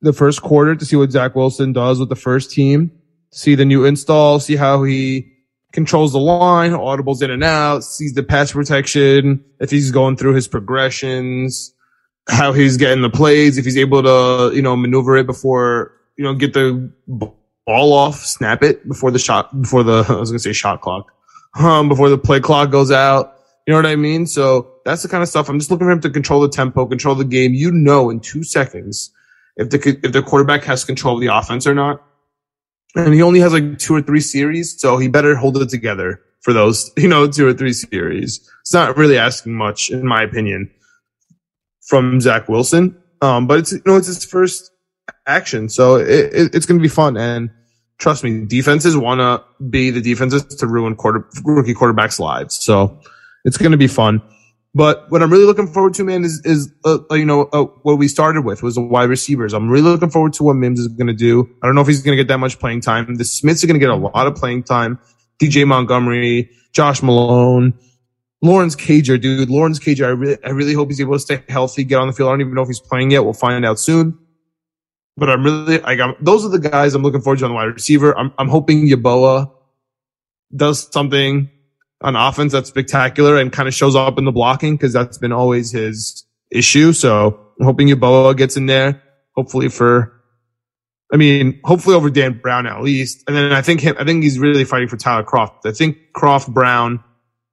the 0.04 0.12
first 0.12 0.42
quarter 0.42 0.74
to 0.74 0.84
see 0.84 0.96
what 0.96 1.10
Zach 1.10 1.34
Wilson 1.34 1.72
does 1.72 1.98
with 1.98 2.08
the 2.08 2.16
first 2.16 2.50
team, 2.50 2.90
see 3.30 3.54
the 3.54 3.64
new 3.64 3.84
install, 3.84 4.38
see 4.38 4.56
how 4.56 4.84
he 4.84 5.32
controls 5.72 6.12
the 6.12 6.20
line, 6.20 6.70
audibles 6.70 7.20
in 7.22 7.30
and 7.30 7.42
out, 7.42 7.82
sees 7.82 8.14
the 8.14 8.22
pass 8.22 8.52
protection, 8.52 9.44
if 9.58 9.70
he's 9.70 9.90
going 9.90 10.16
through 10.16 10.34
his 10.34 10.46
progressions, 10.46 11.74
how 12.28 12.52
he's 12.52 12.76
getting 12.76 13.02
the 13.02 13.10
plays, 13.10 13.58
if 13.58 13.64
he's 13.64 13.76
able 13.76 14.02
to, 14.02 14.54
you 14.54 14.62
know, 14.62 14.76
maneuver 14.76 15.16
it 15.16 15.26
before, 15.26 15.92
you 16.16 16.24
know, 16.24 16.34
get 16.34 16.54
the 16.54 16.90
ball 17.08 17.92
off, 17.92 18.16
snap 18.24 18.62
it 18.62 18.86
before 18.86 19.10
the 19.10 19.18
shot, 19.18 19.60
before 19.60 19.82
the, 19.82 20.04
I 20.08 20.12
was 20.12 20.30
going 20.30 20.38
to 20.38 20.38
say 20.38 20.52
shot 20.52 20.80
clock, 20.80 21.12
um, 21.58 21.88
before 21.88 22.08
the 22.08 22.18
play 22.18 22.40
clock 22.40 22.70
goes 22.70 22.90
out. 22.90 23.32
You 23.66 23.72
know 23.72 23.78
what 23.78 23.86
I 23.86 23.96
mean? 23.96 24.26
So 24.26 24.70
that's 24.84 25.02
the 25.02 25.08
kind 25.08 25.22
of 25.22 25.28
stuff 25.28 25.48
I'm 25.48 25.58
just 25.58 25.70
looking 25.70 25.86
for 25.86 25.90
him 25.90 26.00
to 26.02 26.10
control 26.10 26.42
the 26.42 26.50
tempo, 26.50 26.84
control 26.84 27.14
the 27.14 27.24
game. 27.24 27.54
You 27.54 27.72
know, 27.72 28.10
in 28.10 28.20
two 28.20 28.44
seconds, 28.44 29.10
if 29.56 29.70
the, 29.70 30.00
if 30.02 30.12
the 30.12 30.22
quarterback 30.22 30.64
has 30.64 30.84
control 30.84 31.14
of 31.14 31.20
the 31.20 31.28
offense 31.28 31.66
or 31.66 31.74
not. 31.74 32.02
And 32.96 33.12
he 33.12 33.22
only 33.22 33.40
has 33.40 33.52
like 33.52 33.78
two 33.78 33.94
or 33.94 34.02
three 34.02 34.20
series, 34.20 34.80
so 34.80 34.98
he 34.98 35.08
better 35.08 35.34
hold 35.34 35.56
it 35.56 35.68
together 35.68 36.20
for 36.42 36.52
those, 36.52 36.92
you 36.96 37.08
know, 37.08 37.26
two 37.26 37.46
or 37.46 37.52
three 37.52 37.72
series. 37.72 38.48
It's 38.60 38.72
not 38.72 38.96
really 38.96 39.18
asking 39.18 39.54
much, 39.54 39.90
in 39.90 40.06
my 40.06 40.22
opinion, 40.22 40.70
from 41.86 42.20
Zach 42.20 42.48
Wilson. 42.48 42.96
Um, 43.20 43.46
but 43.46 43.58
it's, 43.58 43.72
you 43.72 43.82
know, 43.86 43.96
it's 43.96 44.06
his 44.06 44.24
first 44.24 44.70
action. 45.26 45.68
So 45.68 45.96
it, 45.96 46.32
it, 46.32 46.54
it's 46.54 46.66
going 46.66 46.78
to 46.78 46.82
be 46.82 46.88
fun. 46.88 47.16
And 47.16 47.50
trust 47.98 48.22
me, 48.22 48.44
defenses 48.44 48.96
want 48.96 49.20
to 49.20 49.42
be 49.64 49.90
the 49.90 50.00
defenses 50.00 50.44
to 50.44 50.66
ruin 50.66 50.94
quarter, 50.94 51.26
rookie 51.44 51.74
quarterbacks' 51.74 52.18
lives. 52.18 52.54
So 52.54 53.00
it's 53.44 53.56
going 53.56 53.72
to 53.72 53.78
be 53.78 53.86
fun. 53.86 54.22
But 54.74 55.08
what 55.08 55.22
I'm 55.22 55.30
really 55.30 55.44
looking 55.44 55.68
forward 55.68 55.94
to, 55.94 56.04
man, 56.04 56.24
is 56.24 56.40
is 56.44 56.72
uh, 56.84 56.98
uh, 57.10 57.14
you 57.14 57.24
know 57.24 57.42
uh, 57.52 57.64
what 57.82 57.96
we 57.96 58.08
started 58.08 58.44
with 58.44 58.62
was 58.62 58.74
the 58.74 58.80
wide 58.80 59.08
receivers. 59.08 59.54
I'm 59.54 59.70
really 59.70 59.90
looking 59.90 60.10
forward 60.10 60.32
to 60.34 60.42
what 60.42 60.54
Mims 60.54 60.80
is 60.80 60.88
going 60.88 61.06
to 61.06 61.12
do. 61.12 61.48
I 61.62 61.66
don't 61.66 61.76
know 61.76 61.80
if 61.80 61.86
he's 61.86 62.02
going 62.02 62.16
to 62.16 62.22
get 62.22 62.28
that 62.28 62.38
much 62.38 62.58
playing 62.58 62.80
time. 62.80 63.14
The 63.14 63.24
Smiths 63.24 63.62
are 63.62 63.68
going 63.68 63.78
to 63.78 63.84
get 63.84 63.90
a 63.90 63.94
lot 63.94 64.26
of 64.26 64.34
playing 64.34 64.64
time. 64.64 64.98
DJ 65.40 65.66
Montgomery, 65.66 66.50
Josh 66.72 67.02
Malone, 67.02 67.74
Lawrence 68.42 68.74
Cager, 68.74 69.20
dude. 69.20 69.48
Lawrence 69.48 69.78
Cager, 69.78 70.06
I 70.06 70.10
really, 70.10 70.44
I 70.44 70.50
really 70.50 70.74
hope 70.74 70.88
he's 70.88 71.00
able 71.00 71.14
to 71.14 71.20
stay 71.20 71.42
healthy, 71.48 71.84
get 71.84 71.98
on 71.98 72.08
the 72.08 72.12
field. 72.12 72.28
I 72.28 72.32
don't 72.32 72.40
even 72.40 72.54
know 72.54 72.62
if 72.62 72.68
he's 72.68 72.80
playing 72.80 73.12
yet. 73.12 73.24
We'll 73.24 73.32
find 73.32 73.64
out 73.64 73.78
soon. 73.78 74.18
But 75.16 75.30
I'm 75.30 75.44
really 75.44 75.78
like, 75.78 76.00
I'm, 76.00 76.14
those 76.20 76.44
are 76.44 76.48
the 76.48 76.58
guys 76.58 76.94
I'm 76.94 77.02
looking 77.02 77.20
forward 77.20 77.38
to 77.38 77.44
on 77.44 77.52
the 77.52 77.54
wide 77.54 77.64
receiver. 77.66 78.16
I'm, 78.18 78.32
I'm 78.38 78.48
hoping 78.48 78.88
Yeboah 78.88 79.52
does 80.54 80.92
something 80.92 81.48
on 82.04 82.14
offense 82.16 82.52
that's 82.52 82.68
spectacular 82.68 83.38
and 83.38 83.50
kind 83.50 83.66
of 83.66 83.74
shows 83.74 83.96
up 83.96 84.18
in 84.18 84.26
the 84.26 84.30
blocking 84.30 84.76
because 84.76 84.92
that's 84.92 85.16
been 85.16 85.32
always 85.32 85.72
his 85.72 86.24
issue. 86.52 86.92
So 86.92 87.40
I'm 87.58 87.64
hoping 87.64 87.88
Yeboah 87.88 88.36
gets 88.36 88.56
in 88.58 88.66
there, 88.66 89.02
hopefully 89.34 89.68
for, 89.68 90.12
I 91.10 91.16
mean, 91.16 91.58
hopefully 91.64 91.96
over 91.96 92.10
Dan 92.10 92.38
Brown 92.42 92.66
at 92.66 92.82
least. 92.82 93.24
And 93.26 93.34
then 93.34 93.52
I 93.52 93.62
think 93.62 93.80
him, 93.80 93.96
I 93.98 94.04
think 94.04 94.22
he's 94.22 94.38
really 94.38 94.64
fighting 94.64 94.86
for 94.86 94.98
Tyler 94.98 95.24
Kroft. 95.24 95.64
I 95.64 95.72
think 95.72 95.96
Kroft, 96.14 96.52
Brown, 96.52 97.02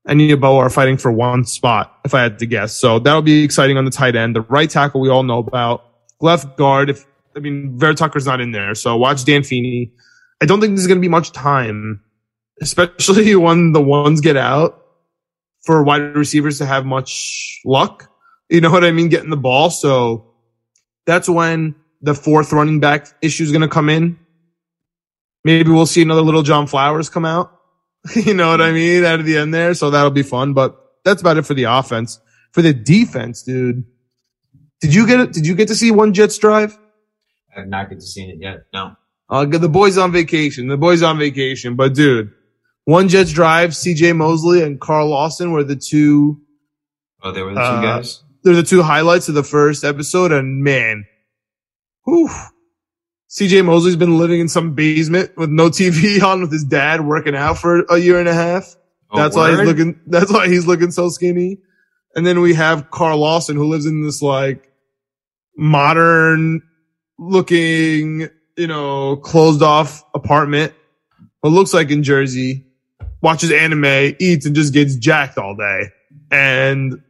and 0.06 0.20
Yeboah 0.20 0.58
are 0.58 0.70
fighting 0.70 0.98
for 0.98 1.12
one 1.14 1.46
spot, 1.46 1.98
if 2.04 2.14
I 2.14 2.22
had 2.22 2.38
to 2.40 2.46
guess. 2.46 2.76
So 2.76 3.00
that'll 3.00 3.22
be 3.22 3.46
exciting 3.46 3.78
on 3.78 3.86
the 3.86 3.92
tight 3.92 4.18
end. 4.18 4.36
The 4.36 4.42
right 4.42 4.70
tackle 4.70 5.00
we 5.00 5.10
all 5.10 5.24
know 5.24 5.40
about. 5.40 5.86
Left 6.20 6.58
guard, 6.58 6.90
if, 6.90 7.06
I 7.38 7.40
mean, 7.40 7.80
Vera 7.80 7.96
Tucker's 7.96 8.26
not 8.26 8.42
in 8.42 8.52
there. 8.52 8.76
So 8.76 8.98
watch 8.98 9.24
Dan 9.24 9.44
Feeney. 9.44 9.94
I 10.42 10.46
don't 10.46 10.60
think 10.60 10.76
there's 10.76 10.88
going 10.88 10.98
to 10.98 11.02
be 11.02 11.08
much 11.08 11.32
time 11.32 12.02
especially 12.62 13.36
when 13.36 13.74
the 13.74 13.82
ones 13.82 14.21
get 14.21 14.38
out 14.38 14.82
for 15.63 15.84
wide 15.84 16.15
receivers 16.15 16.58
to 16.60 16.65
have 16.65 16.86
much 16.86 17.60
luck. 17.65 18.10
You 18.50 18.62
know 18.62 18.71
what 18.71 18.84
I 18.84 18.91
mean? 18.91 19.10
Getting 19.10 19.30
the 19.30 19.38
ball. 19.38 19.69
So 19.69 20.34
that's 21.06 21.30
when 21.30 21.76
the 22.02 22.13
fourth 22.13 22.52
running 22.52 22.80
back 22.80 23.08
issue 23.21 23.43
is 23.43 23.52
going 23.52 23.62
to 23.62 23.67
come 23.67 23.89
in. 23.89 24.19
Maybe 25.43 25.71
we'll 25.71 25.86
see 25.86 26.02
another 26.02 26.21
little 26.21 26.43
John 26.43 26.67
Flowers 26.67 27.10
come 27.10 27.26
out. 27.26 27.52
you 28.15 28.34
know 28.34 28.50
what 28.50 28.62
I 28.62 28.71
mean? 28.71 29.06
Out 29.06 29.19
of 29.19 29.26
the 29.26 29.38
end 29.38 29.54
there. 29.54 29.74
So 29.74 29.89
that'll 29.89 30.12
be 30.12 30.24
fun. 30.24 30.54
But 30.54 30.78
that's 31.04 31.21
about 31.21 31.38
it 31.38 31.45
for 31.45 31.54
the 31.54 31.63
offense. 31.63 32.19
For 32.52 32.62
the 32.62 32.74
defense, 32.74 33.43
dude. 33.43 33.86
Did 34.82 34.93
you 34.93 35.08
get 35.08 35.19
it? 35.19 35.34
Did 35.34 35.47
you 35.47 35.56
get 35.56 35.67
to 35.69 35.76
see 35.76 35.91
one 35.91 36.13
Jets 36.13 36.38
drive? 36.38 36.78
I 37.56 37.60
have 37.60 37.69
not 37.69 37.89
get 37.89 38.00
to 38.00 38.06
see 38.06 38.24
it 38.24 38.39
yet. 38.39 38.65
No. 38.74 38.95
Uh, 39.30 39.45
the 39.45 39.69
boys 39.69 39.97
on 39.97 40.12
vacation. 40.12 40.67
The 40.67 40.78
boys 40.78 41.04
on 41.04 41.17
vacation. 41.17 41.76
But 41.76 41.93
dude, 41.93 42.34
one 42.86 43.10
Jets 43.10 43.32
drive, 43.32 43.72
CJ 43.72 44.15
Mosley 44.15 44.63
and 44.63 44.80
Carl 44.80 45.10
Lawson 45.10 45.52
were 45.52 45.63
the 45.63 45.76
two. 45.76 46.41
Oh, 47.22 47.32
they 47.32 47.44
were 47.44 47.54
the 47.54 47.60
two 47.60 47.65
uh, 47.65 47.82
guys? 47.82 48.24
They're 48.44 48.56
the 48.56 48.63
two 48.63 48.82
highlights 48.82 49.30
of 49.30 49.36
the 49.36 49.44
first 49.44 49.84
episode. 49.84 50.32
And 50.32 50.63
man, 50.63 51.06
whew, 52.06 52.30
CJ 53.30 53.63
Mosley's 53.65 53.96
been 53.96 54.17
living 54.17 54.39
in 54.39 54.50
some 54.50 54.74
basement 54.74 55.38
with 55.38 55.50
no 55.50 55.70
TV 55.70 56.22
on 56.26 56.41
with 56.41 56.52
his 56.52 56.63
dad 56.63 57.02
working 57.02 57.36
out 57.36 57.60
for 57.60 57.82
a 57.89 57.98
year 57.98 58.20
and 58.20 58.28
a 58.28 58.34
half. 58.34 58.76
Oh, 59.12 59.17
that's 59.17 59.36
word? 59.36 59.41
why 59.41 59.58
he's 59.58 59.67
looking, 59.67 60.00
that's 60.08 60.32
why 60.32 60.48
he's 60.48 60.65
looking 60.65 60.91
so 60.91 61.10
skinny. 61.10 61.60
And 62.15 62.26
then 62.26 62.41
we 62.41 62.56
have 62.56 62.89
Carl 62.89 63.20
Lawson 63.20 63.56
who 63.56 63.70
lives 63.70 63.86
in 63.86 64.04
this 64.04 64.22
like 64.22 64.70
modern 65.56 66.62
looking, 67.20 68.28
you 68.58 68.67
know, 68.67 69.17
closed 69.17 69.62
off 69.62 70.04
apartment. 70.15 70.74
What 71.41 71.52
looks 71.52 71.74
like 71.74 71.89
in 71.89 72.04
Jersey 72.04 72.65
watches 73.22 73.52
anime, 73.52 74.16
eats, 74.20 74.46
and 74.46 74.56
just 74.56 74.74
gets 74.74 74.96
jacked 74.96 75.38
all 75.38 75.56
day. 75.56 75.90
And 76.32 77.02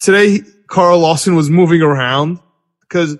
today, 0.00 0.40
Carl 0.68 0.98
Lawson 0.98 1.34
was 1.34 1.50
moving 1.50 1.82
around 1.82 2.40
because, 2.80 3.16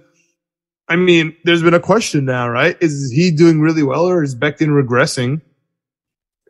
I 0.88 0.96
mean, 0.96 1.36
there's 1.44 1.62
been 1.62 1.74
a 1.74 1.80
question 1.80 2.24
now, 2.24 2.48
right? 2.48 2.76
Is 2.80 3.12
he 3.12 3.30
doing 3.30 3.60
really 3.60 3.82
well 3.82 4.06
or 4.06 4.22
is 4.22 4.34
Becton 4.34 4.68
regressing? 4.68 5.40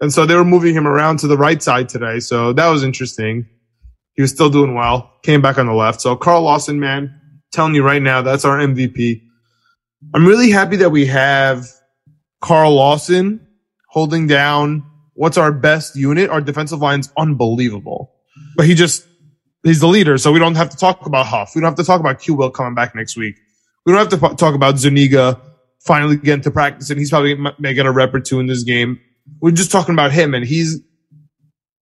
And 0.01 0.12
so 0.12 0.27
they 0.27 0.35
were 0.35 0.44
moving 0.44 0.75
him 0.75 0.87
around 0.87 1.18
to 1.20 1.27
the 1.27 1.37
right 1.37 1.62
side 1.62 1.88
today. 1.88 2.20
So 2.20 2.53
that 2.53 2.68
was 2.68 2.83
interesting. 2.83 3.47
He 4.14 4.23
was 4.23 4.31
still 4.31 4.51
doing 4.51 4.75
well, 4.75 5.12
came 5.23 5.42
back 5.42 5.59
on 5.59 5.66
the 5.66 5.73
left. 5.73 6.01
So 6.01 6.14
Carl 6.16 6.42
Lawson, 6.42 6.79
man, 6.79 7.20
telling 7.53 7.75
you 7.75 7.85
right 7.85 8.03
now, 8.03 8.23
that's 8.23 8.44
our 8.44 8.59
MVP. 8.59 9.23
I'm 10.14 10.27
really 10.27 10.51
happy 10.51 10.77
that 10.77 10.90
we 10.90 11.07
have 11.07 11.66
Carl 12.40 12.75
Lawson 12.75 13.47
holding 13.88 14.27
down 14.27 14.85
what's 15.14 15.38
our 15.38 15.53
best 15.53 15.96
unit? 15.96 16.31
Our 16.31 16.40
defensive 16.40 16.81
line's 16.81 17.12
unbelievable. 17.16 18.12
But 18.57 18.66
he 18.66 18.74
just, 18.74 19.07
he's 19.62 19.81
the 19.81 19.87
leader. 19.87 20.18
So 20.18 20.33
we 20.33 20.38
don't 20.38 20.57
have 20.57 20.70
to 20.70 20.77
talk 20.77 21.07
about 21.07 21.27
Huff. 21.27 21.53
We 21.55 21.61
don't 21.61 21.70
have 21.70 21.79
to 21.79 21.85
talk 21.85 22.00
about 22.00 22.20
Q 22.20 22.35
Will 22.35 22.50
coming 22.50 22.74
back 22.74 22.94
next 22.94 23.16
week. 23.16 23.37
We 23.87 23.92
don't 23.92 24.11
have 24.11 24.20
to 24.20 24.37
talk 24.37 24.55
about 24.55 24.79
Zuniga 24.79 25.40
finally 25.81 26.16
getting 26.16 26.42
to 26.42 26.50
practice 26.50 26.88
and 26.90 26.98
he's 26.98 27.11
probably 27.11 27.37
may 27.59 27.74
get 27.74 27.87
a 27.87 27.92
rep 27.92 28.14
or 28.14 28.20
two 28.20 28.40
in 28.40 28.46
this 28.46 28.62
game. 28.62 28.98
We're 29.40 29.50
just 29.50 29.70
talking 29.70 29.94
about 29.94 30.12
him 30.12 30.35
and 30.35 30.44
he's 30.44 30.81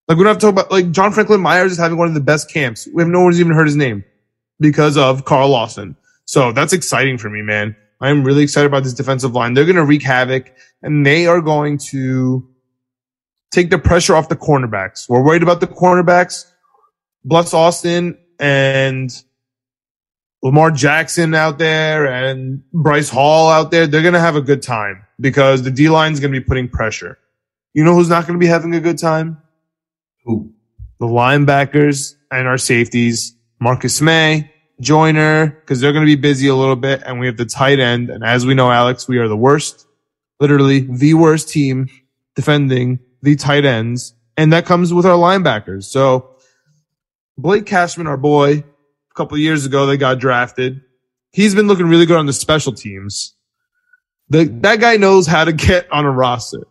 like, 0.07 0.17
we 0.17 0.23
don't 0.23 0.31
have 0.31 0.37
to 0.37 0.45
talk 0.47 0.53
about 0.53 0.71
like 0.71 0.91
John 0.91 1.11
Franklin 1.11 1.41
Myers 1.41 1.73
is 1.73 1.77
having 1.77 1.97
one 1.97 2.07
of 2.07 2.13
the 2.13 2.21
best 2.21 2.49
camps. 2.51 2.87
We 2.93 3.01
have 3.03 3.09
no 3.09 3.21
one's 3.21 3.39
even 3.39 3.53
heard 3.53 3.67
his 3.67 3.75
name 3.75 4.03
because 4.59 4.97
of 4.97 5.25
Carl 5.25 5.49
Lawson. 5.49 5.95
So 6.25 6.51
that's 6.51 6.73
exciting 6.73 7.17
for 7.17 7.29
me, 7.29 7.41
man. 7.41 7.75
I 8.01 8.09
am 8.09 8.23
really 8.23 8.41
excited 8.41 8.65
about 8.65 8.83
this 8.83 8.93
defensive 8.93 9.33
line. 9.33 9.53
They're 9.53 9.65
going 9.65 9.75
to 9.75 9.85
wreak 9.85 10.01
havoc 10.01 10.51
and 10.81 11.05
they 11.05 11.27
are 11.27 11.41
going 11.41 11.77
to 11.89 12.47
take 13.51 13.69
the 13.69 13.77
pressure 13.77 14.15
off 14.15 14.29
the 14.29 14.35
cornerbacks. 14.35 15.07
We're 15.07 15.23
worried 15.23 15.43
about 15.43 15.59
the 15.59 15.67
cornerbacks. 15.67 16.45
Bless 17.23 17.53
Austin 17.53 18.17
and 18.39 19.11
Lamar 20.41 20.71
Jackson 20.71 21.35
out 21.35 21.59
there 21.59 22.07
and 22.11 22.63
Bryce 22.73 23.09
Hall 23.09 23.49
out 23.49 23.69
there. 23.69 23.85
They're 23.85 24.01
going 24.01 24.15
to 24.15 24.19
have 24.19 24.35
a 24.35 24.41
good 24.41 24.63
time 24.63 25.05
because 25.19 25.61
the 25.61 25.71
D 25.71 25.89
line 25.89 26.13
is 26.13 26.19
going 26.19 26.33
to 26.33 26.39
be 26.39 26.43
putting 26.43 26.67
pressure. 26.67 27.19
You 27.73 27.83
know 27.83 27.93
who's 27.93 28.09
not 28.09 28.25
going 28.25 28.39
to 28.39 28.43
be 28.43 28.47
having 28.47 28.73
a 28.73 28.79
good 28.79 28.97
time? 28.97 29.37
Who? 30.25 30.53
The 30.99 31.05
linebackers 31.05 32.15
and 32.31 32.47
our 32.47 32.57
safeties. 32.57 33.35
Marcus 33.59 34.01
Maye, 34.01 34.51
Joyner, 34.79 35.47
because 35.47 35.79
they're 35.79 35.93
going 35.93 36.05
to 36.05 36.15
be 36.15 36.19
busy 36.19 36.47
a 36.47 36.55
little 36.55 36.75
bit. 36.75 37.03
And 37.05 37.19
we 37.19 37.27
have 37.27 37.37
the 37.37 37.45
tight 37.45 37.79
end. 37.79 38.09
And 38.09 38.23
as 38.23 38.45
we 38.45 38.55
know, 38.55 38.71
Alex, 38.71 39.07
we 39.07 39.19
are 39.19 39.27
the 39.27 39.37
worst, 39.37 39.85
literally 40.39 40.79
the 40.79 41.13
worst 41.13 41.49
team 41.49 41.87
defending 42.35 42.99
the 43.21 43.35
tight 43.35 43.65
ends, 43.65 44.13
and 44.37 44.53
that 44.53 44.65
comes 44.65 44.93
with 44.93 45.05
our 45.05 45.17
linebackers. 45.17 45.85
So 45.85 46.35
Blake 47.37 47.65
Cashman, 47.65 48.07
our 48.07 48.17
boy, 48.17 48.59
a 48.59 49.13
couple 49.15 49.37
years 49.37 49.65
ago, 49.65 49.85
they 49.85 49.97
got 49.97 50.19
drafted. 50.19 50.81
He's 51.31 51.55
been 51.55 51.67
looking 51.67 51.87
really 51.87 52.05
good 52.05 52.17
on 52.17 52.25
the 52.25 52.33
special 52.33 52.73
teams. 52.73 53.35
The, 54.29 54.45
that 54.61 54.79
guy 54.79 54.97
knows 54.97 55.27
how 55.27 55.43
to 55.43 55.51
get 55.51 55.91
on 55.91 56.05
a 56.05 56.11
roster, 56.11 56.65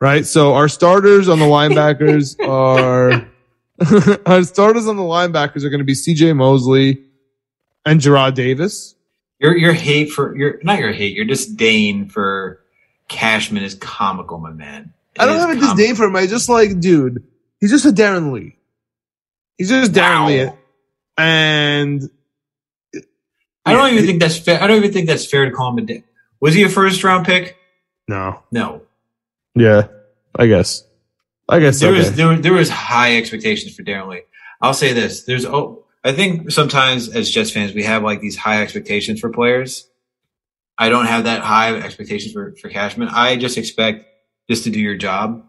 right? 0.00 0.26
So 0.26 0.54
our 0.54 0.68
starters 0.68 1.28
on 1.28 1.38
the 1.38 1.46
linebackers 1.46 2.36
are, 2.48 3.26
our 4.26 4.42
starters 4.44 4.86
on 4.86 4.96
the 4.96 5.02
linebackers 5.02 5.64
are 5.64 5.70
going 5.70 5.78
to 5.80 5.84
be 5.84 5.94
CJ 5.94 6.36
Mosley 6.36 7.04
and 7.84 8.00
Jarrad 8.00 8.34
Davis. 8.34 8.94
Your, 9.38 9.56
your 9.56 9.72
hate 9.72 10.10
for, 10.10 10.36
your, 10.36 10.60
not 10.62 10.78
your 10.78 10.92
hate, 10.92 11.16
your 11.16 11.24
disdain 11.24 12.08
for 12.08 12.60
Cashman 13.08 13.64
is 13.64 13.74
comical, 13.74 14.38
my 14.38 14.52
man. 14.52 14.92
It 15.16 15.22
I 15.22 15.26
don't 15.26 15.36
have 15.38 15.50
a 15.50 15.54
comical. 15.54 15.74
disdain 15.76 15.94
for 15.96 16.04
him. 16.04 16.16
I 16.16 16.26
just 16.26 16.48
like, 16.48 16.78
dude, 16.80 17.24
he's 17.60 17.70
just 17.70 17.84
a 17.84 17.90
Darron 17.90 18.32
Lee. 18.32 18.56
He's 19.58 19.68
just 19.68 19.92
Darron 19.92 20.20
Wow. 20.20 20.28
Lee. 20.28 20.50
And 21.18 22.10
I 23.66 23.72
don't 23.72 23.86
Yeah, 23.88 23.92
even 23.92 24.04
it- 24.04 24.06
think 24.06 24.20
that's 24.20 24.38
fair. 24.38 24.62
I 24.62 24.66
don't 24.66 24.76
even 24.78 24.92
think 24.92 25.06
that's 25.06 25.26
fair 25.26 25.44
to 25.44 25.50
call 25.50 25.70
him 25.72 25.78
a 25.78 25.82
dick. 25.86 26.04
Was 26.40 26.54
he 26.54 26.62
a 26.62 26.68
first 26.68 27.02
round 27.04 27.26
pick? 27.26 27.56
no. 28.08 28.42
No. 28.50 28.82
Yeah. 29.54 29.88
I 30.36 30.46
guess. 30.46 30.84
I 31.48 31.58
guess 31.58 31.80
There 31.80 31.90
okay. 31.90 31.98
was 31.98 32.12
there, 32.14 32.36
there 32.38 32.52
was 32.52 32.70
high 32.70 33.16
expectations 33.16 33.74
for 33.74 33.82
Darron 33.82 34.08
Lee. 34.08 34.22
I'll 34.62 34.72
say 34.74 34.92
this: 34.92 35.24
there's 35.24 35.44
oh, 35.44 35.84
I 36.04 36.12
think 36.12 36.50
sometimes 36.52 37.08
as 37.08 37.28
Jets 37.30 37.50
fans 37.50 37.74
we 37.74 37.82
have 37.82 38.04
like 38.04 38.20
these 38.20 38.36
high 38.36 38.62
expectations 38.62 39.18
for 39.20 39.30
players. 39.30 39.88
I 40.78 40.88
don't 40.88 41.06
have 41.06 41.24
that 41.24 41.42
high 41.42 41.74
expectations 41.76 42.32
for 42.32 42.54
for 42.60 42.68
Cashman. 42.68 43.08
I 43.08 43.36
just 43.36 43.58
expect 43.58 44.06
just 44.50 44.64
to 44.64 44.70
do 44.70 44.80
your 44.80 44.96
job, 44.96 45.44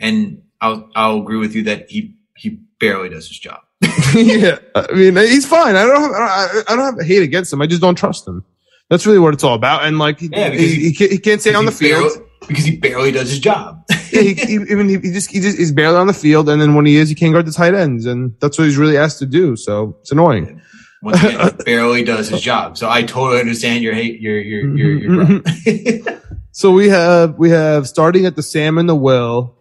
and 0.00 0.42
I'll 0.60 0.88
I'll 0.96 1.18
agree 1.18 1.36
with 1.36 1.54
you 1.54 1.64
that 1.64 1.90
he 1.90 2.16
he 2.36 2.58
barely 2.80 3.10
does 3.10 3.28
his 3.28 3.38
job. 3.38 3.60
yeah, 4.14 4.58
I 4.74 4.92
mean, 4.92 5.16
he's 5.16 5.46
fine. 5.46 5.76
I 5.76 5.84
don't, 5.84 6.00
have, 6.00 6.10
I 6.12 6.48
don't, 6.52 6.70
I 6.70 6.76
don't 6.76 6.98
have 6.98 7.06
hate 7.06 7.22
against 7.22 7.52
him. 7.52 7.62
I 7.62 7.66
just 7.66 7.80
don't 7.80 7.94
trust 7.94 8.26
him. 8.26 8.44
That's 8.90 9.06
really 9.06 9.18
what 9.18 9.34
it's 9.34 9.44
all 9.44 9.54
about. 9.54 9.84
And 9.84 9.98
like, 9.98 10.18
he, 10.18 10.28
Yeah, 10.32 10.50
because 10.50 10.66
he, 10.66 10.80
he, 10.88 10.92
can't, 10.94 11.12
he 11.12 11.18
can't 11.18 11.40
stay 11.40 11.54
on 11.54 11.64
the 11.66 11.70
field. 11.72 12.12
barely- 12.12 12.24
because 12.46 12.64
he 12.64 12.76
barely 12.76 13.12
does 13.12 13.28
his 13.28 13.38
job. 13.40 13.84
yeah, 13.90 14.22
he, 14.22 14.34
he, 14.34 14.54
even 14.54 14.88
he, 14.88 14.94
he 14.98 15.12
just, 15.12 15.30
he 15.30 15.40
just, 15.40 15.58
he's 15.58 15.70
barely 15.70 15.96
on 15.98 16.06
the 16.06 16.14
field. 16.14 16.48
And 16.48 16.60
then 16.62 16.74
when 16.74 16.86
he 16.86 16.96
is, 16.96 17.08
he 17.10 17.14
can't 17.14 17.32
guard 17.34 17.46
the 17.46 17.52
tight 17.52 17.74
ends. 17.74 18.06
And 18.06 18.34
that's 18.40 18.58
what 18.58 18.64
he's 18.64 18.78
really 18.78 18.96
asked 18.96 19.18
to 19.18 19.26
do. 19.26 19.54
So 19.54 19.96
it's 20.00 20.10
annoying. 20.10 20.60
Once 21.02 21.22
again, 21.22 21.40
he 21.58 21.64
barely 21.64 22.02
does 22.04 22.28
his 22.30 22.40
job. 22.50 22.78
So 22.78 22.88
I 22.88 23.02
totally 23.02 23.40
understand 23.40 23.84
your 23.84 23.92
hate, 23.94 24.20
your 24.20 24.40
your 24.40 24.76
your 24.76 24.98
your. 24.98 25.10
Mm-hmm, 25.26 26.27
So 26.58 26.72
we 26.72 26.88
have, 26.88 27.38
we 27.38 27.50
have 27.50 27.86
starting 27.86 28.26
at 28.26 28.34
the 28.34 28.42
Sam 28.42 28.78
and 28.78 28.88
the 28.88 28.94
Will. 28.96 29.54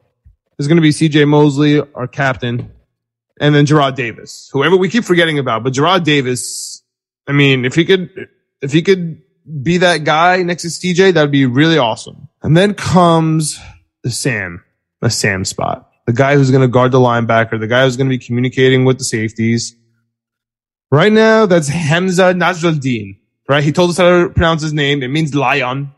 There's 0.58 0.68
going 0.68 0.78
to 0.78 0.82
be 0.82 0.90
CJ 0.90 1.28
Mosley, 1.28 1.80
our 1.80 2.08
captain, 2.08 2.72
and 3.40 3.54
then 3.54 3.68
Jarrad 3.68 3.94
Davis, 3.94 4.50
whoever 4.52 4.76
we 4.76 4.90
keep 4.90 5.04
forgetting 5.04 5.38
about. 5.38 5.64
But 5.64 5.74
Jarrad 5.74 6.04
Davis, 6.04 6.82
I 7.28 7.34
mean, 7.34 7.66
if 7.66 7.76
he 7.76 7.86
could, 7.86 8.30
if 8.64 8.72
he 8.72 8.82
could 8.82 9.22
be 9.62 9.78
that 9.78 10.06
guy 10.06 10.42
next 10.42 10.64
to 10.64 10.70
CJ, 10.70 11.14
that'd 11.14 11.30
be 11.30 11.46
really 11.46 11.78
awesome. 11.78 12.30
And 12.42 12.58
then 12.58 12.74
comes 12.74 13.60
the 14.02 14.10
Sam, 14.10 14.64
the 15.00 15.12
Sam 15.12 15.46
spot, 15.46 15.92
the 16.08 16.14
guy 16.14 16.34
who's 16.34 16.50
going 16.50 16.64
to 16.64 16.68
guard 16.68 16.92
the 16.92 16.98
linebacker, 16.98 17.60
the 17.60 17.68
guy 17.68 17.84
who's 17.84 17.96
going 17.96 18.10
to 18.10 18.18
be 18.18 18.26
communicating 18.26 18.86
with 18.86 18.98
the 18.98 19.04
safeties. 19.04 19.76
Right 20.90 21.14
now, 21.14 21.46
that's 21.46 21.70
Hamsah 21.70 22.36
Nasirildeen, 22.36 23.20
right? 23.48 23.64
He 23.64 23.72
told 23.72 23.92
us 23.92 23.98
how 23.98 24.24
to 24.24 24.30
pronounce 24.30 24.64
his 24.64 24.74
name. 24.74 25.04
It 25.04 25.10
means 25.10 25.36
lion, 25.36 25.94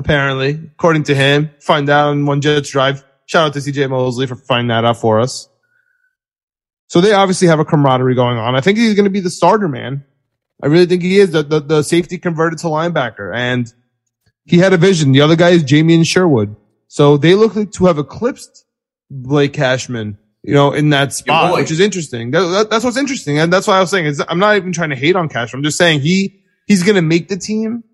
apparently, 0.00 0.58
according 0.72 1.04
to 1.04 1.14
him. 1.14 1.50
Find 1.60 1.88
out 1.88 2.08
on 2.08 2.26
one 2.26 2.40
Jets 2.40 2.70
drive. 2.70 3.04
Shout 3.26 3.46
out 3.48 3.52
to 3.52 3.58
CJ 3.60 3.88
Mosley 3.90 4.26
for 4.26 4.34
finding 4.34 4.68
that 4.68 4.84
out 4.84 4.96
for 4.96 5.20
us. 5.20 5.48
So 6.88 7.00
they 7.00 7.12
obviously 7.12 7.46
have 7.48 7.60
a 7.60 7.64
camaraderie 7.64 8.16
going 8.16 8.36
on. 8.38 8.56
I 8.56 8.60
think 8.60 8.78
he's 8.78 8.94
going 8.94 9.04
to 9.04 9.10
be 9.10 9.20
the 9.20 9.30
starter, 9.30 9.68
man. 9.68 10.04
I 10.62 10.66
really 10.66 10.86
think 10.86 11.02
he 11.02 11.18
is 11.20 11.30
the, 11.30 11.42
the, 11.44 11.60
the 11.60 11.82
safety 11.82 12.18
converted 12.18 12.58
to 12.60 12.66
linebacker 12.66 13.32
and 13.34 13.72
he 14.44 14.58
had 14.58 14.72
a 14.72 14.76
vision. 14.76 15.12
The 15.12 15.20
other 15.20 15.36
guy 15.36 15.50
is 15.50 15.62
Jamien 15.62 16.04
Sherwood. 16.04 16.56
So 16.88 17.16
they 17.16 17.34
look 17.36 17.54
like 17.54 17.70
to 17.72 17.84
have 17.86 17.98
eclipsed 17.98 18.64
Blake 19.10 19.52
Cashman, 19.52 20.18
you 20.42 20.54
know, 20.54 20.72
in 20.72 20.90
that 20.90 21.12
spot, 21.12 21.52
which 21.62 21.70
is 21.70 21.78
interesting. 21.78 22.32
That, 22.32 22.40
that- 22.40 22.70
that's 22.70 22.84
what's 22.84 22.96
interesting. 22.96 23.38
And 23.38 23.52
that's 23.52 23.66
why 23.68 23.76
I 23.76 23.80
was 23.80 23.90
saying 23.90 24.06
is 24.06 24.22
I'm 24.28 24.40
not 24.40 24.56
even 24.56 24.72
trying 24.72 24.90
to 24.90 24.96
hate 24.96 25.14
on 25.14 25.28
Cashman. 25.28 25.60
I'm 25.60 25.64
just 25.64 25.78
saying 25.78 26.00
he, 26.00 26.42
he's 26.66 26.82
going 26.82 26.96
to 26.96 27.02
make 27.02 27.28
the 27.28 27.36
team 27.36 27.84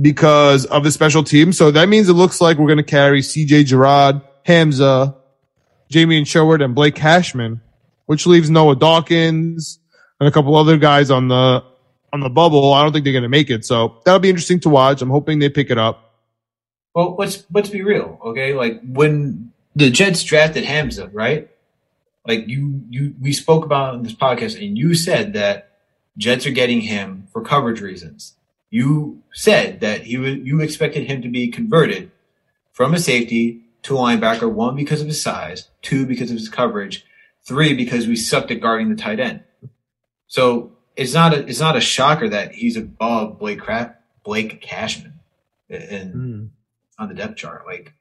because 0.00 0.64
of 0.66 0.84
the 0.84 0.90
special 0.90 1.24
team. 1.24 1.52
So 1.52 1.70
that 1.70 1.88
means 1.88 2.08
it 2.08 2.14
looks 2.14 2.40
like 2.40 2.58
we're 2.58 2.66
going 2.66 2.78
to 2.78 2.82
carry 2.82 3.20
CJ 3.20 3.64
Jarrad, 3.64 4.22
Hamsah, 4.46 5.16
Jamie 5.88 6.18
and 6.18 6.28
Sherwood 6.28 6.62
and 6.62 6.74
Blake 6.74 6.94
Cashman, 6.94 7.60
which 8.06 8.26
leaves 8.26 8.50
Noah 8.50 8.76
Dawkins 8.76 9.78
and 10.20 10.28
a 10.28 10.32
couple 10.32 10.54
other 10.56 10.76
guys 10.76 11.10
on 11.10 11.28
the, 11.28 11.64
on 12.12 12.20
the 12.20 12.28
bubble. 12.28 12.72
I 12.72 12.82
don't 12.82 12.92
think 12.92 13.04
they're 13.04 13.12
going 13.12 13.22
to 13.22 13.28
make 13.28 13.50
it. 13.50 13.64
So 13.64 14.00
that'll 14.04 14.20
be 14.20 14.30
interesting 14.30 14.60
to 14.60 14.68
watch. 14.68 15.02
I'm 15.02 15.10
hoping 15.10 15.38
they 15.38 15.48
pick 15.48 15.70
it 15.70 15.78
up. 15.78 16.14
well, 16.94 17.16
let's 17.18 17.44
let's 17.52 17.70
be 17.70 17.82
real, 17.82 18.18
okay? 18.24 18.54
Like 18.54 18.80
when 18.82 19.52
the 19.76 19.90
Jets 19.90 20.22
drafted 20.24 20.64
Hamsah, 20.64 21.10
right? 21.12 21.48
Like 22.26 22.48
you 22.48 22.82
you 22.90 23.14
we 23.20 23.32
spoke 23.32 23.64
about 23.64 24.02
this 24.02 24.14
podcast, 24.14 24.60
and 24.64 24.76
you 24.76 24.94
said 24.94 25.34
that 25.34 25.78
Jets 26.16 26.46
are 26.46 26.50
getting 26.50 26.80
him 26.80 27.28
for 27.32 27.42
coverage 27.42 27.80
reasons. 27.80 28.34
You 28.70 29.22
said 29.32 29.80
that 29.80 30.02
he 30.02 30.18
was 30.18 30.34
you 30.36 30.60
expected 30.60 31.06
him 31.06 31.22
to 31.22 31.28
be 31.28 31.48
converted 31.48 32.10
from 32.72 32.94
a 32.94 32.98
safety 32.98 33.62
to 33.82 33.96
a 33.96 33.98
linebacker, 33.98 34.50
one 34.50 34.76
because 34.76 35.00
of 35.00 35.06
his 35.06 35.22
size, 35.22 35.68
two 35.82 36.06
because 36.06 36.30
of 36.30 36.36
his 36.36 36.48
coverage, 36.48 37.04
three 37.46 37.74
because 37.74 38.06
we 38.06 38.16
sucked 38.16 38.50
at 38.50 38.60
guarding 38.60 38.90
the 38.90 38.96
tight 38.96 39.20
end. 39.20 39.42
So 40.26 40.72
it's 40.96 41.14
not 41.14 41.32
a 41.32 41.46
it's 41.46 41.60
not 41.60 41.76
a 41.76 41.80
shocker 41.80 42.28
that 42.28 42.52
he's 42.52 42.76
above 42.76 43.38
Blake 43.38 43.60
Crap 43.60 44.02
Blake 44.24 44.60
Cashman 44.60 45.20
and 45.70 46.12
hmm. 46.12 46.44
on 46.98 47.08
the 47.08 47.14
depth 47.14 47.36
chart. 47.36 47.64
Like 47.66 47.94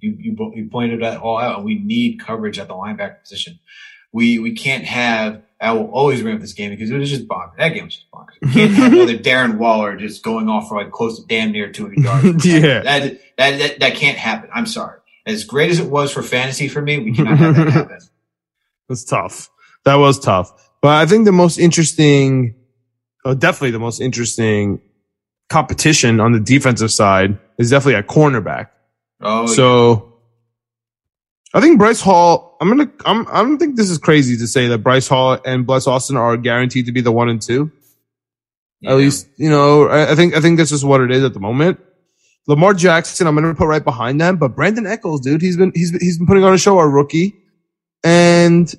you 0.00 0.16
you 0.18 0.52
you 0.54 0.68
pointed 0.68 1.02
that 1.02 1.20
all 1.20 1.38
out, 1.38 1.56
and 1.56 1.64
we 1.64 1.78
need 1.78 2.20
coverage 2.20 2.58
at 2.58 2.68
the 2.68 2.74
linebacker 2.74 3.20
position. 3.20 3.58
We 4.12 4.38
we 4.38 4.52
can't 4.52 4.84
have. 4.84 5.42
I 5.60 5.72
will 5.72 5.90
always 5.90 6.24
up 6.24 6.40
this 6.40 6.54
game 6.54 6.70
because 6.70 6.90
it 6.90 6.96
was 6.96 7.10
just 7.10 7.28
bonkers. 7.28 7.56
That 7.58 7.68
game 7.70 7.84
was 7.84 7.96
just 7.96 8.10
bonkers. 8.10 8.34
We 8.40 8.52
can't 8.52 8.72
have 8.72 8.92
another 8.94 9.18
Darren 9.18 9.58
Waller 9.58 9.96
just 9.96 10.22
going 10.22 10.48
off 10.48 10.68
for 10.68 10.76
like 10.82 10.90
close 10.90 11.20
to 11.20 11.26
damn 11.26 11.52
near 11.52 11.70
200 11.70 11.98
yards. 11.98 12.46
Yeah. 12.46 12.80
that, 12.80 13.20
that 13.36 13.58
that 13.58 13.80
that 13.80 13.94
can't 13.94 14.16
happen. 14.16 14.48
I'm 14.54 14.66
sorry. 14.66 14.98
As 15.26 15.44
great 15.44 15.70
as 15.70 15.78
it 15.78 15.90
was 15.90 16.12
for 16.12 16.22
fantasy 16.22 16.66
for 16.66 16.80
me, 16.80 16.98
we 16.98 17.12
cannot 17.12 17.38
have 17.38 17.56
that 17.56 17.68
happen. 17.72 17.98
That's 18.88 19.04
tough. 19.04 19.50
That 19.84 19.96
was 19.96 20.18
tough. 20.18 20.50
But 20.80 20.96
I 20.96 21.04
think 21.04 21.26
the 21.26 21.32
most 21.32 21.58
interesting, 21.58 22.54
oh, 23.26 23.34
definitely 23.34 23.72
the 23.72 23.78
most 23.78 24.00
interesting 24.00 24.80
competition 25.50 26.20
on 26.20 26.32
the 26.32 26.40
defensive 26.40 26.90
side 26.90 27.38
is 27.58 27.68
definitely 27.68 27.96
at 27.96 28.06
cornerback. 28.06 28.68
Oh, 29.20 29.46
so 29.46 30.09
I 31.52 31.60
think 31.60 31.78
Bryce 31.78 32.00
Hall, 32.00 32.56
I'm 32.60 32.78
to, 32.78 32.90
I'm, 33.04 33.26
I 33.28 33.42
don't 33.42 33.58
think 33.58 33.76
this 33.76 33.90
is 33.90 33.98
crazy 33.98 34.36
to 34.36 34.46
say 34.46 34.68
that 34.68 34.78
Bryce 34.78 35.08
Hall 35.08 35.38
and 35.44 35.66
Bless 35.66 35.86
Austin 35.86 36.16
are 36.16 36.36
guaranteed 36.36 36.86
to 36.86 36.92
be 36.92 37.00
the 37.00 37.10
one 37.10 37.28
and 37.28 37.42
two. 37.42 37.72
yeah. 38.80 38.90
At 38.90 38.96
least, 38.96 39.28
you 39.36 39.50
know, 39.50 39.88
I, 39.88 40.12
I 40.12 40.14
think, 40.14 40.34
I 40.34 40.40
think 40.40 40.58
this 40.58 40.70
is 40.70 40.84
what 40.84 41.00
it 41.00 41.10
is 41.10 41.24
at 41.24 41.34
the 41.34 41.40
moment. 41.40 41.80
Lamar 42.46 42.72
Jackson, 42.72 43.26
I'm 43.26 43.36
to 43.36 43.54
put 43.54 43.66
right 43.66 43.84
behind 43.84 44.20
them, 44.20 44.36
but 44.36 44.54
Brandon 44.54 44.86
Echols, 44.86 45.20
dude, 45.20 45.42
he's 45.42 45.56
been, 45.56 45.72
he's, 45.74 45.90
he's 45.90 46.18
been 46.18 46.26
putting 46.26 46.44
on 46.44 46.54
a 46.54 46.58
show, 46.58 46.78
our 46.78 46.88
rookie. 46.88 47.34
And 48.04 48.72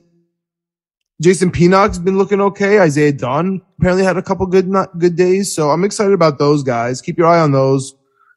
Jason 1.22 1.51
Pinnock's 1.51 1.99
been 1.99 2.17
looking 2.17 2.41
okay. 2.41 2.80
Isaiah 2.80 3.11
Dunn 3.11 3.61
apparently 3.78 4.03
had 4.03 4.17
a 4.17 4.24
couple 4.24 4.45
good, 4.47 4.67
not 4.67 4.97
good 4.97 5.15
days. 5.15 5.53
So 5.53 5.69
I'm 5.69 5.84
excited 5.84 6.13
about 6.13 6.39
those 6.39 6.63
guys. 6.63 7.01
Keep 7.01 7.17
your 7.17 7.28
eye 7.28 7.39
on 7.39 7.51
those. 7.51 7.93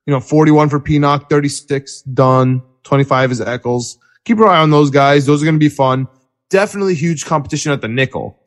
You 0.07 0.13
know, 0.13 0.21
41 0.21 0.69
for 0.69 0.81
Pinnock, 0.81 1.31
36 1.31 2.03
Dunn, 2.03 2.63
25 2.83 3.33
is 3.33 3.41
Echols. 3.41 3.97
Keep 4.25 4.39
your 4.39 4.49
eye 4.49 4.61
on 4.61 4.71
those 4.71 4.91
guys. 4.91 5.27
Those 5.27 5.43
are 5.43 5.47
going 5.47 5.57
to 5.57 5.65
be 5.65 5.69
fun. 5.69 6.09
Definitely 6.51 6.95
huge 6.95 7.25
competition 7.25 7.73
at 7.73 7.81
the 7.81 7.89
nickel. 7.89 8.39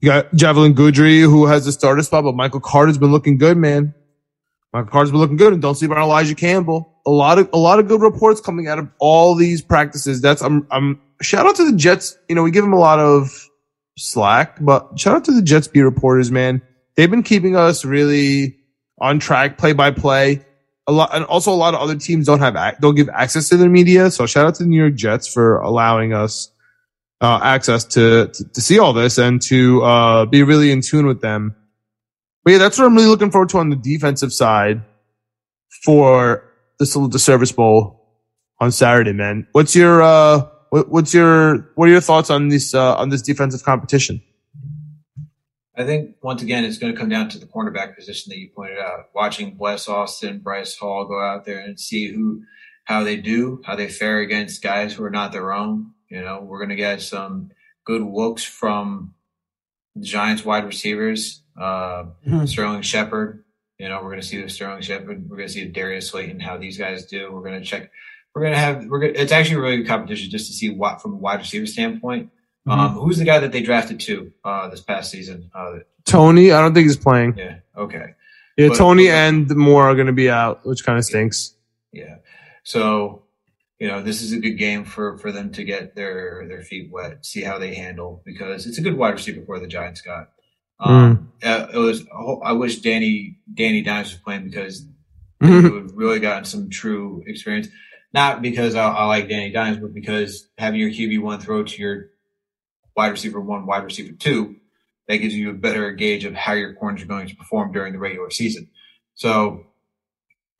You 0.00 0.08
got 0.08 0.34
Javelin 0.34 0.74
Guidry, 0.74 1.20
who 1.20 1.46
has 1.46 1.64
the 1.64 1.72
starter 1.72 2.02
spot, 2.02 2.24
but 2.24 2.34
Michael 2.34 2.60
Carter's 2.60 2.98
been 2.98 3.12
looking 3.12 3.36
good, 3.36 3.56
man. 3.56 3.94
Michael 4.72 4.90
Carter's 4.90 5.10
been 5.10 5.20
looking 5.20 5.36
good, 5.36 5.52
and 5.52 5.60
don't 5.60 5.74
sleep 5.74 5.90
on 5.90 5.98
Elijah 5.98 6.34
Campbell. 6.34 7.00
A 7.06 7.10
lot 7.10 7.38
of 7.38 7.50
a 7.52 7.58
lot 7.58 7.78
of 7.78 7.88
good 7.88 8.00
reports 8.00 8.40
coming 8.40 8.68
out 8.68 8.78
of 8.78 8.88
all 8.98 9.34
these 9.34 9.60
practices. 9.62 10.20
That's 10.20 10.42
I'm 10.42 10.66
I'm 10.70 11.00
shout 11.20 11.46
out 11.46 11.56
to 11.56 11.70
the 11.70 11.76
Jets. 11.76 12.16
You 12.28 12.34
know, 12.34 12.42
we 12.42 12.50
give 12.50 12.64
them 12.64 12.72
a 12.72 12.78
lot 12.78 12.98
of 12.98 13.30
slack, 13.98 14.56
but 14.60 14.98
shout 14.98 15.16
out 15.16 15.24
to 15.24 15.32
the 15.32 15.42
Jets 15.42 15.68
beat 15.68 15.82
reporters, 15.82 16.30
man. 16.30 16.62
They've 16.94 17.10
been 17.10 17.22
keeping 17.22 17.56
us 17.56 17.84
really 17.84 18.56
on 19.00 19.18
track, 19.18 19.58
play 19.58 19.72
by 19.72 19.90
play. 19.90 20.44
A 20.90 20.92
lot, 20.92 21.14
and 21.14 21.24
also 21.26 21.52
a 21.52 21.54
lot 21.54 21.72
of 21.74 21.80
other 21.80 21.94
teams 21.94 22.26
don't 22.26 22.40
have 22.40 22.80
don't 22.80 22.96
give 22.96 23.08
access 23.10 23.48
to 23.50 23.56
their 23.56 23.70
media. 23.70 24.10
So 24.10 24.26
shout 24.26 24.44
out 24.46 24.56
to 24.56 24.64
the 24.64 24.68
New 24.68 24.80
York 24.80 24.96
Jets 24.96 25.32
for 25.32 25.58
allowing 25.60 26.12
us 26.12 26.50
uh, 27.20 27.38
access 27.42 27.84
to, 27.94 28.26
to 28.26 28.44
to 28.54 28.60
see 28.60 28.80
all 28.80 28.92
this 28.92 29.16
and 29.16 29.40
to 29.42 29.84
uh, 29.84 30.26
be 30.26 30.42
really 30.42 30.72
in 30.72 30.80
tune 30.80 31.06
with 31.06 31.20
them. 31.20 31.54
But 32.42 32.54
yeah, 32.54 32.58
that's 32.58 32.76
what 32.76 32.86
I'm 32.86 32.96
really 32.96 33.06
looking 33.06 33.30
forward 33.30 33.50
to 33.50 33.58
on 33.58 33.70
the 33.70 33.76
defensive 33.76 34.32
side 34.32 34.82
for 35.84 36.42
the 36.80 37.08
the 37.08 37.18
Service 37.20 37.52
Bowl 37.52 38.00
on 38.58 38.72
Saturday, 38.72 39.12
man. 39.12 39.46
What's 39.52 39.76
your 39.76 40.02
uh, 40.02 40.48
what, 40.70 40.88
what's 40.88 41.14
your 41.14 41.70
what 41.76 41.88
are 41.88 41.92
your 41.92 42.00
thoughts 42.00 42.30
on 42.30 42.48
this 42.48 42.74
uh, 42.74 42.96
on 42.96 43.10
this 43.10 43.22
defensive 43.22 43.62
competition? 43.62 44.20
I 45.80 45.86
think 45.86 46.16
once 46.22 46.42
again 46.42 46.64
it's 46.64 46.76
going 46.76 46.92
to 46.92 46.98
come 46.98 47.08
down 47.08 47.30
to 47.30 47.38
the 47.38 47.46
cornerback 47.46 47.96
position 47.96 48.28
that 48.30 48.38
you 48.38 48.50
pointed 48.54 48.78
out. 48.78 49.06
Watching 49.14 49.54
Bless 49.54 49.88
Austin, 49.88 50.40
Bryce 50.40 50.76
Hall 50.76 51.06
go 51.06 51.18
out 51.18 51.46
there 51.46 51.58
and 51.58 51.80
see 51.80 52.12
who, 52.12 52.42
how 52.84 53.02
they 53.02 53.16
do, 53.16 53.62
how 53.64 53.76
they 53.76 53.88
fare 53.88 54.18
against 54.18 54.62
guys 54.62 54.92
who 54.92 55.02
are 55.04 55.10
not 55.10 55.32
their 55.32 55.52
own. 55.52 55.92
You 56.10 56.20
know, 56.20 56.40
we're 56.42 56.58
going 56.58 56.68
to 56.70 56.76
get 56.76 57.00
some 57.00 57.50
good 57.84 58.02
looks 58.02 58.44
from 58.44 59.14
the 59.96 60.02
Giants 60.02 60.44
wide 60.44 60.66
receivers, 60.66 61.42
uh, 61.58 62.04
Sterling 62.46 62.82
Shepard 62.82 63.44
You 63.78 63.88
know, 63.88 63.96
we're 64.02 64.10
going 64.10 64.20
to 64.20 64.26
see 64.26 64.40
the 64.40 64.50
Sterling 64.50 64.82
Shepard. 64.82 65.28
We're 65.30 65.36
going 65.36 65.48
to 65.48 65.52
see 65.54 65.64
Darius 65.66 66.10
Slayton, 66.10 66.40
how 66.40 66.58
these 66.58 66.76
guys 66.76 67.06
do. 67.06 67.32
We're 67.32 67.42
going 67.42 67.58
to 67.58 67.66
check. 67.66 67.90
We're 68.34 68.42
going 68.42 68.52
to 68.52 68.58
have. 68.58 68.84
We're 68.84 69.00
going. 69.00 69.14
to, 69.14 69.20
It's 69.20 69.32
actually 69.32 69.56
a 69.56 69.60
really 69.60 69.76
good 69.78 69.88
competition 69.88 70.30
just 70.30 70.46
to 70.48 70.52
see 70.52 70.68
what 70.70 71.00
from 71.00 71.14
a 71.14 71.16
wide 71.16 71.40
receiver 71.40 71.66
standpoint. 71.66 72.30
Mm-hmm. 72.68 72.78
Um, 72.78 72.92
who's 72.92 73.18
the 73.18 73.24
guy 73.24 73.38
that 73.38 73.52
they 73.52 73.62
drafted 73.62 74.00
to 74.00 74.32
uh, 74.44 74.68
this 74.68 74.80
past 74.82 75.10
season? 75.10 75.50
Uh, 75.54 75.78
Toney, 76.04 76.52
I 76.52 76.60
don't 76.60 76.74
think 76.74 76.84
he's 76.86 76.96
playing. 76.96 77.34
yeah. 77.38 77.58
Okay. 77.76 78.14
Yeah, 78.56 78.68
But- 78.68 78.76
Toney 78.78 79.08
and 79.08 79.48
Moore 79.56 79.84
are 79.84 79.94
going 79.94 80.08
to 80.08 80.12
be 80.12 80.28
out, 80.30 80.64
which 80.66 80.84
kind 80.84 80.98
of 80.98 81.04
stinks. 81.04 81.54
Yeah. 81.92 82.16
So, 82.62 83.22
you 83.78 83.88
know, 83.88 84.02
this 84.02 84.20
is 84.20 84.32
a 84.32 84.38
good 84.38 84.58
game 84.58 84.84
for 84.84 85.16
for 85.18 85.32
them 85.32 85.50
to 85.52 85.64
get 85.64 85.94
their 85.96 86.44
their 86.46 86.62
feet 86.62 86.90
wet, 86.92 87.24
see 87.24 87.40
how 87.42 87.58
they 87.58 87.74
handle 87.74 88.22
because 88.26 88.66
it's 88.66 88.76
a 88.78 88.82
good 88.82 88.96
wide 88.96 89.14
receiver 89.14 89.42
for 89.46 89.58
the 89.58 89.66
Giants 89.66 90.02
got. 90.02 90.28
Um, 90.78 91.32
uh, 91.42 91.66
it 91.72 91.78
was. 91.78 92.04
I 92.44 92.52
wish 92.52 92.80
Danny 92.80 93.38
Danny 93.52 93.80
Dimes 93.82 94.12
was 94.12 94.20
playing 94.20 94.44
because 94.44 94.80
he 95.40 95.46
Mhm. 95.46 95.72
would 95.72 95.96
really 95.96 96.20
gotten 96.20 96.44
some 96.44 96.68
true 96.68 97.22
experience. 97.26 97.68
Not 98.12 98.42
because 98.42 98.74
I, 98.74 98.86
I 98.88 99.04
like 99.06 99.28
Danny 99.30 99.50
Dimes, 99.50 99.78
but 99.78 99.94
because 99.94 100.48
having 100.58 100.80
your 100.80 100.90
QB 100.90 101.20
one 101.22 101.40
throw 101.40 101.62
to 101.64 101.82
your 101.82 102.09
wide 102.96 103.08
receiver 103.12 103.40
one, 103.40 103.66
wide 103.66 103.84
receiver 103.84 104.12
two, 104.12 104.56
that 105.08 105.18
gives 105.18 105.34
you 105.34 105.50
a 105.50 105.54
better 105.54 105.90
gauge 105.92 106.24
of 106.24 106.34
how 106.34 106.52
your 106.52 106.74
corners 106.74 107.02
are 107.02 107.06
going 107.06 107.28
to 107.28 107.36
perform 107.36 107.72
during 107.72 107.92
the 107.92 107.98
regular 107.98 108.30
season. 108.30 108.68
So 109.14 109.66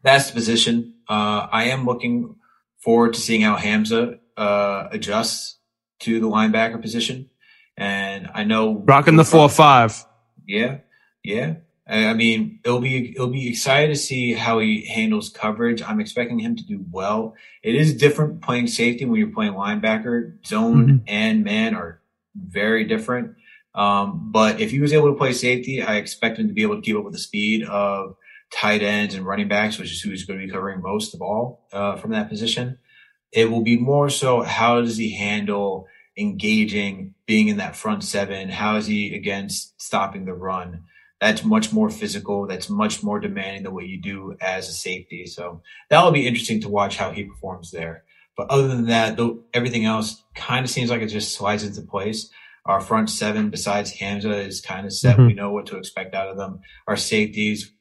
that's 0.03 0.29
the 0.29 0.35
position. 0.35 0.95
Uh, 1.09 1.47
I 1.51 1.65
am 1.65 1.87
looking 1.87 2.37
forward 2.79 3.15
to 3.15 3.21
seeing 3.21 3.43
how 3.43 3.57
Hamsah 3.57 4.19
uh, 4.37 4.89
adjusts 4.91 5.59
to 6.01 6.21
the 6.21 6.27
linebacker 6.27 6.81
position. 6.81 7.31
And 7.77 8.29
I 8.35 8.45
know 8.45 8.83
Rocking 8.87 9.17
the 9.17 9.25
four 9.25 9.49
five. 9.49 10.05
yeah, 10.47 10.79
yeah. 11.23 11.55
I 11.87 12.15
mean, 12.15 12.61
it'll 12.65 12.81
be 12.81 13.13
it'll 13.13 13.29
be 13.29 13.49
excited 13.49 13.89
to 13.89 13.99
see 13.99 14.33
how 14.35 14.61
he 14.61 14.87
handles 14.87 15.29
coverage. 15.29 15.83
I'm 15.83 15.99
expecting 16.01 16.39
him 16.39 16.55
to 16.57 16.65
do 16.65 16.85
well. 16.91 17.35
It 17.63 17.75
is 17.75 17.97
different 17.97 18.43
playing 18.43 18.69
safety 18.69 19.05
when 19.05 19.19
you're 19.19 19.33
playing 19.33 19.55
linebacker. 19.55 20.45
Zone 20.47 21.03
and 21.09 21.43
man 21.43 21.75
are 21.75 22.00
very 22.35 22.85
different. 22.85 23.37
Um, 23.75 24.31
but 24.33 24.61
if 24.61 24.71
he 24.71 24.81
was 24.81 24.93
able 24.93 25.13
to 25.13 25.19
play 25.19 25.33
safety, 25.33 25.83
I 25.83 25.97
expect 25.97 26.39
him 26.39 26.49
to 26.49 26.55
be 26.55 26.63
able 26.63 26.77
to 26.77 26.83
keep 26.83 26.97
up 26.97 27.05
with 27.05 27.13
the 27.13 27.21
speed 27.21 27.65
of 27.65 28.17
tight 28.53 28.83
ends 28.83 29.15
and 29.15 29.25
running 29.25 29.49
backs, 29.49 29.79
which 29.79 29.93
is 29.93 30.01
who 30.01 30.11
he's 30.11 30.25
going 30.25 30.41
to 30.41 30.47
be 30.47 30.53
covering 30.53 30.83
most 30.83 31.15
of 31.15 31.23
all 31.23 31.67
uh, 31.73 31.97
from 31.97 32.11
that 32.11 32.29
position. 32.29 32.79
It 33.33 33.51
will 33.51 33.63
be 33.63 33.79
more 33.79 34.11
so 34.11 34.43
how 34.43 34.81
does 34.81 34.97
he 34.97 35.15
handle 35.15 35.87
engaging, 36.19 37.15
being 37.27 37.49
in 37.49 37.59
that 37.59 37.77
front 37.77 38.03
seven? 38.03 38.49
How 38.49 38.77
is 38.77 38.87
he 38.87 39.15
against 39.15 39.81
stopping 39.81 40.25
the 40.25 40.35
run? 40.35 40.85
That's 41.21 41.45
much 41.45 41.73
more 41.73 41.91
physical. 41.91 42.47
That's 42.47 42.69
much 42.69 43.03
more 43.03 43.21
demanding 43.21 43.63
than 43.63 43.75
what 43.75 43.87
you 43.87 44.01
do 44.01 44.37
as 44.41 44.69
a 44.69 44.73
safety. 44.73 45.27
So 45.27 45.63
that 45.91 46.03
will 46.03 46.13
be 46.13 46.27
interesting 46.27 46.61
to 46.63 46.69
watch 46.69 46.97
how 46.97 47.13
he 47.13 47.25
performs 47.25 47.71
there. 47.71 48.05
But 48.37 48.49
other 48.51 48.69
than 48.69 48.87
that, 48.87 49.17
though, 49.17 49.45
everything 49.53 49.85
else 49.85 50.23
kind 50.35 50.65
of 50.65 50.71
seems 50.71 50.91
like 50.91 51.03
it 51.03 51.09
just 51.09 51.35
slides 51.35 51.65
into 51.65 51.83
place. 51.83 52.31
Our 52.67 52.81
front 52.81 53.11
seven, 53.11 53.51
besides 53.51 53.97
Hamsah, 53.97 54.47
is 54.47 54.61
kind 54.61 54.87
of 54.87 54.93
set. 54.93 55.17
Mhm. 55.17 55.27
We 55.29 55.35
know 55.35 55.51
what 55.53 55.67
to 55.67 55.77
expect 55.77 56.15
out 56.15 56.29
of 56.29 56.37
them. 56.37 56.61
Our 56.87 56.97
safeties, 56.97 57.73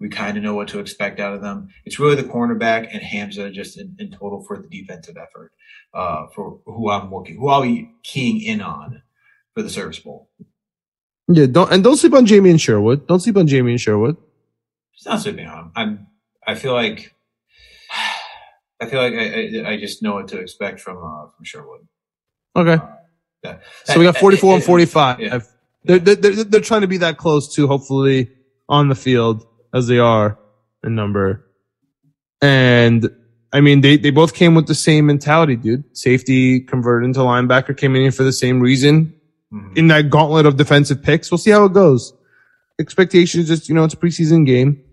we 0.00 0.08
kind 0.08 0.36
of 0.36 0.42
know 0.42 0.54
what 0.54 0.68
to 0.68 0.78
expect 0.78 1.20
out 1.20 1.34
of 1.34 1.42
them. 1.42 1.68
It's 1.84 1.98
really 1.98 2.14
the 2.14 2.22
cornerback 2.22 2.88
and 2.92 3.02
Hamsah 3.02 3.52
just 3.52 3.78
in, 3.78 3.96
in 3.98 4.10
total 4.10 4.44
for 4.46 4.56
the 4.60 4.68
defensive 4.68 5.16
effort, 5.16 5.52
uh, 5.92 6.26
for 6.34 6.60
who 6.66 6.88
I'm 6.90 7.12
looking, 7.12 7.36
who 7.36 7.48
I'll 7.48 7.62
be 7.62 7.90
keying 8.04 8.40
in 8.40 8.60
on 8.60 9.02
for 9.54 9.62
the 9.62 9.70
Service 9.70 9.98
Bowl. 9.98 10.30
Yeah, 11.28 11.46
don't 11.46 11.70
and 11.70 11.84
don't 11.84 11.96
sleep 11.96 12.14
on 12.14 12.26
Jamien 12.26 12.58
Sherwood. 12.60 13.06
Don't 13.06 13.20
sleep 13.20 13.36
on 13.36 13.46
Jamien 13.46 13.78
Sherwood. 13.78 14.16
It's 14.94 15.04
not 15.04 15.20
sleeping 15.20 15.46
on 15.46 15.58
him. 15.58 15.72
I'm, 15.76 16.06
I 16.46 16.54
feel 16.54 16.72
like, 16.72 17.14
I 18.80 18.86
feel 18.86 19.00
like 19.02 19.14
I, 19.14 19.60
I, 19.68 19.72
I 19.72 19.76
just 19.76 20.02
know 20.02 20.14
what 20.14 20.28
to 20.28 20.38
expect 20.38 20.80
from, 20.80 20.98
uh, 20.98 21.26
from 21.36 21.44
Sherwood. 21.44 21.80
Okay. 22.56 22.82
Yeah. 23.44 23.58
So 23.84 23.98
we 23.98 24.04
got 24.04 24.16
44 24.16 24.54
and 24.56 24.64
45. 24.64 25.20
Yeah. 25.20 25.40
They're, 25.84 25.98
they're, 25.98 26.14
they're, 26.16 26.44
they're 26.44 26.60
trying 26.60 26.80
to 26.82 26.86
be 26.88 26.98
that 26.98 27.16
close 27.18 27.54
to 27.54 27.66
hopefully 27.66 28.30
on 28.68 28.88
the 28.88 28.94
field 28.94 29.46
as 29.74 29.86
they 29.86 29.98
are 29.98 30.38
in 30.84 30.94
number. 30.94 31.44
And 32.40 33.08
I 33.52 33.60
mean, 33.60 33.80
they, 33.80 33.96
they 33.96 34.10
both 34.10 34.34
came 34.34 34.54
with 34.54 34.66
the 34.66 34.74
same 34.74 35.06
mentality, 35.06 35.56
dude. 35.56 35.96
Safety 35.96 36.60
converted 36.60 37.06
into 37.06 37.20
linebacker 37.20 37.76
came 37.76 37.96
in 37.96 38.02
here 38.02 38.12
for 38.12 38.22
the 38.24 38.32
same 38.32 38.60
reason 38.60 39.14
Mhm. 39.52 39.78
in 39.78 39.86
that 39.88 40.10
gauntlet 40.10 40.44
of 40.44 40.56
defensive 40.58 41.02
picks. 41.02 41.30
We'll 41.30 41.38
see 41.38 41.50
how 41.50 41.64
it 41.64 41.72
goes. 41.72 42.12
Expectations 42.78 43.48
just, 43.48 43.66
you 43.68 43.74
know, 43.74 43.82
it's 43.84 43.94
a 43.94 43.96
preseason 43.96 44.44
game, 44.44 44.84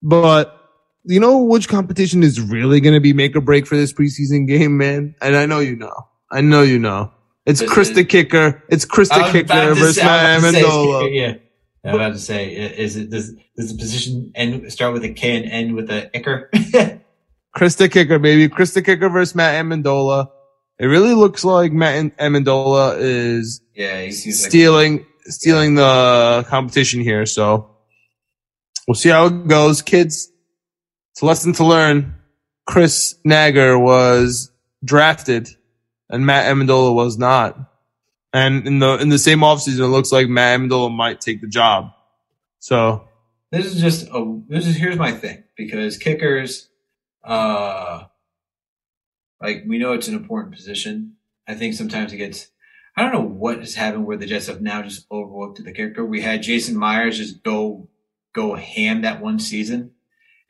but 0.00 0.53
you 1.04 1.20
know 1.20 1.38
which 1.38 1.68
competition 1.68 2.22
is 2.22 2.40
really 2.40 2.80
going 2.80 2.94
to 2.94 3.00
be 3.00 3.12
make 3.12 3.36
or 3.36 3.40
break 3.40 3.66
for 3.66 3.76
this 3.76 3.92
preseason 3.92 4.46
game, 4.46 4.76
man? 4.78 5.14
And 5.20 5.36
I 5.36 5.46
know 5.46 5.60
you 5.60 5.76
know. 5.76 5.92
I 6.32 6.40
know 6.40 6.62
you 6.62 6.78
know. 6.78 7.12
It's 7.46 7.62
Chris 7.62 7.90
is- 7.90 7.94
the 7.94 8.04
kicker. 8.04 8.62
It's 8.68 8.84
Chris 8.84 9.08
the 9.10 9.28
kicker 9.30 9.74
versus 9.74 9.96
say- 9.96 10.02
I 10.02 10.06
Matt 10.06 10.42
was 10.42 10.44
about 10.44 10.50
to 10.52 10.60
say- 10.60 10.62
Amendola. 10.68 11.14
Yeah. 11.14 11.34
I'm 11.86 11.94
about 11.96 12.12
to 12.14 12.18
say, 12.18 12.54
is 12.54 12.96
it 12.96 13.10
does 13.10 13.34
does 13.58 13.70
the 13.70 13.76
position 13.78 14.32
end 14.34 14.72
start 14.72 14.94
with 14.94 15.04
a 15.04 15.10
K 15.12 15.36
and 15.36 15.44
end 15.44 15.74
with 15.74 15.90
a 15.90 16.08
icker? 16.14 17.00
Chris 17.54 17.74
the 17.76 17.90
kicker, 17.90 18.18
baby. 18.18 18.48
Chris 18.48 18.72
the 18.72 18.80
kicker 18.80 19.10
versus 19.10 19.34
Matt 19.34 19.62
Amendola. 19.62 20.28
It 20.78 20.86
really 20.86 21.12
looks 21.12 21.44
like 21.44 21.72
Matt 21.72 22.16
Amendola 22.16 22.96
is 22.98 23.60
yeah, 23.74 24.08
seems 24.10 24.40
like 24.42 24.50
stealing 24.50 25.06
stealing 25.26 25.74
the 25.74 26.46
competition 26.48 27.00
here. 27.02 27.26
So 27.26 27.68
we'll 28.88 28.94
see 28.94 29.10
how 29.10 29.26
it 29.26 29.46
goes, 29.46 29.82
kids. 29.82 30.30
It's 31.14 31.22
a 31.22 31.26
lesson 31.26 31.52
to 31.54 31.64
learn. 31.64 32.16
Chris 32.66 33.14
Naggar 33.24 33.80
was 33.80 34.50
drafted, 34.84 35.48
and 36.10 36.26
Matt 36.26 36.52
Amendola 36.52 36.92
was 36.92 37.16
not. 37.16 37.56
And 38.32 38.66
in 38.66 38.80
the 38.80 38.96
in 38.96 39.10
the 39.10 39.18
same 39.18 39.38
offseason, 39.38 39.78
it 39.78 39.86
looks 39.86 40.10
like 40.10 40.28
Matt 40.28 40.58
Amendola 40.58 40.92
might 40.92 41.20
take 41.20 41.40
the 41.40 41.46
job. 41.46 41.92
So 42.58 43.06
this 43.52 43.66
is 43.66 43.80
just 43.80 44.08
a 44.08 44.40
this 44.48 44.66
is 44.66 44.76
here's 44.76 44.96
my 44.96 45.12
thing 45.12 45.44
because 45.56 45.96
kickers 45.96 46.68
uh 47.22 48.02
like 49.40 49.62
we 49.66 49.78
know 49.78 49.92
it's 49.92 50.08
an 50.08 50.14
important 50.14 50.52
position 50.52 51.14
i 51.46 51.54
think 51.54 51.74
sometimes 51.74 52.12
it 52.12 52.16
gets 52.16 52.48
i 52.96 53.02
don't 53.02 53.12
know 53.12 53.20
what 53.20 53.60
has 53.60 53.76
happened 53.76 54.04
where 54.04 54.16
the 54.16 54.26
jets 54.26 54.48
have 54.48 54.60
now 54.60 54.82
just 54.82 55.06
overlooked 55.10 55.62
the 55.62 55.72
kicker 55.72 56.04
we 56.04 56.20
had 56.20 56.42
jason 56.42 56.76
myers 56.76 57.16
just 57.16 57.42
go 57.44 57.88
go 58.32 58.56
ham 58.56 59.02
that 59.02 59.22
one 59.22 59.38
season 59.38 59.92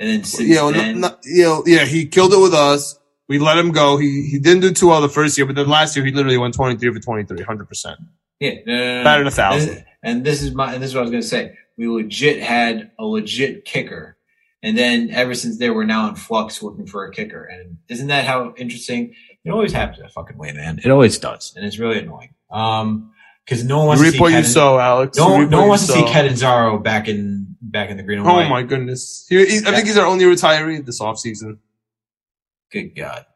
and 0.00 0.08
then 0.08 0.24
since 0.24 0.48
yeah, 0.48 0.62
well, 0.62 0.72
then, 0.72 1.00
no, 1.00 1.08
no, 1.08 1.16
you 1.24 1.42
know, 1.44 1.62
yeah, 1.66 1.84
he 1.84 2.06
killed 2.06 2.32
it 2.32 2.40
with 2.40 2.54
us. 2.54 2.98
We 3.28 3.38
let 3.38 3.56
him 3.56 3.72
go. 3.72 3.96
He 3.96 4.22
he 4.30 4.38
didn't 4.38 4.60
do 4.60 4.72
too 4.72 4.88
well 4.88 5.00
the 5.00 5.08
first 5.08 5.38
year, 5.38 5.46
but 5.46 5.56
then 5.56 5.68
last 5.68 5.96
year 5.96 6.04
he 6.04 6.12
literally 6.12 6.36
went 6.38 6.54
twenty 6.54 6.76
three 6.76 6.92
for 6.92 7.00
23, 7.00 7.36
100 7.38 7.68
percent. 7.68 7.98
yeah 8.40 8.54
no, 8.66 8.98
no. 8.98 9.04
Better 9.04 9.20
than 9.20 9.28
a 9.28 9.30
thousand. 9.30 9.70
And, 9.70 9.84
and 10.02 10.24
this 10.24 10.42
is 10.42 10.54
my 10.54 10.74
and 10.74 10.82
this 10.82 10.90
is 10.90 10.94
what 10.94 11.00
i 11.00 11.04
was 11.04 11.10
going 11.10 11.22
to 11.22 11.28
say 11.28 11.56
we 11.78 11.88
legit 11.88 12.42
had 12.42 12.90
a 12.98 13.04
legit 13.06 13.64
kicker 13.64 14.18
and 14.62 14.76
then 14.76 15.08
ever 15.10 15.34
since 15.34 15.58
there 15.58 15.72
we're 15.72 15.84
now 15.84 16.08
in 16.10 16.14
flux 16.14 16.62
looking 16.62 16.86
for 16.86 17.06
a 17.06 17.10
kicker 17.10 17.44
and 17.44 17.78
isn't 17.88 18.08
that 18.08 18.26
how 18.26 18.52
interesting 18.58 19.14
it 19.44 19.50
always 19.50 19.72
happens 19.72 20.00
that 20.00 20.12
fucking 20.12 20.36
way 20.36 20.52
man 20.52 20.78
it 20.84 20.90
always 20.90 21.16
does 21.18 21.54
and 21.56 21.64
it's 21.64 21.78
really 21.78 21.98
annoying 22.00 22.34
um 22.50 23.10
because 23.46 23.64
no 23.64 23.78
one 23.78 23.86
wants 23.88 24.02
You 24.02 24.10
to 24.10 24.16
see 24.16 24.20
what 24.22 24.32
you 24.32 24.42
sow, 24.42 24.78
Alex. 24.78 25.18
no, 25.18 25.44
no 25.44 25.60
one 25.60 25.68
wants 25.68 25.86
to 25.86 25.92
see. 25.92 26.02
Catanzaro 26.04 26.78
back 26.78 27.08
in 27.08 27.43
back 27.74 27.90
in 27.90 27.98
the 27.98 28.02
green 28.02 28.20
and 28.20 28.26
white. 28.26 28.46
Oh 28.46 28.48
my 28.48 28.62
goodness! 28.62 29.26
He, 29.28 29.36
he- 29.44 29.58
I 29.58 29.72
think 29.72 29.86
he's 29.86 29.98
our 29.98 30.06
only 30.06 30.24
retiree 30.24 30.82
this 30.86 31.00
offseason. 31.00 31.58
good 32.72 32.94
god 32.96 33.26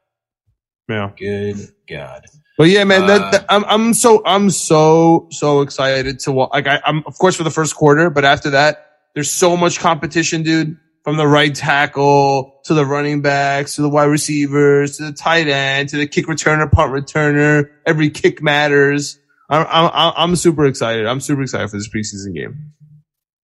Yeah, 0.88 1.10
good 1.18 1.58
god 1.86 2.24
but 2.56 2.70
yeah, 2.70 2.82
man, 2.82 3.04
Uh, 3.04 3.06
that, 3.06 3.32
that- 3.32 3.46
I'm 3.50 3.64
I'm 3.66 3.94
so 3.94 4.22
I'm 4.26 4.48
so 4.50 5.28
so 5.30 5.60
excited 5.60 6.18
to 6.20 6.32
watch. 6.32 6.50
Like 6.52 6.66
I, 6.66 6.80
I'm 6.84 7.04
of 7.06 7.16
course 7.18 7.36
for 7.36 7.44
the 7.44 7.50
first 7.52 7.76
quarter, 7.76 8.10
but 8.10 8.24
after 8.24 8.50
that, 8.50 8.86
there's 9.14 9.30
so 9.30 9.56
much 9.56 9.78
competition, 9.78 10.42
dude. 10.42 10.76
From 11.04 11.16
the 11.16 11.26
right 11.26 11.54
tackle 11.54 12.60
to 12.64 12.74
the 12.74 12.84
running 12.84 13.22
backs 13.22 13.76
to 13.76 13.82
the 13.82 13.88
wide 13.88 14.06
receivers 14.06 14.96
to 14.98 15.04
the 15.04 15.12
tight 15.12 15.46
end 15.48 15.88
to 15.90 15.96
the 15.96 16.06
kick 16.06 16.26
returner, 16.26 16.70
punt 16.70 16.92
returner. 16.92 17.70
Every 17.86 18.10
kick 18.10 18.42
matters. 18.42 19.18
I'm 19.48 19.64
I'm 19.70 20.12
I'm 20.16 20.36
super 20.36 20.66
excited. 20.66 21.06
I'm 21.06 21.20
super 21.20 21.42
excited 21.42 21.70
for 21.70 21.76
this 21.78 21.88
preseason 21.88 22.34
game. 22.34 22.72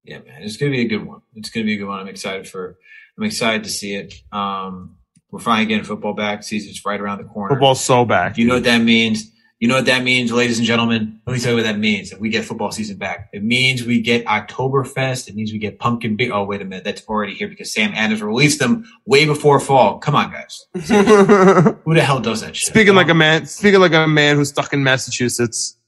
Yeah 0.04 0.18
man 0.18 0.42
it's 0.42 0.56
gonna 0.56 0.70
be 0.70 0.82
a 0.82 0.88
good 0.88 1.04
one 1.04 1.20
it's 1.34 1.50
gonna 1.50 1.64
be 1.64 1.74
a 1.74 1.76
good 1.76 1.88
one 1.88 1.98
i'm 1.98 2.08
excited 2.08 2.46
for 2.48 2.78
i'm 3.18 3.24
excited 3.24 3.64
to 3.64 3.70
see 3.70 3.94
it 3.94 4.14
um 4.32 4.96
we're 5.30 5.40
finally 5.40 5.66
getting 5.66 5.84
football 5.84 6.14
back 6.14 6.42
season's 6.42 6.84
right 6.84 7.00
around 7.00 7.18
the 7.18 7.24
corner 7.24 7.54
Football's 7.54 7.82
so 7.82 8.04
back. 8.04 8.38
You 8.38 8.46
know 8.46 8.54
what 8.54 8.64
that 8.64 8.78
means? 8.82 9.32
You 9.60 9.68
know 9.68 9.76
what 9.76 9.86
that 9.86 10.02
means, 10.02 10.30
ladies 10.30 10.58
and 10.58 10.66
gentlemen? 10.66 11.20
Let 11.26 11.32
me 11.32 11.38
tell 11.40 11.52
you 11.52 11.56
what 11.56 11.62
that 11.62 11.78
means. 11.78 12.12
If 12.12 12.20
we 12.20 12.28
get 12.28 12.44
football 12.44 12.70
season 12.70 12.98
back, 12.98 13.30
it 13.32 13.42
means 13.42 13.84
we 13.84 14.00
get 14.00 14.26
Oktoberfest. 14.26 15.26
It 15.26 15.34
means 15.34 15.52
we 15.52 15.58
get 15.58 15.78
pumpkin 15.78 16.16
beer. 16.16 16.34
Oh, 16.34 16.44
wait 16.44 16.60
a 16.60 16.64
minute. 16.64 16.84
That's 16.84 17.02
already 17.08 17.34
here 17.34 17.48
because 17.48 17.72
Sam 17.72 17.92
Adams 17.94 18.20
released 18.20 18.58
them 18.58 18.84
way 19.06 19.24
before 19.24 19.58
fall. 19.60 19.98
Come 20.00 20.16
on, 20.16 20.30
guys. 20.32 20.66
Who 20.74 21.94
the 21.94 22.02
hell 22.04 22.20
does 22.20 22.42
that 22.42 22.54
shit? 22.56 22.66
speaking 22.66 22.94
like 22.94 23.08
a 23.08 23.14
man, 23.14 23.46
speaking 23.46 23.80
like 23.80 23.94
a 23.94 24.06
man 24.06 24.36
who's 24.36 24.50
stuck 24.50 24.72
in 24.74 24.84
Massachusetts. 24.84 25.78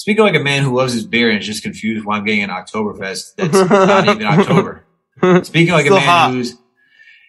Speaking 0.00 0.24
like 0.24 0.34
a 0.34 0.40
man 0.40 0.62
who 0.62 0.74
loves 0.74 0.94
his 0.94 1.04
beer 1.06 1.28
and 1.28 1.38
is 1.40 1.46
just 1.46 1.62
confused 1.62 2.06
why 2.06 2.16
I'm 2.16 2.24
getting 2.24 2.42
an 2.42 2.48
Oktoberfest. 2.48 3.34
That's 3.36 3.52
not 3.52 4.08
even 4.08 4.26
October. 4.26 4.86
Speaking 5.42 5.74
like 5.74 5.84
a 5.88 5.90
man 5.90 6.00
hot. 6.00 6.30
who's, 6.32 6.54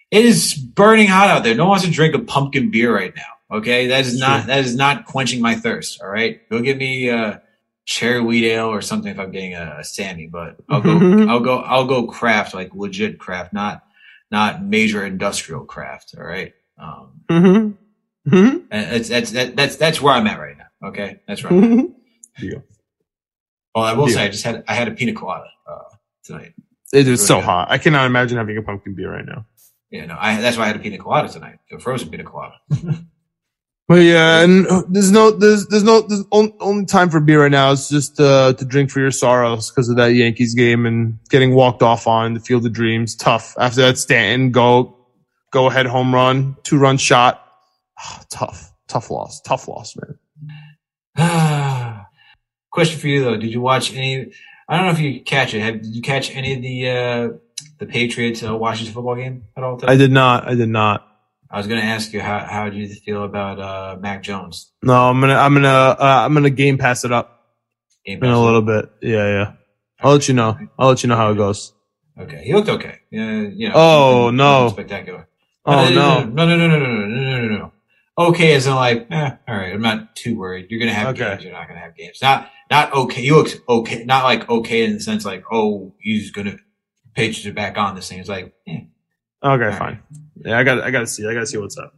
it 0.10 0.24
is 0.24 0.54
burning 0.54 1.08
hot 1.08 1.30
out 1.30 1.44
there. 1.44 1.54
No 1.54 1.64
one 1.64 1.72
wants 1.72 1.84
to 1.84 1.92
drink 1.92 2.16
a 2.16 2.20
pumpkin 2.20 2.72
beer 2.72 2.96
right 2.96 3.14
now. 3.14 3.58
Okay, 3.58 3.88
that 3.88 4.06
is 4.06 4.18
not 4.18 4.46
that 4.46 4.60
is 4.60 4.74
not 4.74 5.06
quenching 5.06 5.42
my 5.42 5.54
thirst. 5.56 6.02
All 6.02 6.08
right, 6.08 6.48
go 6.50 6.62
get 6.62 6.78
me 6.78 7.10
a 7.10 7.42
cherry 7.84 8.22
wheat 8.22 8.46
ale 8.46 8.68
or 8.68 8.80
something 8.80 9.12
if 9.12 9.20
I'm 9.20 9.32
getting 9.32 9.54
a, 9.54 9.80
a 9.80 9.84
Sammy. 9.84 10.28
But 10.28 10.56
I'll 10.70 10.80
go, 10.80 11.26
I'll 11.30 11.42
go, 11.42 11.58
I'll 11.58 11.88
go 11.88 12.08
craft 12.08 12.54
like 12.54 12.74
legit 12.74 13.20
craft, 13.20 13.52
not 13.52 13.84
not 14.32 14.64
major 14.64 15.06
industrial 15.06 15.66
craft. 15.66 16.16
All 16.18 16.24
right, 16.24 16.54
um, 16.80 17.12
Mm-hmm. 17.30 18.34
Mm-hmm. 18.34 18.58
and 18.72 18.96
it's 18.96 19.10
that's 19.10 19.32
that, 19.32 19.58
that's 19.58 19.76
that's 19.76 20.02
where 20.02 20.14
I'm 20.14 20.28
at 20.28 20.40
right 20.40 20.58
now. 20.58 20.88
Okay, 20.88 21.20
that's 21.28 21.44
where. 21.44 21.88
Deal. 22.40 22.64
Well, 23.76 23.86
I 23.86 23.94
will 23.94 24.08
Deal. 24.08 24.16
say 24.16 24.26
I 24.26 24.30
just 24.30 24.44
had 24.44 24.64
I 24.68 24.74
had 24.74 24.88
a 24.88 24.92
pina 24.92 25.14
colada 25.14 25.50
uh, 25.68 25.96
tonight. 26.24 26.54
It 26.94 27.08
is 27.08 27.26
so 27.26 27.36
good. 27.36 27.46
hot. 27.46 27.72
I 27.72 27.78
cannot 27.78 28.06
imagine 28.06 28.38
having 28.38 28.58
a 28.58 28.62
pumpkin 28.62 28.96
beer 28.96 29.12
right 29.12 29.26
now. 29.26 29.46
Yeah, 29.90 30.06
no, 30.06 30.18
I 30.20 30.40
that's 30.42 30.58
why 30.58 30.64
I 30.64 30.68
had 30.68 30.76
a 30.76 30.80
pina 30.80 30.98
colada 30.98 31.30
tonight, 31.30 31.60
a 31.72 31.80
frozen 31.80 32.10
pina 32.10 32.24
colada. 32.24 32.56
But 33.92 34.04
yeah, 34.04 34.42
and 34.42 34.68
uh, 34.68 34.84
there's 34.88 35.12
no, 35.12 35.32
there's, 35.32 35.68
there's 35.68 35.84
no, 35.84 36.00
there's 36.00 36.24
only, 36.32 36.86
time 36.86 37.10
for 37.10 37.20
beer 37.20 37.42
right 37.42 37.52
now. 37.52 37.74
It's 37.74 37.90
just, 37.90 38.22
uh, 38.22 38.54
to 38.54 38.64
drink 38.64 38.90
for 38.90 39.02
your 39.02 39.12
sorrows 39.12 39.70
because 39.70 39.90
of 39.90 39.98
that 39.98 40.14
Yankees 40.14 40.54
game 40.54 40.86
and 40.86 41.20
getting 41.30 41.54
walked 41.54 41.84
off 41.84 42.08
on 42.08 42.34
the 42.34 42.40
field 42.40 42.66
of 42.66 42.72
dreams. 42.72 43.18
Tough. 43.18 43.54
After 43.60 43.82
that 43.82 43.98
Stanton 43.98 44.52
go, 44.52 44.96
go 45.52 45.68
ahead 45.68 45.88
home 45.88 46.14
run, 46.14 46.56
two 46.64 46.78
run 46.78 46.96
shot. 46.96 47.46
Ah, 48.00 48.24
tough, 48.30 48.72
tough 48.88 49.12
loss, 49.12 49.42
tough 49.42 49.68
loss, 49.68 49.94
man. 51.18 51.78
Question 52.72 53.00
for 53.00 53.08
you 53.08 53.24
though: 53.24 53.38
Did 53.38 53.52
you 53.52 53.62
watch 53.62 53.94
any? 53.94 54.32
I 54.68 54.78
don't 54.78 54.86
know 54.86 54.92
if 54.94 55.00
you 55.00 55.22
catch 55.22 55.54
it. 55.54 55.62
Have, 55.62 55.82
did 55.82 55.94
you 55.94 56.02
catch 56.02 56.34
any 56.36 56.54
of 56.54 56.62
the 56.62 56.90
uh, 56.90 57.38
the 57.80 57.86
Patriots 57.86 58.44
uh, 58.44 58.56
Washington 58.56 58.94
football 58.94 59.16
game 59.16 59.44
at 59.58 59.64
all? 59.64 59.78
Today? 59.78 59.92
I 59.94 59.98
did 59.98 60.12
not, 60.12 60.48
I 60.48 60.56
did 60.56 60.70
not. 60.70 61.08
I 61.50 61.58
was 61.58 61.68
going 61.68 61.82
to 61.82 61.86
ask 61.86 62.14
you 62.14 62.22
how 62.22 62.40
how 62.40 62.70
did 62.70 62.76
you 62.76 62.88
feel 62.88 63.26
about 63.26 63.60
uh, 63.60 63.98
Mac 64.00 64.24
Jones 64.24 64.72
No, 64.82 64.94
I'm 65.10 65.20
gonna, 65.20 65.36
I'm 65.36 65.54
gonna, 65.54 65.68
uh, 65.68 65.98
I'm 66.26 66.34
gonna 66.34 66.50
game 66.50 66.78
pass 66.78 67.04
it 67.04 67.12
up 67.12 67.44
game? 68.06 68.24
in 68.24 68.30
a 68.30 68.42
little 68.42 68.62
bit. 68.62 68.90
Yeah, 69.02 69.28
yeah. 69.28 69.52
I'll 70.00 70.14
let 70.14 70.30
you 70.30 70.34
know. 70.34 70.58
I'll 70.80 70.88
let 70.90 71.04
you 71.04 71.10
know 71.10 71.18
how 71.18 71.32
it 71.32 71.36
goes. 71.36 71.74
Okay, 72.18 72.42
he 72.46 72.54
looked 72.54 72.70
okay. 72.70 73.00
Yeah, 73.10 73.42
you 73.42 73.68
know. 73.68 73.76
Oh, 73.76 74.32
no. 74.32 74.70
spectacular. 74.70 75.28
Oh 75.66 75.90
no, 75.90 76.24
no, 76.24 76.46
no, 76.46 76.46
no, 76.46 76.68
no, 76.68 76.68
no, 76.68 76.80
no, 76.80 77.08
no, 77.08 77.42
no, 77.42 77.48
no. 77.48 77.51
Okay, 78.18 78.54
as 78.54 78.68
in 78.68 78.76
like, 78.76 79.08
eh, 79.10 79.32
all 79.48 79.56
right. 79.56 79.74
I'm 79.74 79.82
not 79.82 80.16
too 80.16 80.38
worried. 80.38 80.68
You're 80.70 80.80
gonna 80.80 80.94
have 80.94 81.16
Okay. 81.16 81.30
games. 81.32 81.44
You're 81.44 81.54
not 81.54 81.68
gonna 81.68 81.80
have 81.80 81.96
games. 81.96 82.20
Not, 82.22 82.50
not 82.70 82.94
okay. 82.94 83.22
You 83.22 83.38
look 83.38 83.50
okay. 83.70 84.04
Not 84.04 84.24
like 84.26 84.50
okay 84.50 84.84
in 84.84 84.94
the 84.94 85.00
sense 85.00 85.26
like, 85.26 85.44
oh, 85.52 85.94
he's 86.00 86.32
gonna 86.32 86.58
Patriots 87.16 87.46
are 87.46 87.54
back 87.54 87.78
on 87.78 87.96
this 87.96 88.10
thing. 88.10 88.20
It's 88.20 88.30
like, 88.30 88.54
eh. 88.68 88.82
Okay, 89.44 89.66
All 89.66 89.72
fine. 89.72 90.02
Yeah, 90.44 90.58
I 90.60 90.64
got, 90.64 90.82
I 90.82 90.92
gotta 90.92 91.08
see. 91.08 91.26
I 91.28 91.34
gotta 91.34 91.46
see 91.46 91.58
what's 91.58 91.78
up. 91.78 91.94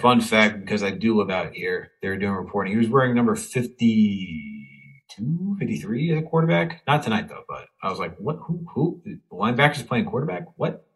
Fun 0.00 0.20
fact, 0.20 0.60
because 0.60 0.82
I 0.82 0.90
do 0.90 1.16
live 1.16 1.30
out 1.30 1.52
here, 1.52 1.92
they 2.02 2.08
were 2.08 2.16
doing 2.16 2.32
reporting. 2.32 2.72
He 2.72 2.78
was 2.78 2.88
wearing 2.88 3.14
number 3.14 3.36
52, 3.36 5.56
53 5.58 6.18
at 6.18 6.24
quarterback. 6.26 6.82
Not 6.86 7.02
tonight, 7.04 7.28
though, 7.28 7.44
but 7.48 7.66
I 7.82 7.90
was 7.90 7.98
like, 7.98 8.16
what? 8.18 8.36
Who? 8.46 8.64
Who? 8.74 9.00
The 9.04 9.18
linebacker's 9.32 9.82
playing 9.82 10.06
quarterback? 10.06 10.46
What? 10.56 10.86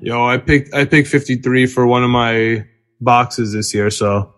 Yo, 0.00 0.24
I 0.24 0.38
picked 0.38 0.72
I 0.74 0.84
picked 0.84 1.08
53 1.08 1.66
for 1.66 1.86
one 1.86 2.04
of 2.04 2.10
my 2.10 2.64
boxes 3.00 3.52
this 3.52 3.72
year, 3.74 3.90
so 3.90 4.34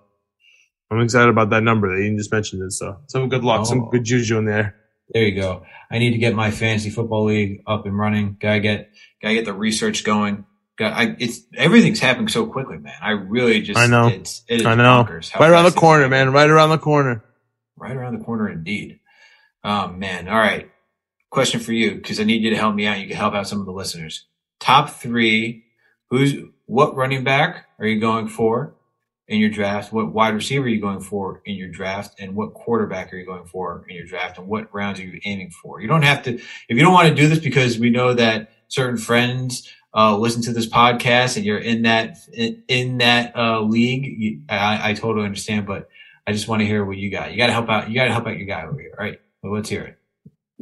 I'm 0.91 1.01
excited 1.01 1.29
about 1.29 1.51
that 1.51 1.63
number. 1.63 1.95
That 1.97 2.03
you 2.05 2.17
just 2.17 2.33
mentioned 2.33 2.63
it, 2.63 2.73
so 2.73 2.99
some 3.09 3.29
good 3.29 3.45
luck, 3.45 3.67
some 3.67 3.83
Oh. 3.83 3.91
good 3.91 4.05
juju 4.05 4.39
in 4.39 4.45
there. 4.45 4.77
There 5.13 5.25
you 5.25 5.41
go. 5.41 5.65
I 5.91 5.99
need 5.99 6.13
to 6.13 6.19
get 6.19 6.35
my 6.35 6.51
fantasy 6.51 6.89
football 6.91 7.25
league 7.25 7.63
up 7.67 7.85
and 7.87 7.99
running. 7.99 8.37
Gotta 8.41 8.61
get, 8.61 8.91
gotta 9.21 9.35
get 9.35 9.45
the 9.45 9.53
research 9.53 10.05
going. 10.05 10.47
Got, 10.79 10.95
I, 10.95 11.17
it's 11.19 11.41
everything's 11.55 12.01
happening 12.01 12.29
so 12.29 12.47
quickly, 12.47 12.79
man. 12.79 12.95
I 13.03 13.11
really 13.11 13.61
just, 13.61 13.79
I 13.79 13.87
know. 13.89 14.09
It's, 14.09 14.43
it 14.49 14.61
is 14.61 14.67
I 14.67 14.75
know. 14.75 15.03
Right 15.39 15.51
around 15.51 15.65
the 15.65 15.73
corner, 15.73 16.09
man. 16.09 16.33
Right 16.33 16.49
around 16.49 16.71
the 16.71 16.79
corner. 16.79 17.23
Right 17.77 17.95
around 17.95 18.19
the 18.19 18.25
corner, 18.25 18.49
indeed. 18.49 19.01
Oh 19.65 19.89
man. 19.89 20.29
All 20.29 20.39
right. 20.39 20.71
Question 21.31 21.61
for 21.61 21.73
you, 21.73 21.95
because 21.97 22.21
I 22.21 22.25
need 22.25 22.43
you 22.43 22.51
to 22.51 22.57
help 22.57 22.75
me 22.75 22.87
out. 22.87 22.99
You 23.01 23.07
can 23.07 23.17
help 23.17 23.35
out 23.35 23.49
some 23.49 23.61
of 23.61 23.67
the 23.67 23.73
listeners. 23.73 24.27
Top 24.61 24.91
three. 24.91 25.65
Who's 26.11 26.35
what 26.67 26.97
running 26.97 27.25
back 27.25 27.67
are 27.79 27.87
you 27.87 28.01
going 28.01 28.29
for 28.29 28.75
in 29.29 29.41
your 29.41 29.51
draft? 29.51 29.93
What 29.93 30.13
wide 30.13 30.35
receiver 30.35 30.65
are 30.65 30.69
you 30.69 30.81
going 30.81 31.01
for 31.01 31.43
in 31.45 31.55
your 31.57 31.69
draft? 31.69 32.15
And 32.19 32.35
what 32.35 32.55
quarterback 32.55 33.13
are 33.13 33.17
you 33.17 33.27
going 33.27 33.47
for 33.47 33.85
in 33.89 33.97
your 33.97 34.07
draft? 34.07 34.39
And 34.39 34.47
what 34.47 34.73
rounds 34.75 35.01
are 35.01 35.05
you 35.05 35.21
aiming 35.25 35.51
for? 35.51 35.81
You 35.81 35.89
don't 35.89 36.03
have 36.03 36.23
to, 36.25 36.35
if 36.35 36.43
you 36.69 36.81
don't 36.81 36.93
want 36.93 37.09
to 37.09 37.15
do 37.15 37.29
this 37.29 37.39
because 37.39 37.79
we 37.79 37.91
know 37.91 38.15
that 38.15 38.53
certain 38.69 38.99
friends 38.99 39.71
uh, 39.95 40.17
listen 40.17 40.43
to 40.43 40.53
this 40.53 40.67
podcast 40.67 41.37
and 41.37 41.45
you're 41.45 41.59
in 41.59 41.83
that 41.83 42.17
in, 42.33 42.63
in 42.69 42.99
that 42.99 43.37
uh, 43.37 43.61
league. 43.61 44.05
You, 44.05 44.43
I, 44.49 44.91
I 44.91 44.95
totally 44.95 45.27
understand, 45.27 45.67
but 45.67 45.89
I 46.27 46.33
just 46.33 46.49
want 46.49 46.61
to 46.61 46.67
hear 46.67 46.85
what 46.85 46.97
you 46.97 47.11
got. 47.11 47.33
You 47.33 47.37
got 47.37 47.49
to 47.49 47.53
help 47.53 47.69
out. 47.69 47.89
You 47.89 47.95
got 47.95 48.05
to 48.05 48.13
help 48.13 48.27
out 48.27 48.37
your 48.37 48.47
guy 48.47 48.65
over 48.65 48.81
here. 48.81 48.95
All 48.99 49.05
right. 49.05 49.21
Well, 49.43 49.53
let's 49.53 49.69
hear 49.69 49.83
it. 49.83 49.99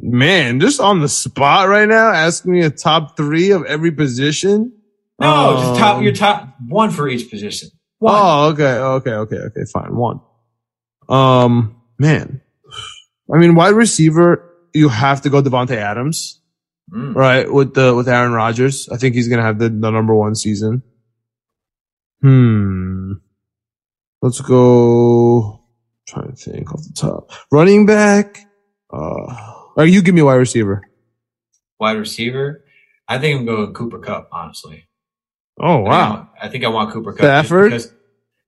Man, 0.01 0.59
just 0.59 0.79
on 0.79 0.99
the 0.99 1.07
spot 1.07 1.69
right 1.69 1.87
now, 1.87 2.09
asking 2.11 2.53
me 2.53 2.61
a 2.61 2.71
top 2.71 3.15
three 3.15 3.51
of 3.51 3.63
every 3.65 3.91
position. 3.91 4.73
No, 5.21 5.57
just 5.57 5.79
top. 5.79 5.97
Um, 5.97 6.03
Your 6.03 6.13
top 6.13 6.55
one 6.67 6.91
for 6.91 7.07
each 7.07 7.29
position. 7.29 7.69
One. 7.99 8.15
Oh, 8.15 8.49
okay, 8.49 8.73
okay, 8.73 9.11
okay, 9.11 9.35
okay, 9.37 9.61
fine. 9.71 9.95
One. 9.95 10.21
Um, 11.07 11.81
man. 11.99 12.41
I 13.33 13.37
mean, 13.37 13.55
wide 13.55 13.75
receiver, 13.75 14.49
you 14.73 14.89
have 14.89 15.21
to 15.21 15.29
go 15.29 15.41
Davante 15.41 15.75
Adams. 15.75 16.41
Mm. 16.91 17.15
right? 17.15 17.51
With 17.51 17.73
the 17.73 17.95
with 17.95 18.09
Aaron 18.09 18.33
Rodgers, 18.33 18.89
I 18.89 18.97
think 18.97 19.15
he's 19.15 19.29
gonna 19.29 19.43
have 19.43 19.59
the, 19.59 19.69
the 19.69 19.91
number 19.91 20.13
one 20.13 20.35
season. 20.35 20.83
Hmm. 22.21 23.13
Let's 24.21 24.41
go. 24.41 25.63
trying 26.07 26.29
to 26.29 26.35
think 26.35 26.71
off 26.73 26.83
the 26.83 26.93
top. 26.93 27.31
Running 27.51 27.85
back. 27.85 28.45
Uh, 28.91 29.53
or 29.77 29.85
you 29.85 30.01
give 30.01 30.13
me 30.13 30.21
wide 30.21 30.35
receiver. 30.35 30.81
Wide 31.79 31.97
receiver. 31.97 32.65
I 33.07 33.17
think 33.17 33.39
I'm 33.39 33.45
going 33.45 33.73
Cooper 33.73 33.99
Kupp. 33.99 34.29
Honestly. 34.31 34.87
Oh 35.61 35.67
I 35.67 35.77
think 35.83 35.87
I 35.87 35.89
wow. 35.89 36.09
want- 36.09 36.27
I 36.41 36.47
think 36.49 36.63
I 36.63 36.67
want 36.69 36.91
Cooper 36.91 37.11
Kupp. 37.13 37.19
Stafford? 37.19 37.71
because- 37.71 37.93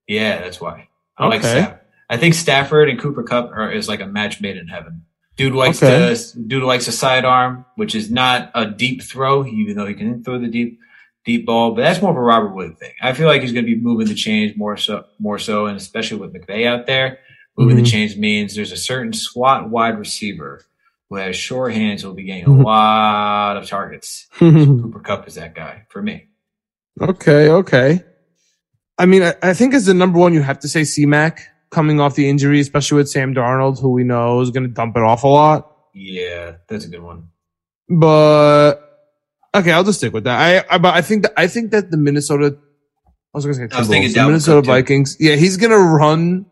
yeah, 0.07 0.41
that's 0.41 0.59
why. 0.59 0.88
I 1.18 1.28
like 1.28 1.39
Okay. 1.41 1.49
Stafford. 1.49 1.80
I 2.09 2.18
think 2.18 2.34
Stafford 2.34 2.89
and 2.89 2.99
Cooper 2.99 3.24
Kupp 3.24 3.51
are 3.51 3.72
is 3.72 3.88
like 3.88 4.01
a 4.01 4.07
match 4.07 4.41
made 4.41 4.57
in 4.57 4.68
heaven. 4.68 5.03
Dude 5.38 5.53
likes 5.53 5.82
Okay. 5.82 6.14
to 6.14 6.39
dude 6.39 6.64
likes 6.64 6.88
a 6.88 6.91
sidearm, 6.91 7.66
which 7.76 7.95
is 7.95 8.11
not 8.11 8.51
a 8.53 8.66
deep 8.66 9.01
throw, 9.01 9.45
even 9.45 9.76
though 9.76 9.86
he 9.88 9.93
can 9.93 10.24
throw 10.24 10.38
the 10.39 10.47
deep 10.47 10.80
deep 11.26 11.45
ball. 11.45 11.72
But 11.74 11.82
that's 11.84 12.01
more 12.01 12.11
of 12.11 12.18
a 12.18 12.22
Robert 12.22 12.53
Wood 12.53 12.78
thing. 12.78 12.91
I 13.01 13.14
feel 13.14 13.28
like 13.28 13.41
he's 13.41 13.53
going 13.53 13.66
to 13.66 13.76
be 13.76 13.80
moving 13.82 14.07
the 14.07 14.14
chains 14.16 14.55
more 14.57 14.76
so 14.78 15.05
more 15.20 15.39
so, 15.39 15.66
and 15.68 15.78
especially 15.78 16.18
with 16.18 16.34
McVay 16.34 16.66
out 16.68 16.86
there, 16.86 17.20
moving 17.57 17.78
Mhm. 17.78 17.84
the 17.86 17.89
chains 17.89 18.18
means 18.18 18.55
there's 18.55 18.72
a 18.74 18.78
certain 18.78 19.14
SWAT 19.14 19.70
wide 19.70 19.97
receiver 19.97 20.61
who 21.09 21.16
has 21.16 21.36
sure 21.36 21.70
hands 21.70 22.01
who 22.01 22.09
will 22.09 22.16
be 22.16 22.24
getting 22.24 22.45
a 22.45 22.49
Mhm. 22.49 22.64
lot 22.66 23.57
of 23.57 23.66
targets. 23.68 24.28
Cooper 24.39 24.99
Kupp 24.99 25.28
is 25.28 25.36
that 25.36 25.55
guy 25.55 25.84
for 25.89 26.01
me. 26.01 26.26
Okay, 27.02 27.50
okay. 27.50 28.04
I 28.98 29.06
mean, 29.06 29.24
I, 29.24 29.34
I 29.41 29.54
think 29.54 29.74
as 29.74 29.86
the 29.86 29.94
number 29.94 30.20
one, 30.20 30.34
you 30.34 30.41
have 30.41 30.60
to 30.60 30.68
say 30.68 30.84
C-Mac 30.84 31.41
coming 31.72 32.00
off 32.00 32.16
the 32.16 32.30
injury, 32.30 32.60
especially 32.60 32.98
with 32.98 33.10
Sam 33.10 33.34
Darnold, 33.34 33.82
who 33.82 33.91
we 33.91 34.04
know 34.04 34.41
is 34.41 34.52
going 34.52 34.64
to 34.64 34.70
dump 34.70 34.96
it 34.96 35.04
off 35.04 35.24
a 35.24 35.28
lot. 35.28 35.76
Yeah, 35.94 36.54
that's 36.68 36.86
a 36.86 36.89
good 36.89 37.02
one. 37.02 37.30
But 37.89 38.76
okay, 39.54 39.72
I'll 39.72 39.84
just 39.84 40.00
stick 40.00 40.14
with 40.14 40.24
that. 40.24 40.39
I, 40.70 40.76
I 40.76 40.78
but 40.78 40.94
I 40.94 41.02
think 41.02 41.24
that 41.24 41.34
I 41.38 41.48
think 41.48 41.72
that 41.72 41.91
the 41.91 41.98
Minnesota 41.98 42.58
I 43.34 43.38
was 43.38 43.46
gonna 43.46 43.56
say 43.56 43.76
I 43.76 43.84
thinking 43.84 44.14
the 44.14 44.26
Minnesota 44.26 44.58
Cook, 44.58 44.66
too. 44.66 44.72
Vikings. 44.72 45.18
Yeah, 45.20 45.36
he's 45.36 45.58
gonna 45.58 45.78
run 45.78 46.46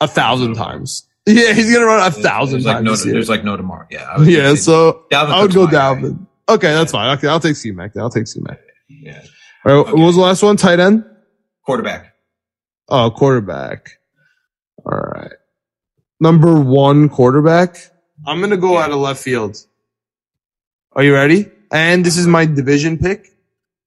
a 0.00 0.08
thousand 0.08 0.54
times. 0.54 1.06
Yeah, 1.26 1.52
he's 1.52 1.72
gonna 1.72 1.84
run 1.84 2.04
a 2.04 2.10
thousand 2.10 2.54
there's 2.54 2.64
like 2.64 2.76
times. 2.76 3.04
no, 3.06 3.12
there's 3.12 3.28
like 3.28 3.44
no 3.44 3.56
tomorrow. 3.56 3.86
Yeah. 3.90 4.04
I 4.04 4.22
yeah, 4.22 4.54
so 4.54 5.04
Dalvin 5.12 5.28
I 5.28 5.42
would 5.42 5.52
go. 5.52 5.66
Dalvin. 5.66 6.26
Okay, 6.48 6.72
that's 6.72 6.90
fine. 6.92 7.16
Okay, 7.18 7.28
I'll 7.28 7.38
take 7.38 7.56
C 7.56 7.70
Mac. 7.72 7.94
I'll 7.96 8.10
take 8.10 8.26
C 8.26 8.40
Mac. 8.40 8.58
Yeah. 8.90 9.22
All 9.64 9.72
right, 9.72 9.80
Okay. 9.80 9.92
what 9.92 10.06
was 10.06 10.16
the 10.16 10.22
last 10.22 10.42
one? 10.42 10.56
Tight 10.56 10.80
end. 10.80 11.04
Quarterback. 11.64 12.14
Oh, 12.88 13.10
quarterback. 13.10 13.98
All 14.84 14.98
right. 14.98 15.32
Number 16.18 16.58
one 16.60 17.08
quarterback. 17.08 17.76
I'm 18.26 18.40
gonna 18.40 18.56
go 18.56 18.74
Yeah. 18.74 18.84
out 18.84 18.90
of 18.90 18.96
left 18.96 19.22
field. 19.22 19.56
Are 20.92 21.02
you 21.04 21.14
ready? 21.14 21.46
And 21.72 22.04
this 22.04 22.16
is 22.16 22.26
my 22.26 22.44
division 22.46 22.98
pick, 22.98 23.28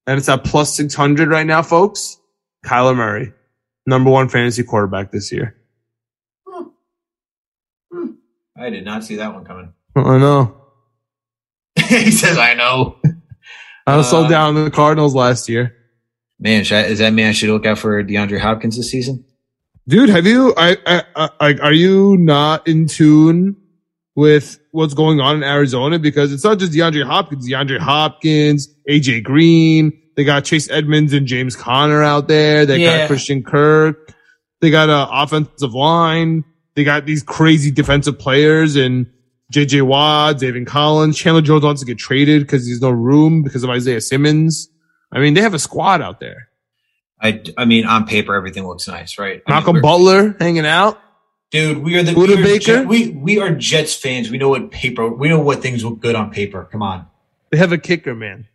and 0.07 0.17
it's 0.17 0.29
at 0.29 0.43
plus 0.45 0.75
six 0.77 0.95
hundred 0.95 1.27
right 1.29 1.45
now, 1.45 1.61
folks. 1.61 2.17
Kyler 2.65 2.95
Murray, 2.95 3.33
number 3.85 4.09
one 4.09 4.29
fantasy 4.29 4.63
quarterback 4.63 5.11
this 5.11 5.31
year. 5.33 5.57
I 8.57 8.69
did 8.69 8.85
not 8.85 9.03
see 9.03 9.17
that 9.17 9.33
one 9.33 9.43
coming. 9.45 9.73
I 9.95 10.17
know. 10.17 10.55
he 11.75 12.11
says, 12.11 12.37
"I 12.37 12.53
know." 12.53 12.97
I 13.85 13.97
was 13.97 14.09
so 14.09 14.23
Uh, 14.25 14.29
down 14.29 14.55
on 14.57 14.63
the 14.65 14.71
Cardinals 14.71 15.13
last 15.15 15.49
year, 15.49 15.75
Man, 16.39 16.63
should 16.63 16.77
I, 16.77 16.81
is 16.83 16.99
that 16.99 17.13
man 17.13 17.29
I 17.29 17.31
should 17.31 17.49
look 17.49 17.65
out 17.65 17.77
for 17.79 18.03
DeAndre 18.03 18.39
Hopkins 18.39 18.77
this 18.77 18.89
season? 18.91 19.23
dude. 19.87 20.09
Have 20.09 20.25
you? 20.25 20.53
I, 20.57 20.77
I, 20.85 21.03
I, 21.15 21.29
I 21.39 21.53
are 21.61 21.73
you 21.73 22.17
not 22.17 22.67
in 22.67 22.87
tune 22.87 23.55
with 24.15 24.59
what's 24.71 24.93
going 24.93 25.19
on 25.19 25.37
in 25.37 25.43
Arizona 25.43 25.99
because 25.99 26.31
it's 26.31 26.43
not 26.43 26.59
just 26.59 26.71
DeAndre 26.71 27.05
Hopkins, 27.05 27.49
DeAndre 27.49 27.79
Hopkins, 27.79 28.67
AJ 28.89 29.23
Green. 29.23 29.91
They 30.15 30.23
got 30.23 30.45
Chase 30.45 30.69
Edmonds 30.69 31.11
and 31.13 31.25
James 31.27 31.55
Conner 31.55 32.03
out 32.03 32.27
there. 32.27 32.65
They 32.65 32.77
Yeah. 32.79 32.99
got 32.99 33.07
Christian 33.07 33.43
Kirk. 33.43 34.13
They 34.61 34.69
got 34.69 34.87
an 34.89 35.07
offensive 35.11 35.73
line. 35.73 36.43
They 36.75 36.83
got 36.83 37.05
these 37.05 37.23
crazy 37.23 37.71
defensive 37.71 38.17
players 38.19 38.75
and 38.75 39.07
JJ 39.53 39.83
Watt, 39.83 40.39
David 40.39 40.65
Collins. 40.65 41.17
Chandler 41.17 41.41
Jones 41.41 41.63
wants 41.63 41.81
to 41.81 41.85
get 41.85 41.99
traded 41.99 42.41
because 42.41 42.65
there's 42.65 42.81
no 42.81 42.89
room 42.89 43.43
because 43.43 43.63
of 43.63 43.69
Isaiah 43.69 44.01
Simmons. 44.01 44.67
I 45.11 45.19
mean, 45.19 45.35
they 45.35 45.41
have 45.41 45.53
a 45.53 45.59
squad 45.59 46.01
out 46.01 46.19
there. 46.19 46.49
I, 47.21 47.43
I 47.55 47.65
mean, 47.65 47.85
on 47.85 48.05
paper, 48.07 48.33
everything 48.33 48.67
looks 48.67 48.87
nice, 48.87 49.19
right? 49.19 49.43
I 49.45 49.51
mean, 49.51 49.63
Malcolm 49.63 49.81
Butler 49.81 50.35
hanging 50.39 50.65
out. 50.65 50.99
Dude, 51.51 51.83
we 51.83 51.95
are 51.97 52.03
the 52.03 52.13
Buda 52.13 52.35
we 52.35 52.41
are, 52.41 52.43
Baker? 52.43 52.59
Jet- 52.59 52.87
we 52.87 53.09
we 53.09 53.39
are 53.39 53.51
Jets 53.51 53.95
fans. 53.95 54.31
We 54.31 54.39
know 54.39 54.49
what 54.49 54.71
paper. 54.71 55.07
We 55.07 55.29
know 55.29 55.39
what 55.39 55.61
things 55.61 55.85
look 55.85 55.99
good 55.99 56.15
on 56.15 56.31
paper. 56.31 56.67
Come 56.71 56.81
on. 56.81 57.05
They 57.51 57.59
have 57.59 57.71
a 57.71 57.77
kicker, 57.77 58.15
man. 58.15 58.47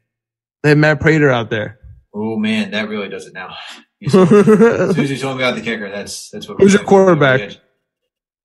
They 0.64 0.70
have 0.70 0.78
Matt 0.78 1.00
Prater 1.00 1.30
out 1.30 1.48
there. 1.48 1.78
Oh 2.12 2.36
man, 2.36 2.72
that 2.72 2.88
really 2.88 3.08
does 3.08 3.26
it 3.26 3.34
now. 3.34 3.54
As 4.04 4.12
soon 4.12 5.00
as 5.00 5.10
you 5.10 5.16
told 5.16 5.38
me 5.38 5.44
about 5.44 5.54
the 5.54 5.60
kicker, 5.60 5.88
that's 5.88 6.30
that's 6.30 6.48
what. 6.48 6.58
Who's 6.60 6.74
your 6.74 6.82
quarterback? 6.82 7.52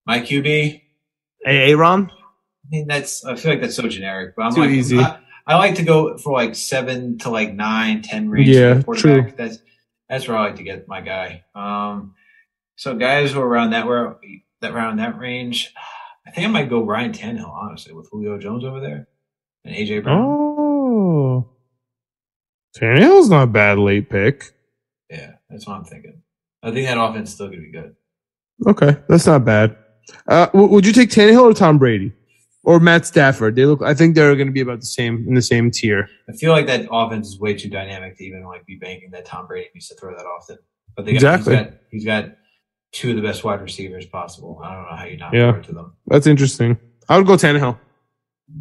My 0.05 0.19
QB. 0.19 0.81
Hey, 1.43 1.71
Aaron. 1.71 2.11
I 2.73 2.77
mean, 2.77 2.87
that's. 2.87 3.23
I 3.23 3.35
feel 3.35 3.51
like 3.51 3.61
that's 3.61 3.75
so 3.75 3.87
generic, 3.87 4.35
but 4.35 4.43
I'm 4.43 4.55
Too 4.55 4.61
like, 4.61 4.71
easy. 4.71 4.97
I, 4.97 5.19
I 5.45 5.57
like 5.57 5.75
to 5.75 5.83
go 5.83 6.17
for 6.17 6.33
like 6.33 6.55
seven 6.55 7.19
to 7.19 7.29
like 7.29 7.53
nine, 7.53 8.01
ten 8.01 8.29
range. 8.29 8.49
Yeah, 8.49 8.81
quarterback. 8.81 9.37
That's 9.37 9.59
that's 10.09 10.27
where 10.27 10.37
I 10.37 10.45
like 10.45 10.55
to 10.55 10.63
get 10.63 10.87
my 10.87 11.01
guy. 11.01 11.43
Um, 11.53 12.15
so 12.75 12.95
guys 12.95 13.31
who 13.31 13.41
are 13.41 13.47
around 13.47 13.71
that 13.71 13.85
where 13.85 14.17
that 14.61 14.71
around 14.71 14.97
that 14.97 15.19
range, 15.19 15.71
I 16.25 16.31
think 16.31 16.47
I 16.47 16.49
might 16.49 16.69
go 16.69 16.83
Ryan 16.83 17.11
Tannehill 17.11 17.47
honestly 17.47 17.93
with 17.93 18.09
Julio 18.09 18.39
Jones 18.39 18.63
over 18.63 18.79
there 18.79 19.07
and 19.63 19.75
AJ 19.75 20.03
Brown. 20.03 20.21
Oh. 20.21 21.49
Tannehill's 22.75 23.29
not 23.29 23.43
a 23.43 23.47
bad 23.47 23.77
late 23.77 24.09
pick. 24.09 24.51
Yeah, 25.11 25.33
that's 25.47 25.67
what 25.67 25.75
I'm 25.75 25.83
thinking. 25.83 26.23
I 26.63 26.71
think 26.71 26.87
that 26.87 26.97
offense 26.97 27.29
is 27.29 27.35
still 27.35 27.49
gonna 27.49 27.61
be 27.61 27.71
good. 27.71 27.95
Okay, 28.65 28.99
that's 29.07 29.27
not 29.27 29.45
bad. 29.45 29.77
Uh, 30.27 30.47
w- 30.47 30.69
would 30.69 30.87
you 30.87 30.91
take 30.91 31.11
Tannehill 31.11 31.51
or 31.51 31.53
Tom 31.53 31.77
Brady 31.77 32.13
or 32.63 32.79
Matt 32.79 33.05
Stafford? 33.05 33.55
They 33.55 33.65
look. 33.65 33.81
I 33.81 33.93
think 33.93 34.15
they're 34.15 34.33
going 34.35 34.47
to 34.47 34.53
be 34.53 34.61
about 34.61 34.79
the 34.79 34.85
same 34.85 35.25
in 35.27 35.33
the 35.35 35.41
same 35.41 35.69
tier. 35.71 36.09
I 36.29 36.33
feel 36.33 36.51
like 36.51 36.67
that 36.67 36.87
offense 36.91 37.27
is 37.29 37.39
way 37.39 37.53
too 37.53 37.69
dynamic 37.69 38.17
to 38.17 38.23
even 38.23 38.43
like 38.43 38.65
be 38.65 38.75
banking 38.77 39.11
that 39.11 39.25
Tom 39.25 39.47
Brady 39.47 39.69
needs 39.73 39.87
to 39.89 39.95
throw 39.95 40.15
that 40.15 40.25
often. 40.25 40.57
But 40.95 41.05
they 41.05 41.13
got, 41.13 41.39
Exactly. 41.39 41.55
he's 41.55 41.65
got 41.65 41.73
he's 41.91 42.05
got 42.05 42.37
two 42.91 43.09
of 43.11 43.15
the 43.15 43.21
best 43.21 43.43
wide 43.43 43.61
receivers 43.61 44.05
possible. 44.05 44.61
I 44.63 44.73
don't 44.75 44.83
know 44.89 44.95
how 44.95 45.05
you 45.05 45.17
not 45.17 45.33
Yeah. 45.33 45.59
to 45.59 45.71
them. 45.73 45.93
That's 46.07 46.27
interesting. 46.27 46.77
I 47.09 47.17
would 47.17 47.25
go 47.27 47.33
Tannehill. 47.35 47.77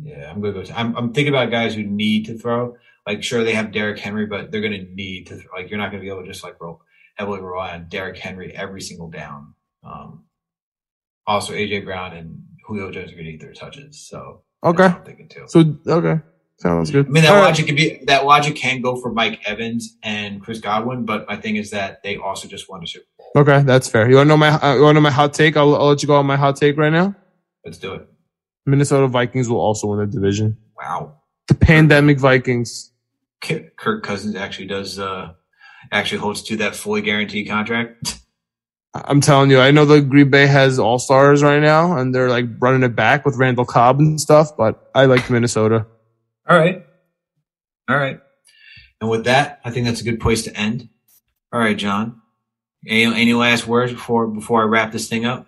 Yeah, 0.02 0.30
I'm 0.30 0.40
gonna 0.40 0.54
go. 0.54 0.62
To, 0.62 0.78
I'm 0.78 0.96
I'm 0.96 1.12
thinking 1.12 1.34
about 1.34 1.50
guys 1.50 1.74
who 1.74 1.82
need 1.82 2.24
to 2.26 2.38
throw. 2.38 2.76
Like, 3.06 3.22
sure, 3.22 3.42
they 3.44 3.52
have 3.54 3.72
Derrick 3.72 3.98
Henry, 3.98 4.26
but 4.26 4.50
they're 4.50 4.60
gonna 4.62 4.84
need 4.94 5.26
to. 5.26 5.36
Throw. 5.36 5.52
Like, 5.60 5.68
you're 5.70 5.78
not 5.78 5.90
gonna 5.90 6.02
be 6.02 6.08
able 6.08 6.22
to 6.22 6.26
just 6.28 6.42
like 6.44 6.60
roll, 6.60 6.80
heavily 7.16 7.40
rely 7.40 7.74
on 7.74 7.88
Derrick 7.88 8.16
Henry 8.16 8.52
every 8.54 8.80
single 8.80 9.10
down. 9.10 9.54
Um, 9.84 10.24
also, 11.26 11.52
AJ 11.52 11.84
Brown 11.84 12.16
and 12.16 12.42
Julio 12.64 12.90
Jones 12.90 13.10
are 13.12 13.16
gonna 13.16 13.24
need 13.24 13.40
their 13.40 13.52
touches. 13.52 14.00
So 14.06 14.42
Okay. 14.64 14.84
I'm 14.84 15.04
thinking 15.04 15.28
too. 15.28 15.44
So 15.48 15.76
okay, 15.86 16.20
sounds 16.58 16.90
good. 16.90 17.06
I 17.06 17.10
mean, 17.10 17.22
that 17.24 17.30
All 17.30 17.36
right. 17.36 17.46
logic 17.46 17.66
could 17.66 17.76
be 17.76 18.00
that 18.06 18.24
logic 18.24 18.54
can 18.56 18.80
go 18.80 18.96
for 18.96 19.12
Mike 19.12 19.40
Evans 19.44 19.96
and 20.02 20.40
Chris 20.40 20.60
Godwin, 20.60 21.04
but 21.04 21.26
my 21.28 21.36
thing 21.36 21.56
is 21.56 21.70
that 21.70 22.02
they 22.02 22.16
also 22.16 22.46
just 22.48 22.68
won 22.68 22.82
a 22.82 22.86
Super 22.86 23.06
Bowl. 23.18 23.42
Okay, 23.42 23.62
that's 23.62 23.88
fair. 23.88 24.08
You 24.08 24.16
want 24.16 24.26
to 24.26 24.28
know 24.28 24.36
my 24.36 24.50
uh, 24.50 24.74
you 24.76 24.82
want 24.82 24.90
to 24.96 25.00
know 25.00 25.00
my 25.00 25.10
hot 25.10 25.34
take? 25.34 25.56
I'll, 25.56 25.74
I'll 25.74 25.88
let 25.88 26.02
you 26.02 26.06
go 26.06 26.16
on 26.16 26.26
my 26.26 26.36
hot 26.36 26.56
take 26.56 26.76
right 26.76 26.92
now. 26.92 27.14
Let's 27.64 27.78
do 27.78 27.94
it. 27.94 28.08
Minnesota 28.66 29.08
Vikings 29.08 29.48
will 29.48 29.60
also 29.60 29.88
win 29.88 29.98
the 29.98 30.06
division. 30.06 30.56
Wow. 30.76 31.16
The 31.48 31.54
pandemic 31.54 32.18
Vikings. 32.18 32.92
Kirk 33.40 34.04
Cousins 34.04 34.36
actually 34.36 34.68
does 34.68 35.00
uh 35.00 35.32
actually 35.90 36.18
holds 36.18 36.42
to 36.42 36.56
that 36.58 36.76
fully 36.76 37.00
guaranteed 37.02 37.48
contract. 37.48 38.20
I'm 38.94 39.20
telling 39.22 39.50
you, 39.50 39.58
I 39.58 39.70
know 39.70 39.86
the 39.86 40.02
Green 40.02 40.30
Bay 40.30 40.46
has 40.46 40.78
all 40.78 40.98
stars 40.98 41.42
right 41.42 41.60
now, 41.60 41.96
and 41.96 42.14
they're 42.14 42.28
like 42.28 42.44
running 42.58 42.82
it 42.82 42.94
back 42.94 43.24
with 43.24 43.36
Randall 43.36 43.64
Cobb 43.64 44.00
and 44.00 44.20
stuff. 44.20 44.56
But 44.56 44.90
I 44.94 45.06
like 45.06 45.30
Minnesota. 45.30 45.86
All 46.48 46.58
right. 46.58 46.84
All 47.88 47.96
right. 47.96 48.20
And 49.00 49.10
with 49.10 49.24
that, 49.24 49.60
I 49.64 49.70
think 49.70 49.86
that's 49.86 50.00
a 50.00 50.04
good 50.04 50.20
place 50.20 50.42
to 50.42 50.56
end. 50.56 50.88
All 51.52 51.60
right, 51.60 51.76
John. 51.76 52.20
Any, 52.86 53.04
any 53.04 53.34
last 53.34 53.66
words 53.66 53.92
before 53.92 54.26
before 54.26 54.62
I 54.62 54.66
wrap 54.66 54.92
this 54.92 55.08
thing 55.08 55.24
up? 55.24 55.46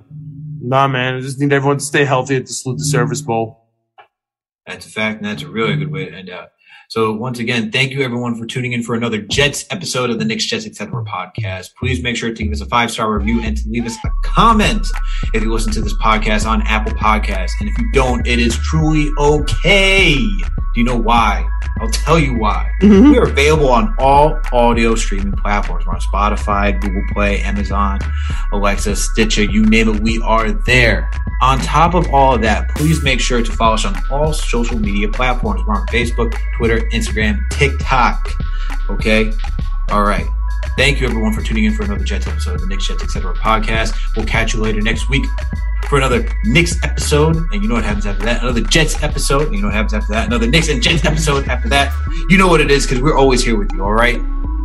Nah, 0.60 0.88
man, 0.88 1.16
I 1.16 1.20
just 1.20 1.38
need 1.38 1.52
everyone 1.52 1.78
to 1.78 1.84
stay 1.84 2.04
healthy 2.04 2.36
at 2.36 2.46
the 2.46 2.52
Salute 2.52 2.78
the 2.78 2.84
Service 2.84 3.20
Bowl. 3.20 3.68
That's 4.66 4.86
a 4.86 4.88
fact, 4.88 5.18
and 5.18 5.26
that's 5.26 5.42
a 5.42 5.48
really 5.48 5.76
good 5.76 5.92
way 5.92 6.06
to 6.06 6.12
end 6.12 6.30
out. 6.30 6.50
So 6.94 7.12
once 7.12 7.40
again, 7.40 7.72
thank 7.72 7.90
you 7.90 8.02
everyone 8.02 8.36
for 8.36 8.46
tuning 8.46 8.70
in 8.70 8.84
for 8.84 8.94
another 8.94 9.20
Jets 9.20 9.66
episode 9.70 10.10
of 10.10 10.20
the 10.20 10.24
Knicks 10.24 10.44
Jets 10.46 10.64
Etc. 10.64 10.94
podcast. 11.02 11.74
Please 11.74 12.00
make 12.04 12.16
sure 12.16 12.32
to 12.32 12.40
give 12.40 12.52
us 12.52 12.60
a 12.60 12.66
five 12.66 12.88
star 12.88 13.12
review 13.12 13.42
and 13.42 13.56
to 13.56 13.68
leave 13.68 13.84
us 13.84 13.96
a 14.04 14.10
comment 14.22 14.86
if 15.32 15.42
you 15.42 15.52
listen 15.52 15.72
to 15.72 15.80
this 15.80 15.94
podcast 15.94 16.46
on 16.46 16.62
Apple 16.68 16.92
Podcasts. 16.92 17.50
And 17.58 17.68
if 17.68 17.76
you 17.80 17.90
don't, 17.90 18.24
it 18.28 18.38
is 18.38 18.56
truly 18.58 19.10
okay. 19.18 20.14
Do 20.14 20.80
you 20.80 20.84
know 20.84 20.96
why? 20.96 21.48
I'll 21.80 21.90
tell 21.90 22.18
you 22.18 22.38
why. 22.38 22.70
Mm-hmm. 22.80 23.10
We 23.10 23.18
are 23.18 23.24
available 23.24 23.70
on 23.70 23.94
all 23.98 24.38
audio 24.52 24.94
streaming 24.94 25.32
platforms. 25.32 25.86
We're 25.86 25.94
on 25.94 26.00
Spotify, 26.00 26.80
Google 26.80 27.02
Play, 27.12 27.40
Amazon, 27.40 27.98
Alexa, 28.52 28.94
Stitcher, 28.94 29.42
you 29.42 29.64
name 29.64 29.88
it, 29.88 30.00
we 30.00 30.20
are 30.20 30.52
there. 30.52 31.10
On 31.42 31.58
top 31.58 31.94
of 31.94 32.12
all 32.14 32.36
of 32.36 32.42
that, 32.42 32.70
please 32.70 33.02
make 33.02 33.20
sure 33.20 33.42
to 33.42 33.52
follow 33.52 33.74
us 33.74 33.84
on 33.84 34.00
all 34.10 34.32
social 34.32 34.78
media 34.78 35.08
platforms. 35.08 35.62
We're 35.66 35.74
on 35.74 35.86
Facebook, 35.88 36.36
Twitter, 36.56 36.83
Instagram, 36.90 37.38
TikTok. 37.50 38.30
Okay? 38.90 39.32
All 39.90 40.04
right. 40.04 40.26
Thank 40.76 41.00
you 41.00 41.06
everyone 41.06 41.32
for 41.32 41.42
tuning 41.42 41.64
in 41.64 41.74
for 41.74 41.84
another 41.84 42.04
Jets 42.04 42.26
episode 42.26 42.56
of 42.56 42.60
the 42.62 42.66
Knicks 42.66 42.88
Jets 42.88 43.02
Etc. 43.02 43.32
podcast. 43.34 43.94
We'll 44.16 44.26
catch 44.26 44.54
you 44.54 44.60
later 44.60 44.80
next 44.80 45.08
week 45.08 45.24
for 45.88 45.98
another 45.98 46.28
Knicks 46.44 46.82
episode. 46.82 47.36
And 47.36 47.62
you 47.62 47.68
know 47.68 47.74
what 47.74 47.84
happens 47.84 48.06
after 48.06 48.24
that? 48.24 48.42
Another 48.42 48.60
Jets 48.62 49.00
episode. 49.02 49.46
And 49.46 49.54
you 49.54 49.60
know 49.60 49.68
what 49.68 49.74
happens 49.74 49.94
after 49.94 50.12
that? 50.12 50.26
Another 50.26 50.46
Knicks 50.46 50.68
and 50.68 50.82
Jets 50.82 51.04
episode 51.04 51.46
after 51.48 51.68
that. 51.68 51.92
You 52.28 52.38
know 52.38 52.48
what 52.48 52.60
it 52.60 52.70
is 52.70 52.86
because 52.86 53.02
we're 53.02 53.16
always 53.16 53.44
here 53.44 53.56
with 53.56 53.72
you, 53.72 53.84
all 53.84 53.92
right? 53.92 54.20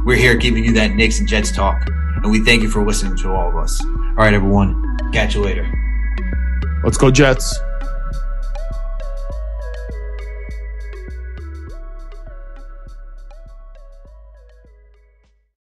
We're 0.05 0.17
here 0.17 0.35
giving 0.35 0.63
you 0.63 0.73
that 0.73 0.95
Knicks 0.95 1.19
and 1.19 1.27
Jets 1.27 1.51
talk. 1.51 1.87
And 1.87 2.31
we 2.31 2.43
thank 2.43 2.63
you 2.63 2.69
for 2.69 2.83
listening 2.83 3.15
to 3.17 3.31
all 3.31 3.49
of 3.49 3.55
us. 3.57 3.79
All 3.83 4.15
right, 4.15 4.33
everyone. 4.33 4.97
Catch 5.13 5.35
you 5.35 5.41
later. 5.41 5.69
Let's 6.83 6.97
go 6.97 7.11
Jets. 7.11 7.59